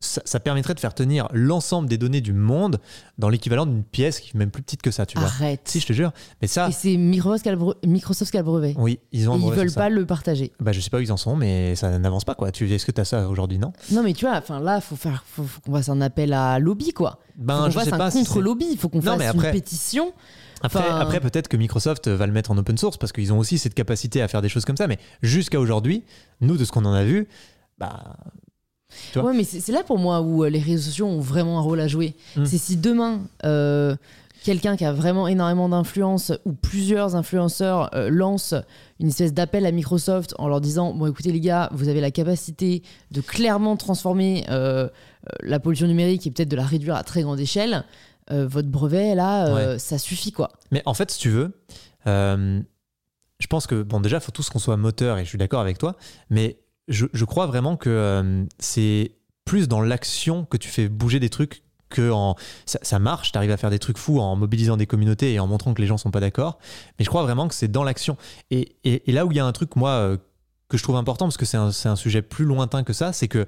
[0.00, 2.78] ça, ça permettrait de faire tenir l'ensemble des données du monde
[3.18, 5.26] dans l'équivalent d'une pièce qui est même plus petite que ça, tu vois.
[5.26, 5.62] Arrête.
[5.64, 6.12] Si, je te jure.
[6.40, 8.74] Mais ça, Et c'est Microsoft qui a le brevet.
[8.78, 10.52] oui, ils ont un ils brevet veulent sur pas le partager.
[10.60, 12.52] Bah, je sais pas où ils en sont, mais ça n'avance pas, quoi.
[12.52, 13.72] Tu, est-ce que tu as ça aujourd'hui, non?
[13.90, 16.60] Non, mais tu vois, enfin là, faut faire, faut, faut qu'on fasse un appel à
[16.60, 17.18] lobby, quoi.
[17.36, 18.10] faut Ben, qu'on je fasse sais un pas.
[18.12, 18.66] contre-lobby.
[18.70, 20.12] Il faut qu'on fasse après- une pétition.
[20.62, 23.38] Après, Enfin- après peut-être que Microsoft va le mettre en open source parce qu'ils ont
[23.38, 24.86] aussi cette capacité à faire des choses comme ça.
[24.88, 26.04] Mais jusqu'à aujourd'hui,
[26.40, 27.28] nous, de ce qu'on en a vu,
[27.78, 28.47] bah, vois
[29.16, 31.80] Ouais, mais c'est là pour moi où euh, les réseaux sociaux ont vraiment un rôle
[31.80, 32.14] à jouer.
[32.36, 32.44] Mm.
[32.44, 33.96] C'est si demain, euh,
[34.44, 38.54] quelqu'un qui a vraiment énormément d'influence ou plusieurs influenceurs euh, lancent
[39.00, 42.10] une espèce d'appel à Microsoft en leur disant Bon, écoutez, les gars, vous avez la
[42.10, 44.88] capacité de clairement transformer euh,
[45.42, 47.84] la pollution numérique et peut-être de la réduire à très grande échelle.
[48.30, 50.50] votre brevet, là, ça suffit, quoi.
[50.70, 51.52] Mais en fait, si tu veux,
[52.06, 55.60] je pense que, bon, déjà, il faut tous qu'on soit moteur, et je suis d'accord
[55.60, 55.96] avec toi,
[56.30, 56.58] mais
[56.88, 59.12] je, je crois vraiment que euh, c'est
[59.44, 62.34] plus dans l'action que tu fais bouger des trucs que en,
[62.66, 65.40] ça, ça marche, tu arrives à faire des trucs fous en mobilisant des communautés et
[65.40, 66.58] en montrant que les gens sont pas d'accord,
[66.98, 68.16] mais je crois vraiment que c'est dans l'action.
[68.50, 70.16] Et, et- et là où il y a un truc, moi, euh,
[70.68, 73.46] que je trouve important, parce que c'est un, sujet plus lointain que ça, c'est que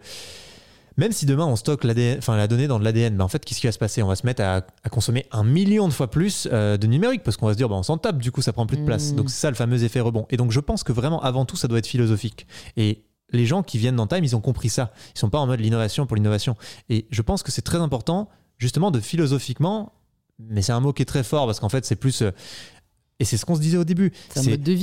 [0.96, 1.86] même si demain on stocke
[2.18, 4.02] enfin la donnée dans de l'ADN, ben en fait, qu'est-ce qui va se passer?
[4.02, 7.22] On va se mettre à, à consommer un million de fois plus euh, de numérique
[7.22, 8.84] parce qu'on va se dire, ben, on s'en tape, du coup, ça prend plus de
[8.86, 9.12] place.
[9.12, 9.16] Mm.
[9.16, 10.26] Donc c'est ça le fameux effet rebond.
[10.30, 12.46] Et donc je pense que vraiment, avant tout, ça doit être philosophique.
[12.78, 14.92] Et les gens qui viennent dans Time, ils ont compris ça.
[15.14, 16.56] Ils sont pas en mode l'innovation pour l'innovation.
[16.88, 18.28] Et je pense que c'est très important,
[18.58, 19.92] justement, de philosophiquement.
[20.38, 22.22] Mais c'est un mot qui est très fort parce qu'en fait, c'est plus.
[22.22, 22.30] euh,
[23.18, 24.12] et c'est ce qu'on se disait au début.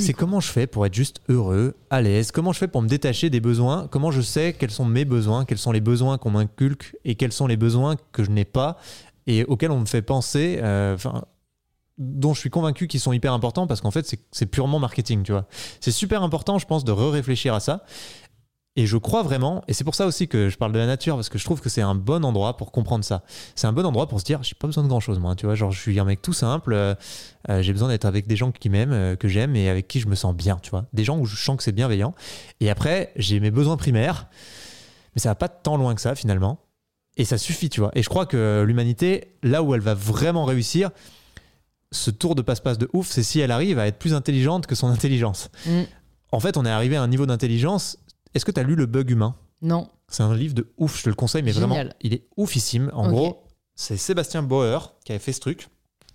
[0.03, 2.87] C'est comment je fais pour être juste heureux, à l'aise, comment je fais pour me
[2.87, 6.29] détacher des besoins, comment je sais quels sont mes besoins, quels sont les besoins qu'on
[6.29, 8.77] m'inculque et quels sont les besoins que je n'ai pas
[9.25, 10.95] et auxquels on me fait penser, euh,
[11.97, 15.23] dont je suis convaincu qu'ils sont hyper importants parce qu'en fait, c'est- c'est purement marketing,
[15.23, 15.47] tu vois.
[15.81, 17.83] C'est super important, je pense, de re-réfléchir à ça.
[18.79, 21.15] Et je crois vraiment, et c'est pour ça aussi que je parle de la nature,
[21.15, 23.23] parce que je trouve que c'est un bon endroit pour comprendre ça.
[23.55, 25.47] C'est un bon endroit pour se dire, j'ai pas besoin de grand chose, moi, tu
[25.47, 25.55] vois.
[25.55, 26.93] Genre, je suis un mec tout simple, euh,
[27.49, 29.99] euh, j'ai besoin d'être avec des gens qui m'aiment, euh, que j'aime et avec qui
[29.99, 30.85] je me sens bien, tu vois.
[30.93, 32.13] Des gens où je sens que c'est bienveillant.
[32.59, 34.27] Et après, j'ai mes besoins primaires,
[35.15, 36.59] mais ça va pas tant loin que ça, finalement.
[37.15, 37.89] Et ça suffit, tu vois.
[37.95, 40.91] Et je crois que l'humanité, là où elle va vraiment réussir,
[41.91, 44.75] ce tour de passe-passe de ouf, c'est si elle arrive à être plus intelligente que
[44.75, 45.49] son intelligence.
[45.65, 45.81] Mm.
[46.31, 47.97] En fait, on est arrivé à un niveau d'intelligence.
[48.37, 49.35] Est-ce que tu as lu Le Bug Humain?
[49.63, 49.89] Non.
[50.09, 51.69] C'est un livre de ouf, je te le conseille, mais Génial.
[51.69, 52.91] vraiment, il est oufissime.
[52.93, 55.69] En gros, c'est Sébastien Bauer qui avait fait ce truc.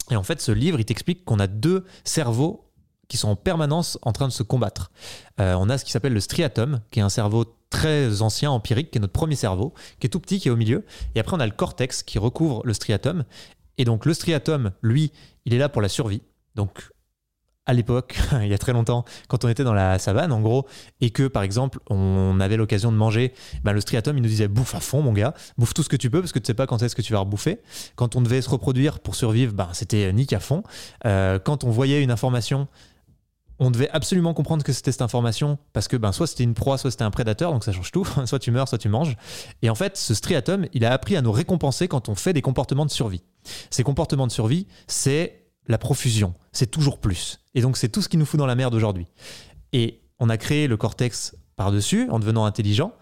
[0.09, 2.71] Et en fait, ce livre, il t'explique qu'on a deux cerveaux
[3.09, 4.93] qui sont en permanence en train de se combattre.
[5.41, 8.93] Euh, on a ce qui s'appelle le striatum, qui est un cerveau très ancien, empirique,
[8.93, 10.85] qui est notre premier cerveau, qui est tout petit, qui est au milieu.
[11.17, 13.25] Et après, on a le cortex qui recouvre le striatum.
[13.79, 15.11] Et donc, le striatum, lui,
[15.45, 16.23] il est là pour la survie.
[16.55, 16.89] Donc,
[17.67, 20.67] à l'époque, il y a très longtemps, quand on était dans la savane, en gros,
[21.01, 23.33] et que, par exemple, on avait l'occasion de manger,
[23.63, 25.97] ben, le striatum, il nous disait bouffe à fond, mon gars, bouffe tout ce que
[25.97, 27.61] tu peux, parce que tu sais pas quand est-ce que tu vas rebouffer.
[27.95, 30.63] Quand on devait se reproduire pour survivre, ben, c'était nique à fond.
[31.07, 32.69] Euh, quand on voyait une information,
[33.59, 36.79] on devait absolument comprendre que c'était cette information parce que ben, soit c'était une proie,
[36.79, 38.05] soit c'était un prédateur, donc ça change tout.
[38.25, 39.17] soit tu meurs, soit tu manges.
[39.63, 42.43] Et en fait, ce striatum, il a appris à nous récompenser quand on fait des
[42.43, 43.23] comportements de survie.
[43.71, 47.41] Ces comportements de survie, c'est la profusion, c'est toujours plus.
[47.55, 49.07] Et donc c'est tout ce qui nous fout dans la merde aujourd'hui.
[49.73, 52.93] Et on a créé le cortex par-dessus en devenant intelligent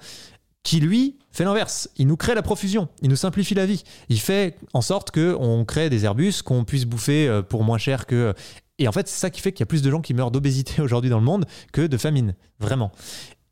[0.62, 1.88] qui lui fait l'inverse.
[1.96, 3.82] Il nous crée la profusion, il nous simplifie la vie.
[4.08, 7.78] Il fait en sorte que on crée des Airbus qu'on puisse bouffer euh, pour moins
[7.78, 8.34] cher que.
[8.78, 10.30] Et en fait, c'est ça qui fait qu'il y a plus de gens qui meurent
[10.30, 12.92] d'obésité aujourd'hui dans le monde que de famine, vraiment.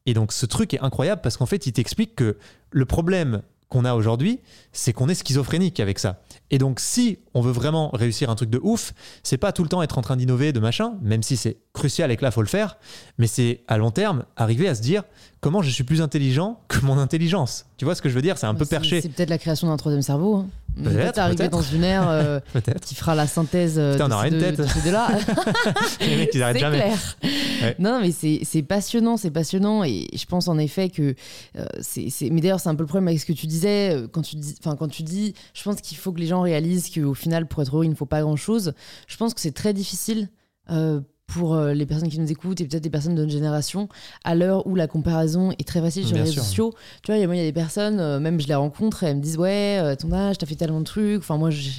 [0.06, 2.36] Et donc ce truc est incroyable parce qu'en fait, il t'explique que
[2.70, 4.40] le problème qu'on a aujourd'hui,
[4.72, 6.22] c'est qu'on est schizophrénique avec ça.
[6.50, 8.92] Et donc si on veut vraiment réussir un truc de ouf,
[9.22, 12.10] c'est pas tout le temps être en train d'innover, de machin, même si c'est crucial
[12.10, 12.78] et que là faut le faire,
[13.18, 15.02] mais c'est à long terme arriver à se dire
[15.40, 17.66] comment je suis plus intelligent que mon intelligence.
[17.76, 18.38] Tu vois ce que je veux dire?
[18.38, 19.00] C'est un peu perché.
[19.00, 20.36] C'est peut-être la création d'un troisième cerveau.
[20.36, 20.46] Hein.
[20.76, 21.50] Peut-être, Peut-être arriver peut-être.
[21.50, 22.38] dans une ère euh,
[22.82, 25.08] qui fera la synthèse euh, Putain, on de, ces deux, de ces deux-là.
[26.00, 26.76] Les mecs, ils arrêtent jamais.
[26.78, 27.16] clair.
[27.62, 27.76] Ouais.
[27.80, 29.82] Non, mais c'est passionnant, c'est passionnant.
[29.82, 31.14] Et je pense en effet que
[31.56, 32.08] euh, c'est.
[32.30, 33.96] Mais d'ailleurs, c'est un peu le problème avec ce que tu disais.
[34.12, 36.90] Quand tu dis, enfin, quand tu dis je pense qu'il faut que les gens réalisent
[36.90, 38.72] qu'au final, pour être heureux, il ne faut pas grand-chose.
[39.08, 40.28] Je pense que c'est très difficile.
[40.70, 43.88] euh, pour euh, les personnes qui nous écoutent et peut-être des personnes de notre génération,
[44.24, 46.44] à l'heure où la comparaison est très facile sur Bien les réseaux sûr.
[46.44, 46.74] sociaux.
[47.04, 48.54] Tu vois, il y a- moi, il y a des personnes, euh, même je les
[48.54, 51.18] rencontre, et elles me disent Ouais, euh, ton âge, t'as fait tellement de trucs.
[51.20, 51.70] Enfin, moi, j'ai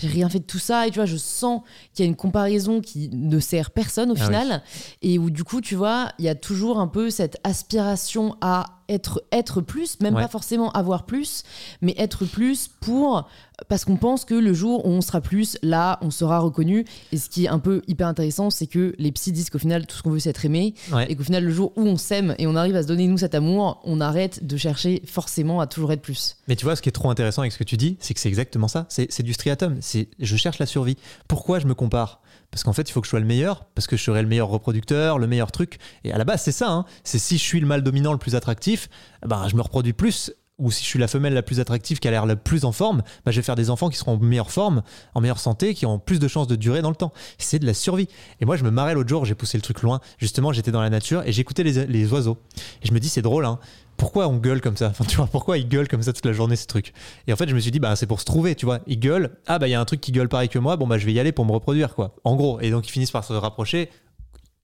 [0.00, 0.86] rien fait de tout ça.
[0.86, 1.62] Et tu vois, je sens
[1.94, 4.24] qu'il y a une comparaison qui ne sert personne au Ah oui.
[4.26, 4.62] final.
[5.02, 8.66] Et où, du coup, tu vois, il y a toujours un peu cette aspiration à
[8.88, 10.22] être, être plus, même Ouais.
[10.22, 11.42] pas forcément avoir plus,
[11.82, 13.28] mais être plus pour.
[13.68, 16.84] Parce qu'on pense que le jour où on sera plus, là, on sera reconnu.
[17.10, 19.84] Et ce qui est un peu hyper intéressant, c'est que les psys disent qu'au final,
[19.86, 20.74] tout ce qu'on veut, c'est être aimé.
[20.92, 21.10] Ouais.
[21.10, 23.18] Et qu'au final, le jour où on s'aime et on arrive à se donner, nous,
[23.18, 26.36] cet amour, on arrête de chercher forcément à toujours être plus.
[26.46, 28.20] Mais tu vois, ce qui est trop intéressant avec ce que tu dis, c'est que
[28.20, 28.86] c'est exactement ça.
[28.88, 29.76] C'est c'est du striatum.
[29.80, 30.96] C'est je cherche la survie.
[31.26, 32.20] Pourquoi je me compare?
[32.50, 34.28] Parce qu'en fait, il faut que je sois le meilleur, parce que je serai le
[34.28, 35.78] meilleur reproducteur, le meilleur truc.
[36.04, 36.70] Et à la base, c'est ça.
[36.70, 36.84] hein.
[37.04, 38.88] C'est si je suis le mâle dominant le plus attractif,
[39.26, 40.32] ben, je me reproduis plus.
[40.58, 42.72] Ou si je suis la femelle la plus attractive, qui a l'air la plus en
[42.72, 44.82] forme, ben, je vais faire des enfants qui seront en meilleure forme,
[45.14, 47.12] en meilleure santé, qui ont plus de chances de durer dans le temps.
[47.38, 48.08] C'est de la survie.
[48.40, 50.00] Et moi, je me marrais l'autre jour, j'ai poussé le truc loin.
[50.18, 52.38] Justement, j'étais dans la nature et j'écoutais les, les oiseaux.
[52.82, 53.60] Et je me dis, c'est drôle, hein
[53.98, 56.32] pourquoi on gueule comme ça Enfin, tu vois, pourquoi ils gueulent comme ça toute la
[56.32, 56.92] journée, ces trucs
[57.26, 58.78] Et en fait, je me suis dit, bah, c'est pour se trouver, tu vois.
[58.86, 60.86] Ils gueulent, ah, bah, il y a un truc qui gueule pareil que moi, bon,
[60.86, 62.14] bah, je vais y aller pour me reproduire, quoi.
[62.24, 62.58] En gros.
[62.60, 63.90] Et donc, ils finissent par se rapprocher.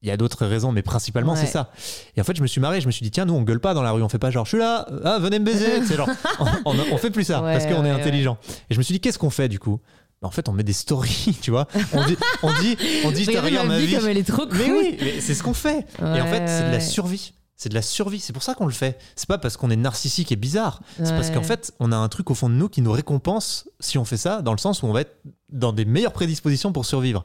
[0.03, 1.39] Il y a d'autres raisons, mais principalement, Ouais.
[1.41, 1.71] c'est ça.
[2.17, 3.61] Et en fait, je me suis marré, je me suis dit, tiens, nous, on gueule
[3.61, 5.83] pas dans la rue, on fait pas genre, je suis là, ah, venez me baiser.
[5.87, 6.11] c'est genre,
[6.41, 8.37] on, on, on fait plus ça, Ouais, parce qu'on est ouais, intelligent.
[8.71, 9.81] Et je me suis dit, qu'est-ce qu'on fait, du coup?
[10.21, 11.67] Bah, En fait, on met des stories, tu vois.
[11.95, 13.97] On dit, on dit, on dit, je te Regardez regarde ma vie vie.
[13.97, 14.59] comme elle est trop cool.
[14.59, 15.87] Mais oui, mais c'est ce qu'on fait.
[16.01, 17.33] et en fait, c'est de la survie.
[17.57, 18.21] C'est de la survie.
[18.21, 18.99] C'est pour ça qu'on le fait.
[19.15, 20.81] C'est pas parce qu'on est narcissique et bizarre.
[20.97, 23.69] C'est parce qu'en fait, on a un truc au fond de nous qui nous récompense
[23.81, 25.17] si on fait ça, dans le sens où on va être
[25.51, 27.25] dans des meilleures prédispositions pour survivre.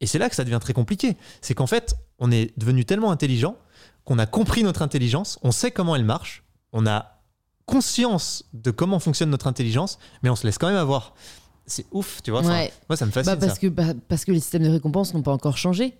[0.00, 1.16] Et c'est là que ça devient très compliqué.
[1.40, 3.56] C'est qu'en fait, on est devenu tellement intelligent
[4.04, 7.22] qu'on a compris notre intelligence, on sait comment elle marche, on a
[7.66, 11.14] conscience de comment fonctionne notre intelligence, mais on se laisse quand même avoir.
[11.66, 12.42] C'est ouf, tu vois.
[12.42, 12.70] Ouais.
[12.90, 13.32] Moi, ça me fascine.
[13.32, 13.58] Bah, parce, ça.
[13.58, 15.96] que, bah, parce que les systèmes de récompense n'ont pas encore changé.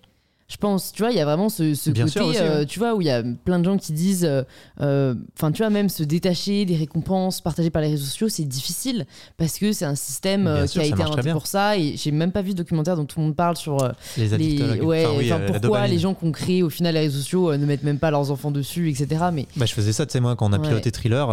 [0.47, 2.65] Je pense, tu vois, il y a vraiment ce, ce côté, aussi, euh, ouais.
[2.67, 4.43] tu vois, où il y a plein de gens qui disent, euh,
[4.79, 8.43] euh, enfin, tu vois, même se détacher des récompenses partagées par les réseaux sociaux, c'est
[8.45, 11.77] difficile parce que c'est un système euh, sûr, qui a été inventé pour ça.
[11.79, 13.77] Et j'ai même pas vu de documentaire dont tout le monde parle sur
[14.17, 17.17] Les les, ouais, Enfin, oui, pourquoi les gens qui ont créé au final les réseaux
[17.17, 19.25] sociaux ne mettent même pas leurs enfants dessus, etc.
[19.33, 20.67] Mais Bah, je faisais ça, tu sais, moi, quand on a Ouais.
[20.67, 21.27] piloté Thriller,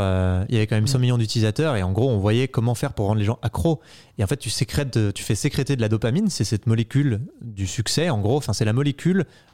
[0.48, 1.00] il y avait quand même 100 Mm.
[1.02, 3.80] millions d'utilisateurs et en gros, on voyait comment faire pour rendre les gens accros.
[4.18, 7.66] Et en fait, tu, sécrètes tu fais sécréter de la dopamine, c'est cette molécule du
[7.66, 9.01] succès, en gros, enfin, c'est la molécule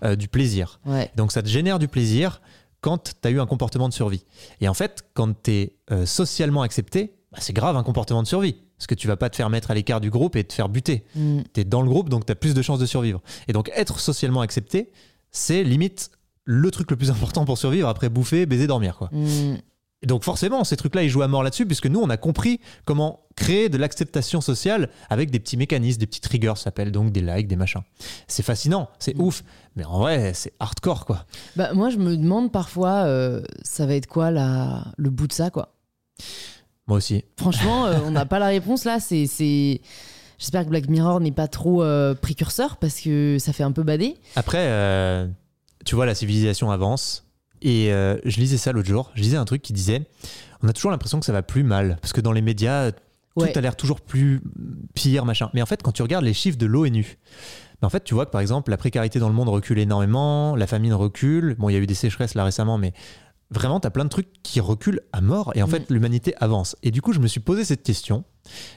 [0.02, 0.80] euh, du plaisir.
[0.86, 2.40] ouais, Donc, ça te génère du plaisir
[2.80, 4.24] quand tu as eu un comportement de survie.
[4.60, 5.76] Et en fait, quand tu es
[6.06, 8.56] socialement accepté, bah, c'est grave un comportement de survie.
[8.76, 10.68] Parce que tu vas pas te faire mettre à l'écart du groupe et te faire
[10.68, 11.04] buter.
[11.16, 11.40] Mm.
[11.52, 13.20] tu es dans le groupe, donc tu as plus de chances de survivre.
[13.48, 14.92] Et donc, être socialement accepté,
[15.32, 16.10] c'est limite
[16.44, 18.96] le truc le plus important pour survivre après bouffer, baiser, dormir.
[18.96, 19.08] Quoi.
[19.12, 19.56] Mm.
[20.06, 23.26] Donc forcément, ces trucs-là, ils jouent à mort là-dessus, puisque nous, on a compris comment
[23.38, 27.20] créer de l'acceptation sociale avec des petits mécanismes, des petits triggers, ça s'appelle donc des
[27.20, 27.82] likes, des machins.
[28.26, 29.20] C'est fascinant, c'est Mm.
[29.22, 29.44] ouf,
[29.76, 31.24] mais en vrai, c'est hardcore, quoi.
[31.56, 35.32] Bah, moi, je me demande parfois, euh, ça va être quoi la, le bout de
[35.32, 35.74] ça, quoi.
[36.86, 37.24] Moi aussi.
[37.36, 38.98] Franchement, euh, on n'a pas la réponse là.
[39.00, 39.80] C'est.
[40.38, 43.82] J'espère que Black Mirror n'est pas trop euh, précurseur parce que ça fait un peu
[43.82, 44.14] bader.
[44.36, 45.28] Après,
[45.84, 47.24] tu vois, la civilisation avance.
[47.60, 49.10] Et je lisais ça l'autre jour.
[49.14, 50.06] Je lisais un truc qui disait
[50.62, 51.98] on a toujours l'impression que ça va plus mal.
[52.00, 52.90] Parce que dans les médias,
[53.38, 54.40] tout a l'air toujours plus
[54.94, 55.50] pire, machin.
[55.54, 57.18] Mais en fait, quand tu regardes les chiffres de l'ONU,
[57.80, 60.56] ben en fait, tu vois que par exemple, la précarité dans le monde recule énormément,
[60.56, 61.54] la famine recule.
[61.58, 62.92] Bon, il y a eu des sécheresses là récemment, mais
[63.50, 65.52] vraiment, tu as plein de trucs qui reculent à mort.
[65.54, 65.70] Et en Mm.
[65.70, 66.76] fait, l'humanité avance.
[66.82, 68.24] Et du coup, je me suis posé cette question.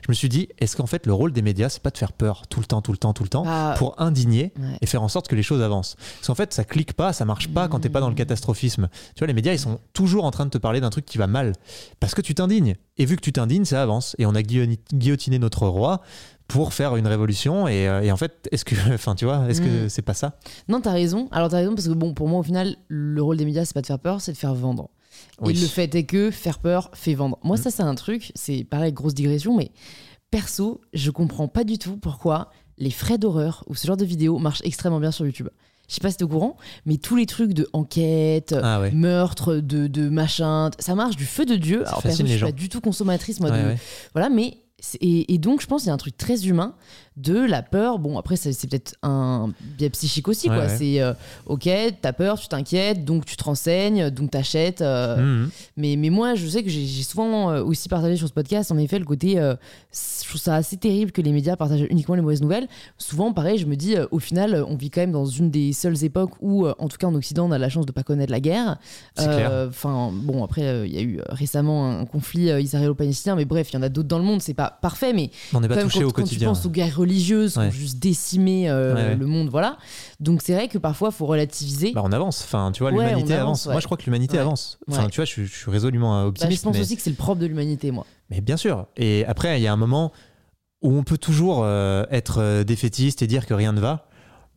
[0.05, 2.11] Je me suis dit est-ce qu'en fait, le rôle des médias, c'est pas de faire
[2.11, 4.77] peur tout le temps, tout le temps, tout le temps, Ah, pour indigner ouais.
[4.81, 5.95] et faire en sorte que les choses avancent?
[6.15, 8.89] Parce qu'en fait, ça clique pas, ça marche pas quand t'es pas dans le catastrophisme.
[9.15, 11.17] Tu vois, les médias, ils sont toujours en train de te parler d'un truc qui
[11.17, 11.53] va mal.
[12.01, 12.75] Parce que tu t'indignes.
[12.97, 14.15] Et vu que tu t'indignes, ça avance.
[14.19, 16.01] Et on a guillotiné notre roi
[16.51, 17.67] pour faire une révolution.
[17.67, 19.89] Et, euh, et en fait, est-ce que, enfin, tu vois, est-ce que Mm.
[19.89, 20.37] c'est pas ça?
[20.67, 21.27] Non, t'as raison.
[21.31, 23.73] Alors t'as raison parce que bon, pour moi, au final, le rôle des médias, c'est
[23.73, 24.89] pas de faire peur, c'est de faire vendre.
[25.41, 25.53] Oui.
[25.53, 27.37] Et le fait est que faire peur fait vendre.
[27.43, 27.61] Moi, Mm.
[27.61, 28.31] ça, c'est un truc.
[28.35, 29.71] C'est pareil, grosse digression, mais
[30.29, 34.37] perso, je comprends pas du tout pourquoi les frais d'horreur ou ce genre de vidéos
[34.39, 35.49] marchent extrêmement bien sur YouTube.
[35.87, 38.91] Je sais pas si t'es au courant, mais tous les trucs de enquête, Ah ouais.
[38.91, 41.85] meurtre, de, de machin, ça marche du feu de Dieu.
[41.85, 43.77] Alors perso, je suis pas du tout consommatrice, moi, Ouais, de, ouais.
[44.13, 44.57] voilà, mais
[44.99, 46.75] et, donc je pense qu'il y a un truc très humain
[47.21, 47.99] de la peur.
[47.99, 50.65] Bon, après c'est peut-être un biais psychique aussi, Ouais, quoi.
[50.65, 50.75] ouais.
[50.77, 51.13] C'est euh,
[51.45, 51.69] ok,
[52.01, 54.81] t'as peur, tu t'inquiètes, donc tu te renseignes, donc t'achètes.
[54.81, 55.49] euh, Mhm.
[55.77, 58.77] mais, mais moi, je sais que j'ai souvent euh, aussi partagé sur ce podcast, en
[58.77, 59.39] effet, le côté.
[59.39, 59.55] euh,
[59.93, 62.67] je trouve ça assez terrible que les médias partagent uniquement les mauvaises nouvelles.
[62.97, 66.03] Souvent, pareil, je me dis, au final, on vit quand même dans une des seules
[66.05, 68.39] époques où, en tout cas en Occident, on a la chance de pas connaître la
[68.39, 68.77] guerre.
[69.17, 73.77] Enfin, bon, après, il y a eu récemment un conflit israélo-palestinien, mais bref, il y
[73.77, 76.07] en a d'autres dans le monde, c'est pas parfait, mais On n'est pas touché au
[76.11, 76.49] quand tu quotidien.
[76.49, 77.67] penses aux guerres religieuses, Ouais.
[77.67, 79.15] ont juste décimé euh, Ouais, ouais.
[79.15, 79.77] le monde, voilà.
[80.19, 81.91] Donc c'est vrai que parfois, il faut relativiser.
[81.93, 82.41] Bah, on avance.
[82.43, 83.67] Enfin, tu vois, l'humanité avance.
[83.67, 84.79] Moi, je crois que l'humanité avance.
[84.89, 86.63] Enfin, tu vois, je, suis- je suis résolument euh, Bah, je optimiste.
[86.63, 86.81] pense mais...
[86.81, 88.05] aussi que c'est le propre de l'humanité, moi.
[88.29, 88.87] Mais bien sûr.
[88.97, 90.11] Et après, il y a un moment
[90.81, 94.07] où on peut toujours euh, être défaitiste et dire que rien ne va.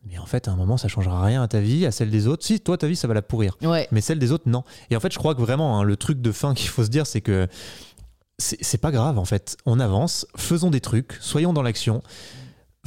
[0.07, 2.27] Mais en fait, à un moment, ça changera rien à ta vie, à celle des
[2.27, 2.45] autres.
[2.45, 3.57] Si, toi, ta vie, ça va la pourrir.
[3.91, 4.63] Mais celle des autres, non.
[4.91, 6.89] Et en fait, je crois que vraiment, hein, le truc de fin qu'il faut se
[6.89, 7.47] dire, c'est que
[8.37, 9.57] c'est pas grave, en fait.
[9.65, 12.01] On avance, faisons des trucs, soyons dans l'action,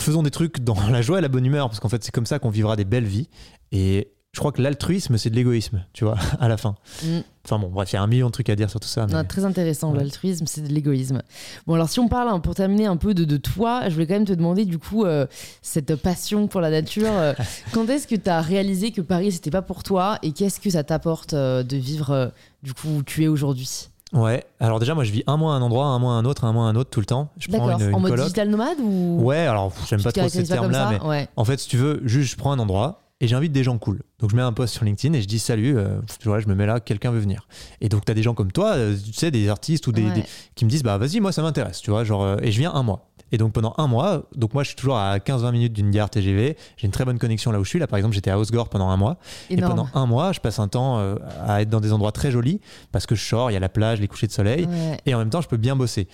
[0.05, 2.27] faisons des trucs dans la joie et la bonne humeur, parce qu'en fait, c'est comme
[2.27, 3.29] ça qu'on vivra des belles vies.
[3.73, 6.75] Et je crois que l'altruisme, c'est de l'égoïsme, tu vois, à la fin.
[7.03, 7.19] Mm.
[7.45, 9.07] Enfin bon, bref, il y a un million de trucs à dire sur tout ça.
[9.07, 9.99] mais- Non, très intéressant, Ouais.
[9.99, 11.23] l'altruisme, c'est de l'égoïsme.
[11.67, 14.07] Bon, alors si on parle, hein, pour terminer un peu de, de toi, je voulais
[14.07, 15.27] quand même te demander, du coup, euh,
[15.63, 17.33] cette passion pour la nature, euh,
[17.73, 20.69] quand est-ce que tu as réalisé que Paris, c'était pas pour toi et qu'est-ce que
[20.71, 22.33] ça t'apporte euh, de vivre,
[22.63, 23.89] du coup, où tu es aujourd'hui?
[24.15, 26.25] Ouais, alors déjà, moi, je vis un mois à un endroit, un mois à un
[26.25, 27.29] autre, un mois à un autre tout le temps.
[27.39, 28.25] Je prends une, une en mode coloc.
[28.25, 31.29] digital nomade ou Ouais, alors j'aime pas trop ces termes-là, mais Ouais.
[31.37, 34.01] en fait, si tu veux, juste je prends un endroit et j'invite des gens cool.
[34.21, 36.47] Donc je mets un post sur LinkedIn et je dis salut, euh, tu vois, je
[36.49, 37.49] me mets là, quelqu'un veut venir.
[37.83, 40.05] Et donc tu as des gens comme toi, euh, tu sais, des artistes ou des,
[40.05, 40.13] Ouais.
[40.13, 42.59] des- qui me disent bah vas-y, moi ça m'intéresse, tu vois, genre euh, et je
[42.61, 43.08] viens un mois.
[43.33, 46.09] Et donc pendant un mois, donc moi je suis toujours à 15-20 minutes d'une gare
[46.11, 47.79] TGV, j'ai une très bonne connexion là où je suis.
[47.79, 49.19] Là par exemple, j'étais à Osgore pendant un mois.
[49.51, 51.17] Et pendant un mois, je passe un temps euh,
[51.47, 52.61] à être dans des endroits très jolis
[52.93, 54.97] parce que je sors, il y a la plage, les couchers de soleil Ouais.
[55.07, 56.09] et en même temps je peux bien bosser.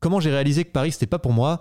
[0.00, 1.60] Comment j'ai réalisé que Paris c'était pas pour moi?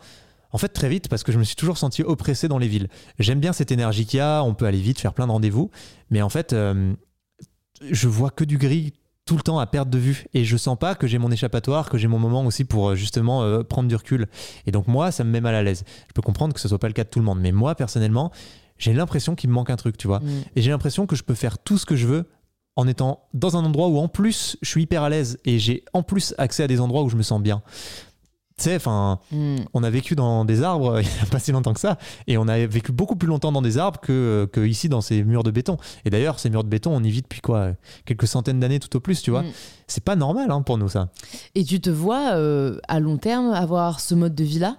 [0.52, 2.88] En fait très vite parce que je me suis toujours senti oppressé dans les villes.
[3.20, 5.70] J'aime bien cette énergie qu'il y a, on peut aller vite, faire plein de rendez-vous,
[6.10, 6.94] mais en fait euh,
[7.92, 8.94] je vois que du gris
[9.30, 11.88] tout le temps à perte de vue et je sens pas que j'ai mon échappatoire,
[11.88, 14.26] que j'ai mon moment aussi pour euh, justement euh, prendre du recul.
[14.66, 15.84] Et donc moi ça me met mal à l'aise.
[16.08, 17.76] Je peux comprendre que ce soit pas le cas de tout le monde, mais moi
[17.76, 18.32] personnellement
[18.80, 20.20] j'ai l'impression qu'il me manque un truc, tu vois.
[20.20, 20.30] Mm.
[20.56, 22.26] Et j'ai l'impression que je peux faire tout ce que je veux
[22.76, 25.86] en étant dans un endroit où en plus je suis hyper à l'aise et j'ai
[25.94, 27.62] en plus accès à des endroits où je me sens bien.
[28.60, 29.56] Tu sais, enfin, Mm.
[29.74, 31.98] on a vécu dans des arbres il n'y a pas si longtemps que ça
[32.28, 35.24] et on a vécu beaucoup plus longtemps dans des arbres que, que ici dans ces
[35.24, 35.78] murs de béton.
[36.06, 37.70] Et d'ailleurs, ces murs de béton, on y vit depuis quoi
[38.06, 39.44] Quelques centaines d'années tout au plus, tu vois.
[39.44, 39.52] Mm.
[39.88, 41.10] C'est pas normal hein, pour nous ça.
[41.56, 44.76] Et tu te vois euh, à long terme avoir ce mode de vie-là?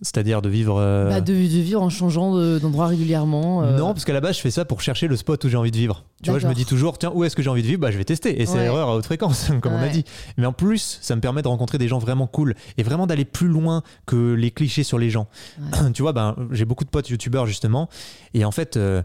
[0.00, 0.76] C'est-à-dire de vivre.
[0.78, 4.20] euh, Bah, de, de vivre en changeant de- d'endroit régulièrement euh, Non, parce qu'à la
[4.20, 6.04] base, je fais ça pour chercher le spot où j'ai envie de vivre.
[6.22, 7.80] Tu vois, je me dis toujours, tiens, où est-ce que j'ai envie de vivre?
[7.80, 8.40] Bah, je vais tester.
[8.40, 8.62] Et c'est Ouais.
[8.62, 10.04] l'erreur à haute fréquence, comme on a dit.
[10.36, 13.24] Mais en plus, ça me permet de rencontrer des gens vraiment cool et vraiment d'aller
[13.24, 15.26] plus loin que les clichés sur les gens.
[15.94, 17.88] tu vois, ben, j'ai beaucoup de potes youtubeurs justement.
[18.34, 19.02] Et en fait, euh,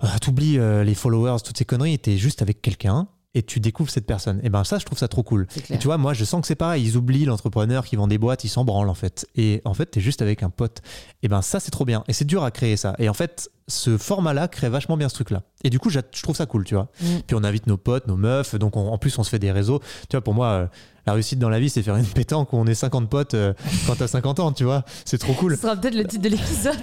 [0.00, 4.06] ah, t'oublies les followers, toutes ces conneries, t'es juste avec quelqu'un et tu découvres cette
[4.06, 4.40] personne.
[4.42, 5.46] Et ben ça, je trouve ça trop cool.
[5.70, 6.84] Et tu vois, moi, je sens que c'est pareil.
[6.84, 9.26] Ils oublient l'entrepreneur qui vend des boîtes, ils s'en branlent en fait.
[9.36, 10.82] Et en fait, t'es juste avec un pote.
[11.22, 12.04] Et ben ça, c'est trop bien.
[12.08, 12.94] Et c'est dur à créer ça.
[12.98, 15.42] Et en fait, ce format-là crée vachement bien ce truc-là.
[15.64, 16.88] Et du coup, je trouve ça cool, tu vois.
[17.00, 17.06] Mm.
[17.26, 18.54] Puis on invite nos potes, nos meufs.
[18.56, 19.80] Donc on- en plus, on se fait des réseaux.
[20.08, 20.66] Tu vois, pour moi, euh,
[21.06, 23.52] la réussite dans la vie, c'est faire une pétanque où on est 50 potes euh,
[23.86, 24.84] quand t'as 50 ans, tu vois.
[25.04, 25.56] C'est trop cool.
[25.56, 26.74] Ce sera peut-être le titre de l'épisode.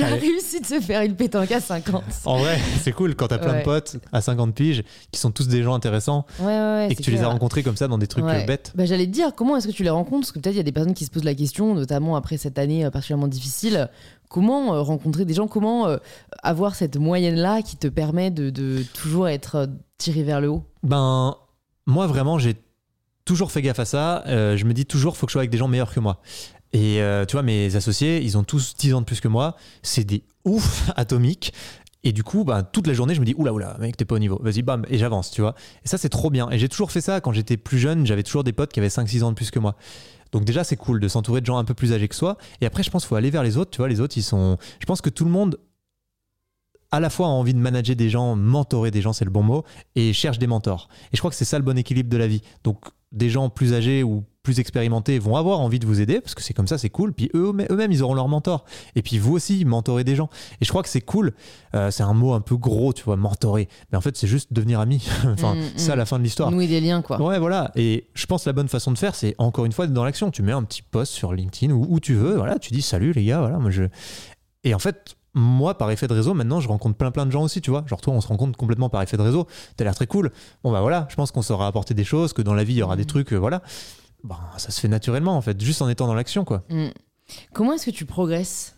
[0.00, 0.18] La Allez.
[0.18, 2.02] réussite de se faire une pétanque à 50.
[2.26, 3.58] En vrai, c'est cool quand t'as plein Ouais.
[3.60, 7.02] de potes à 50 piges qui sont tous des gens intéressants Ouais, ouais, et que
[7.02, 8.72] tu les as rencontrés comme ça dans des trucs euh, bêtes.
[8.74, 10.22] Bah, J'allais te dire, comment est-ce que tu les rencontres?
[10.26, 12.36] Parce que peut-être il y a des personnes qui se posent la question, notamment après
[12.36, 13.88] cette année euh, particulièrement difficile.
[14.28, 15.46] Comment euh, rencontrer des gens?
[15.46, 15.86] Comment
[16.42, 20.64] avoir cette moyenne-là qui te permet de, de toujours être tiré vers le haut?
[20.82, 21.36] Ben,
[21.86, 22.56] moi vraiment, j'ai
[23.24, 24.24] toujours fait gaffe à ça.
[24.26, 26.20] Euh, je me dis toujours, faut que je sois avec des gens meilleurs que moi.
[26.72, 29.56] Et euh, tu vois, mes associés, ils ont tous 10 ans de plus que moi.
[29.82, 31.52] C'est des ouf atomiques.
[32.06, 34.16] Et du coup, ben, toute la journée, je me dis, oula, oula, mec, t'es pas
[34.16, 34.38] au niveau.
[34.42, 35.54] Vas-y, bam, et j'avance, tu vois.
[35.84, 36.50] Et ça, c'est trop bien.
[36.50, 38.04] Et j'ai toujours fait ça quand j'étais plus jeune.
[38.06, 39.76] J'avais toujours des potes qui avaient 5-6 ans de plus que moi.
[40.32, 42.36] Donc déjà, c'est cool de s'entourer de gens un peu plus âgés que soi.
[42.60, 43.70] Et après, je pense qu'il faut aller vers les autres.
[43.70, 44.58] Tu vois, les autres, ils sont...
[44.80, 45.58] Je pense que tout le monde,
[46.90, 49.42] à la fois, a envie de manager des gens, mentorer des gens, c'est le bon
[49.42, 49.64] mot,
[49.94, 50.88] et cherche des mentors.
[51.12, 52.42] Et je crois que c'est ça le bon équilibre de la vie.
[52.64, 52.80] Donc,
[53.14, 56.42] des gens plus âgés ou plus expérimentés vont avoir envie de vous aider, parce que
[56.42, 57.14] c'est comme ça, c'est cool.
[57.14, 58.66] Puis eux- eux-mêmes, ils auront leur mentor.
[58.94, 60.28] Et puis vous aussi, mentorer des gens.
[60.60, 61.32] Et je crois que c'est cool.
[61.74, 63.68] Euh, c'est un mot un peu gros, tu vois, mentorer.
[63.90, 65.02] Mais en fait, c'est juste devenir ami.
[65.24, 65.98] enfin, Mm, c'est ça mm.
[65.98, 66.50] la fin de l'histoire.
[66.50, 67.18] Nouer des liens, quoi.
[67.22, 67.70] Ouais, voilà.
[67.74, 70.04] Et je pense que la bonne façon de faire, c'est encore une fois d'être dans
[70.04, 70.30] l'action.
[70.30, 72.34] Tu mets un petit post sur LinkedIn ou où tu veux.
[72.36, 73.38] Voilà, tu dis salut les gars.
[73.40, 73.84] Voilà, moi je.
[74.64, 77.42] Et en fait, moi, par effet de réseau, maintenant, je rencontre plein plein de gens
[77.42, 77.84] aussi, tu vois.
[77.86, 79.46] Genre toi, on se rencontre complètement par effet de réseau.
[79.76, 80.30] T'as l'air très cool.
[80.62, 82.78] Bon bah voilà, je pense qu'on saura apporter des choses, que dans la vie, il
[82.78, 83.06] y aura des Mhm.
[83.08, 83.62] trucs, euh, voilà.
[84.22, 86.62] Ben, ça se fait naturellement en fait, juste en étant dans l'action, quoi.
[86.70, 86.88] Mm.
[87.52, 88.76] Comment est-ce que tu progresses?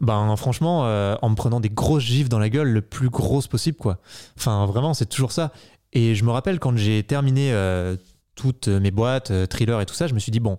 [0.00, 3.46] Ben franchement, euh, en me prenant des grosses gifs dans la gueule, le plus grosse
[3.48, 3.98] possible, quoi.
[4.36, 5.52] Enfin, vraiment, c'est toujours ça.
[5.92, 7.96] Et je me rappelle quand j'ai terminé euh,
[8.36, 10.58] toutes mes boîtes, thriller et tout ça, je me suis dit, bon,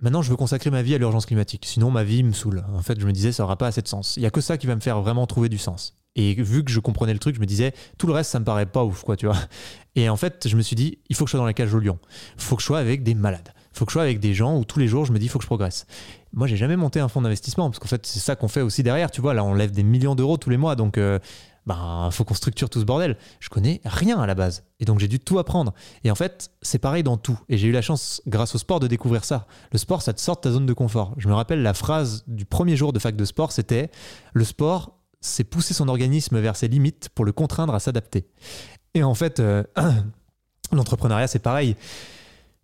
[0.00, 1.64] maintenant je veux consacrer ma vie à l'urgence climatique.
[1.66, 2.64] Sinon, ma vie me saoule.
[2.74, 4.16] En fait, je me disais, ça n'aura pas assez de sens.
[4.16, 5.96] Il y a que ça qui va me faire vraiment trouver du sens.
[6.16, 8.44] Et vu que je comprenais le truc, je me disais, tout le reste, ça me
[8.44, 9.36] paraît pas ouf, quoi, tu vois.
[9.96, 11.74] Et en fait, je me suis dit, il faut que je sois dans la cage
[11.74, 11.98] au lion.
[12.36, 13.52] Il faut que je sois avec des malades.
[13.74, 15.26] Il faut que je sois avec des gens où tous les jours, je me dis,
[15.26, 15.86] il faut que je progresse.
[16.32, 18.82] Moi, j'ai jamais monté un fonds d'investissement parce qu'en fait, c'est ça qu'on fait aussi
[18.82, 19.10] derrière.
[19.10, 20.74] Tu vois, là, on lève des millions d'euros tous les mois.
[20.74, 21.18] Donc, euh,
[21.66, 23.16] ben, faut qu'on structure tout ce bordel.
[23.40, 24.64] Je connais rien à la base.
[24.78, 25.74] Et donc, j'ai dû tout apprendre.
[26.04, 27.38] Et en fait, c'est pareil dans tout.
[27.48, 29.46] Et j'ai eu la chance, grâce au sport, de découvrir ça.
[29.72, 31.14] Le sport, ça te sort de ta zone de confort.
[31.18, 33.90] Je me rappelle la phrase du premier jour de fac de sport, c'était
[34.32, 38.28] le sport, c'est pousser son organisme vers ses limites pour le contraindre à s'adapter.
[38.94, 39.64] Et en fait, euh,
[40.72, 41.76] l'entrepreneuriat, c'est pareil.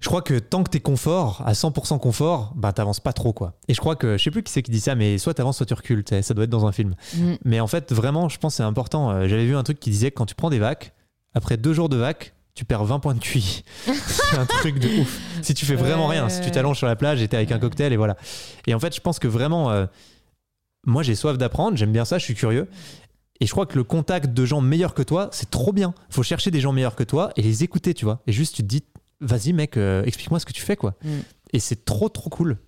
[0.03, 3.33] Je crois que tant que tu es confort, à 100% confort, bah t'avances pas trop
[3.33, 3.55] quoi.
[3.69, 5.59] Et je crois que, je sais plus qui c'est qui dit ça, mais soit t'avances,
[5.59, 6.97] soit tu recules, ça doit être dans un film.
[7.17, 7.35] Mm.
[7.45, 9.11] Mais en fait, vraiment, je pense que c'est important.
[9.13, 10.93] Euh, J'avais vu un truc qui disait que quand tu prends des vacs,
[11.35, 13.63] après deux jours de vac, tu perds 20 points de QI.
[13.87, 15.21] c'est un truc de ouf.
[15.41, 16.19] Si tu fais vraiment Ouais.
[16.19, 18.17] rien, si tu t'allonges sur la plage et t'es avec un cocktail et voilà.
[18.67, 19.87] Et en fait, je pense que vraiment, euh,
[20.85, 22.69] moi j'ai soif d'apprendre, j'aime bien ça, je suis curieux.
[23.41, 25.95] Et je crois que le contact de gens meilleurs que toi, c'est trop bien.
[26.11, 28.21] Faut chercher des gens meilleurs que toi et les écouter, tu vois.
[28.27, 28.85] Et juste, tu te dis,
[29.23, 30.95] vas-y mec, euh, explique-moi ce que tu fais, quoi.
[31.05, 31.09] Mm.
[31.55, 32.59] Et c'est trop, trop cool.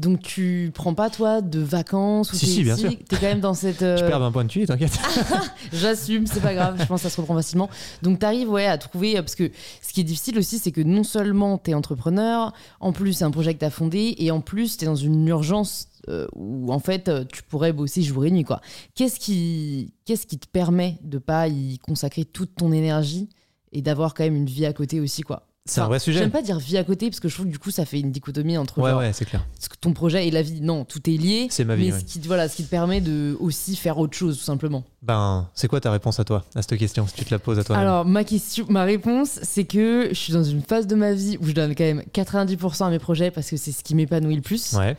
[0.00, 2.90] Donc tu prends pas toi de vacances ou Si, si, bien sûr.
[3.08, 3.82] T'es quand même dans cette.
[3.82, 4.98] euh, Je perds 20 points de QI, t'inquiète.
[5.72, 7.70] J'assume, c'est pas grave, je pense que ça se reprend facilement.
[8.02, 11.04] Donc t'arrives ouais, à trouver, parce que ce qui est difficile aussi, c'est que non
[11.04, 14.86] seulement t'es entrepreneur, en plus c'est un projet que t'as fondé, et en plus t'es
[14.86, 18.42] dans une urgence euh, où en fait euh, tu pourrais bosser jour et nuit.
[18.44, 18.60] quoi.
[18.96, 23.28] Qu'est-ce qui, qu'est-ce qui te permet de pas y consacrer toute ton énergie
[23.70, 25.46] et d'avoir quand même une vie à côté aussi quoi?
[25.66, 26.20] C'est un vrai sujet.
[26.20, 28.00] J'aime pas dire vie à côté parce que je trouve que du coup ça fait
[28.00, 29.44] une dichotomie entre Ouais, genre, ouais, c'est clair.
[29.80, 30.60] ton projet et la vie.
[30.62, 31.48] Non, tout est lié.
[31.50, 32.00] C'est ma vie, Mais ouais.
[32.00, 34.84] ce, qui, te- voilà, ce qui te permet de aussi faire autre chose, tout simplement.
[35.02, 37.58] Ben, c'est quoi ta réponse à toi, à cette question, si tu te la poses
[37.58, 40.94] à toi Alors, ma, question, ma réponse, c'est que je suis dans une phase de
[40.94, 43.82] ma vie où je donne quand même 90% à mes projets parce que c'est ce
[43.82, 44.72] qui m'épanouit le plus.
[44.74, 44.96] Ouais.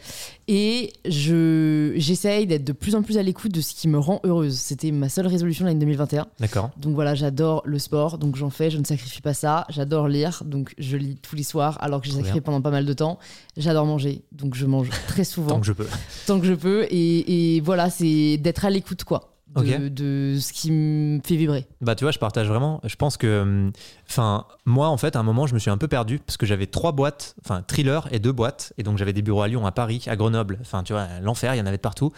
[0.48, 4.20] Et je, j'essaye d'être de plus en plus à l'écoute de ce qui me rend
[4.24, 4.58] heureuse.
[4.58, 6.26] C'était ma seule résolution l'année 2021.
[6.40, 6.72] D'accord.
[6.78, 9.66] Donc voilà, j'adore le sport, donc j'en fais, je ne sacrifie pas ça.
[9.70, 12.86] J'adore lire, donc je lis tous les soirs alors que j'ai sacrifié pendant pas mal
[12.86, 13.18] de temps.
[13.58, 15.88] J'adore manger, donc je mange très souvent Tant que je peux.
[16.28, 16.86] tant que je peux.
[16.92, 19.30] Et, et voilà, c'est d'être à l'écoute, quoi.
[19.54, 21.68] De, de ce qui me fait vibrer.
[21.82, 22.80] Bah tu vois, je partage vraiment.
[22.86, 23.72] Je pense que, hum,
[24.10, 26.46] enfin, moi en fait, à un moment, je me suis un peu perdu parce que
[26.46, 29.66] j'avais trois boîtes, enfin, thriller et deux boîtes, et donc j'avais des bureaux à Lyon,
[29.66, 30.58] à Paris, à Grenoble.
[30.62, 32.14] Enfin, tu vois, l'enfer, il y en avait de partout.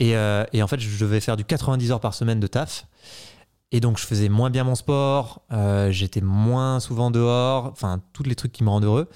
[0.00, 2.86] Et, euh, et en fait, je devais faire du 90 heures par semaine de taf.
[3.72, 8.22] Et donc, je faisais moins bien mon sport, euh, j'étais moins souvent dehors, enfin, tous
[8.22, 9.08] les trucs qui me rendent heureux.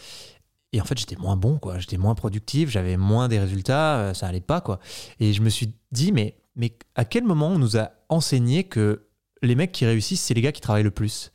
[0.72, 1.78] Et en fait, j'étais moins bon, quoi.
[1.78, 4.80] J'étais moins productif, j'avais moins des résultats, euh, ça allait pas, quoi.
[5.20, 9.06] Et je me suis dit, mais, mais à quel moment on nous a enseigné que
[9.42, 11.30] les mecs qui réussissent, c'est les gars qui travaillent le plus?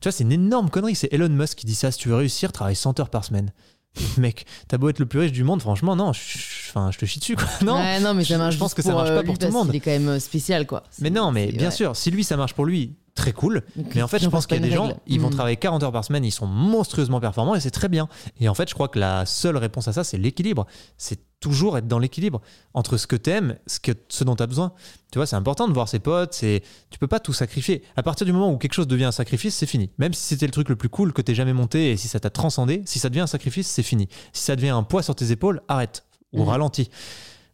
[0.00, 0.94] Tu vois, c'est une énorme connerie.
[0.94, 1.90] C'est Elon Musk qui dit ça.
[1.90, 3.52] Si tu veux réussir, travaille 100 heures par semaine.
[4.18, 7.18] Mec, t'as beau être le plus riche du monde, franchement, non, enfin, je te chie
[7.18, 7.46] dessus, quoi.
[7.64, 9.38] Non, Ouais, non, mais ça marche je pense que ça pour, marche euh, pas pour
[9.38, 9.66] tout le monde.
[9.68, 10.82] qu'il est quand même euh, spécial, quoi.
[11.00, 11.74] mais non, mais bien ouais.
[11.74, 13.62] sûr, si lui ça marche pour lui, très cool.
[13.74, 15.32] Donc, Mais en fait, je pense qu'il y a des gens, ils vont Mm.
[15.34, 18.08] travailler 40 heures par semaine, ils sont monstrueusement performants et c'est très bien.
[18.38, 20.66] Et en fait, je crois que la seule réponse à ça, c'est l'équilibre.
[20.96, 22.40] C'est toujours être dans l'équilibre
[22.74, 24.72] entre ce que t'aimes, ce, que, ce dont tu as besoin.
[25.12, 27.82] Tu vois, c'est important de voir ses potes, c'est, tu peux pas tout sacrifier.
[27.96, 29.90] À partir du moment où quelque chose devient un sacrifice, c'est fini.
[29.98, 32.20] Même si c'était le truc le plus cool que t'aies jamais monté et si ça
[32.20, 34.08] t'a transcendé, si ça devient un sacrifice, c'est fini.
[34.32, 36.48] Si ça devient un poids sur tes épaules, arrête ou Mhm.
[36.48, 36.90] ralentis.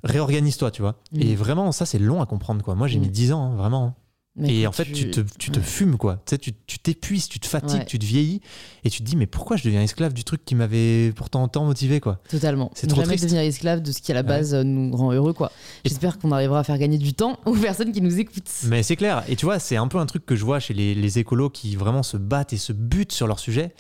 [0.05, 0.97] Réorganise-toi, tu vois.
[1.17, 2.75] Et vraiment, ça, c'est long à comprendre, quoi.
[2.75, 3.95] Moi, j'ai mis 10 ans, hein, vraiment.
[4.35, 5.65] Mais Et en fait, tu te, tu te ouais.
[5.65, 6.17] fumes, quoi.
[6.25, 7.85] Tu sais, tu tu t'épuises, tu te fatigues, Ouais.
[7.85, 8.41] tu te vieillis,
[8.83, 11.67] et tu te dis, mais pourquoi je deviens esclave du truc qui m'avait pourtant tant
[11.67, 12.19] motivé, quoi?
[12.31, 12.71] Totalement.
[12.75, 13.25] C'est trop jamais triste.
[13.25, 15.53] devenir esclave de ce qui à la base euh, nous rend heureux, quoi.
[15.85, 18.51] J'espère qu'on arrivera à faire gagner du temps aux personnes qui nous écoutent.
[18.65, 19.23] Mais c'est clair.
[19.29, 21.51] Et tu vois, c'est un peu un truc que je vois chez les, les écolos
[21.51, 23.75] qui vraiment se battent et se butent sur leur sujet.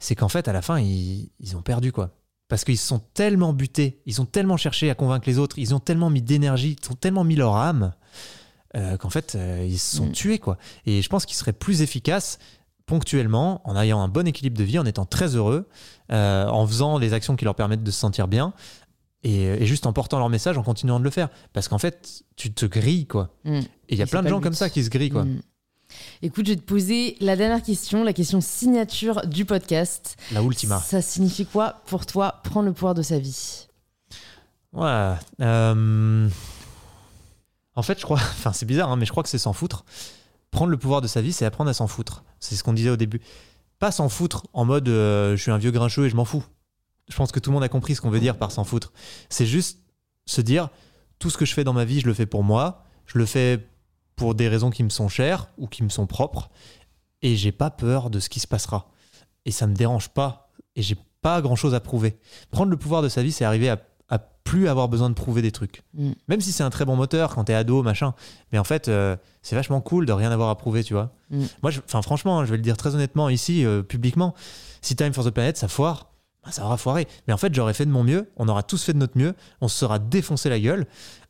[0.00, 2.10] C'est qu'en fait, à la fin, ils, ils ont perdu, quoi.
[2.48, 5.72] Parce qu'ils se sont tellement butés, ils ont tellement cherché à convaincre les autres, ils
[5.74, 7.94] ont tellement mis d'énergie, ils ont tellement mis leur âme,
[8.76, 10.12] euh, qu'en fait, euh, ils se sont Mm.
[10.12, 10.58] tués, quoi.
[10.86, 12.38] Et je pense qu'ils seraient plus efficaces
[12.86, 15.68] ponctuellement, en ayant un bon équilibre de vie, en étant très heureux,
[16.12, 18.52] euh, en faisant les actions qui leur permettent de se sentir bien,
[19.22, 21.30] et, et juste en portant leur message, en continuant de le faire.
[21.54, 23.30] Parce qu'en fait, tu te grilles, quoi.
[23.44, 23.54] Mm.
[23.54, 25.24] Et il y a Et plein de gens comme ça qui se grillent, quoi.
[25.24, 25.40] Mm.
[26.22, 30.16] Écoute, je vais te poser la dernière question, la question signature du podcast.
[30.32, 30.80] La ultima.
[30.80, 33.66] Ça signifie quoi pour toi prendre le pouvoir de sa vie?
[34.72, 35.12] Ouais.
[35.40, 36.28] euh,
[37.76, 38.18] En fait, je crois.
[38.20, 39.84] Enfin, c'est bizarre, hein, mais je crois que c'est s'en foutre.
[40.50, 42.24] Prendre le pouvoir de sa vie, c'est apprendre à s'en foutre.
[42.38, 43.20] C'est ce qu'on disait au début.
[43.78, 46.44] Pas s'en foutre en mode euh, je suis un vieux grincheux et je m'en fous.
[47.08, 48.92] Je pense que tout le monde a compris ce qu'on veut dire par s'en foutre.
[49.28, 49.80] C'est juste
[50.26, 50.68] se dire
[51.18, 52.84] tout ce que je fais dans ma vie, je le fais pour moi.
[53.06, 53.66] Je le fais
[54.16, 56.50] pour des raisons qui me sont chères ou qui me sont propres.
[57.22, 58.90] Et j'ai pas peur de ce qui se passera.
[59.44, 60.52] Et ça me dérange pas.
[60.76, 62.18] Et j'ai pas grand chose à prouver.
[62.50, 63.78] Prendre le pouvoir de sa vie, c'est arriver à,
[64.08, 65.82] à plus avoir besoin de prouver des trucs.
[65.94, 66.12] Mm.
[66.28, 68.14] Même si c'est un très bon moteur quand t'es ado, machin.
[68.52, 71.10] Mais en fait, euh, c'est vachement cool de rien avoir à prouver, tu vois.
[71.30, 71.44] Mm.
[71.62, 74.34] Moi, je- enfin, franchement, hein, je vais le dire très honnêtement ici, euh, publiquement.
[74.82, 76.10] Si Time for the Planet, ça foire,
[76.44, 77.08] bah, ça aura foiré.
[77.26, 78.30] Mais en fait, j'aurais fait de mon mieux.
[78.36, 79.34] On aura tous fait de notre mieux.
[79.62, 80.86] On se sera défoncé la gueule.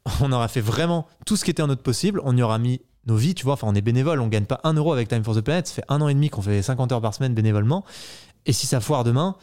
[0.21, 2.21] On aura fait vraiment tout ce qui était en notre possible.
[2.25, 3.55] On y aura mis nos vies, tu vois.
[3.55, 4.21] Enfin, on est bénévole.
[4.21, 5.67] On gagne pas un euro avec Time for the Planet.
[5.67, 7.85] Ça fait un an et demi qu'on fait 50 heures par semaine bénévolement.
[8.47, 9.37] Et si ça foire demain,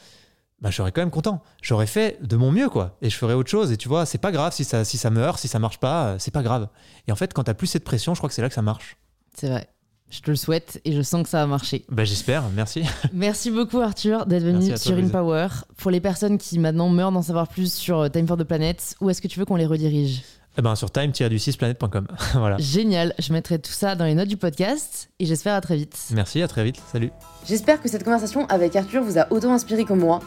[0.61, 1.41] bah, je serais quand même content.
[1.61, 2.97] J'aurais fait de mon mieux, quoi.
[3.01, 3.71] Et je ferais autre chose.
[3.71, 6.05] Et tu vois, c'est pas grave si ça, si ça meurt, si ça marche pas,
[6.05, 6.67] euh, c'est pas grave.
[7.07, 8.61] Et en fait, quand t'as plus cette pression, je crois que c'est là que ça
[8.61, 8.97] marche.
[9.35, 9.67] C'est vrai.
[10.11, 11.85] Je te le souhaite et je sens que ça va marcher.
[11.89, 12.83] Bah, j'espère, merci.
[13.13, 15.05] Merci beaucoup Arthur d'être venu sur toi, Louise.
[15.05, 15.47] InPower.
[15.77, 18.95] Pour les personnes qui maintenant meurent d'en savoir plus sur euh, Time for the Planet,
[18.99, 20.21] où est-ce que tu veux qu'on les redirige?
[20.57, 22.07] Eh ben, sur time-du6planet.com.
[22.33, 22.57] voilà.
[22.57, 25.97] Génial, je mettrai tout ça dans les notes du podcast et j'espère à très vite.
[26.11, 26.81] Merci, à très vite.
[26.91, 27.11] Salut.
[27.47, 30.19] J'espère que cette conversation avec Arthur vous a autant inspiré que moi.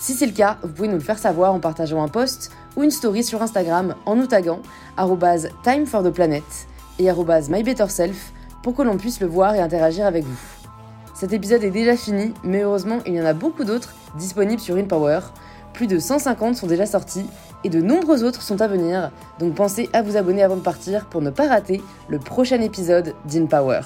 [0.00, 2.82] Si c'est le cas, vous pouvez nous le faire savoir en partageant un post ou
[2.82, 4.60] une story sur Instagram en nous taguant
[4.96, 6.42] arrobase time for the planet
[6.98, 8.32] et mybetterself
[8.62, 10.40] pour que l'on puisse le voir et interagir avec vous.
[11.12, 14.76] Cet épisode est déjà fini, mais heureusement il y en a beaucoup d'autres disponibles sur
[14.76, 15.20] InPower.
[15.74, 17.26] Plus de 150 sont déjà sortis
[17.62, 21.10] et de nombreux autres sont à venir, donc pensez à vous abonner avant de partir
[21.10, 23.82] pour ne pas rater le prochain épisode d'InPower.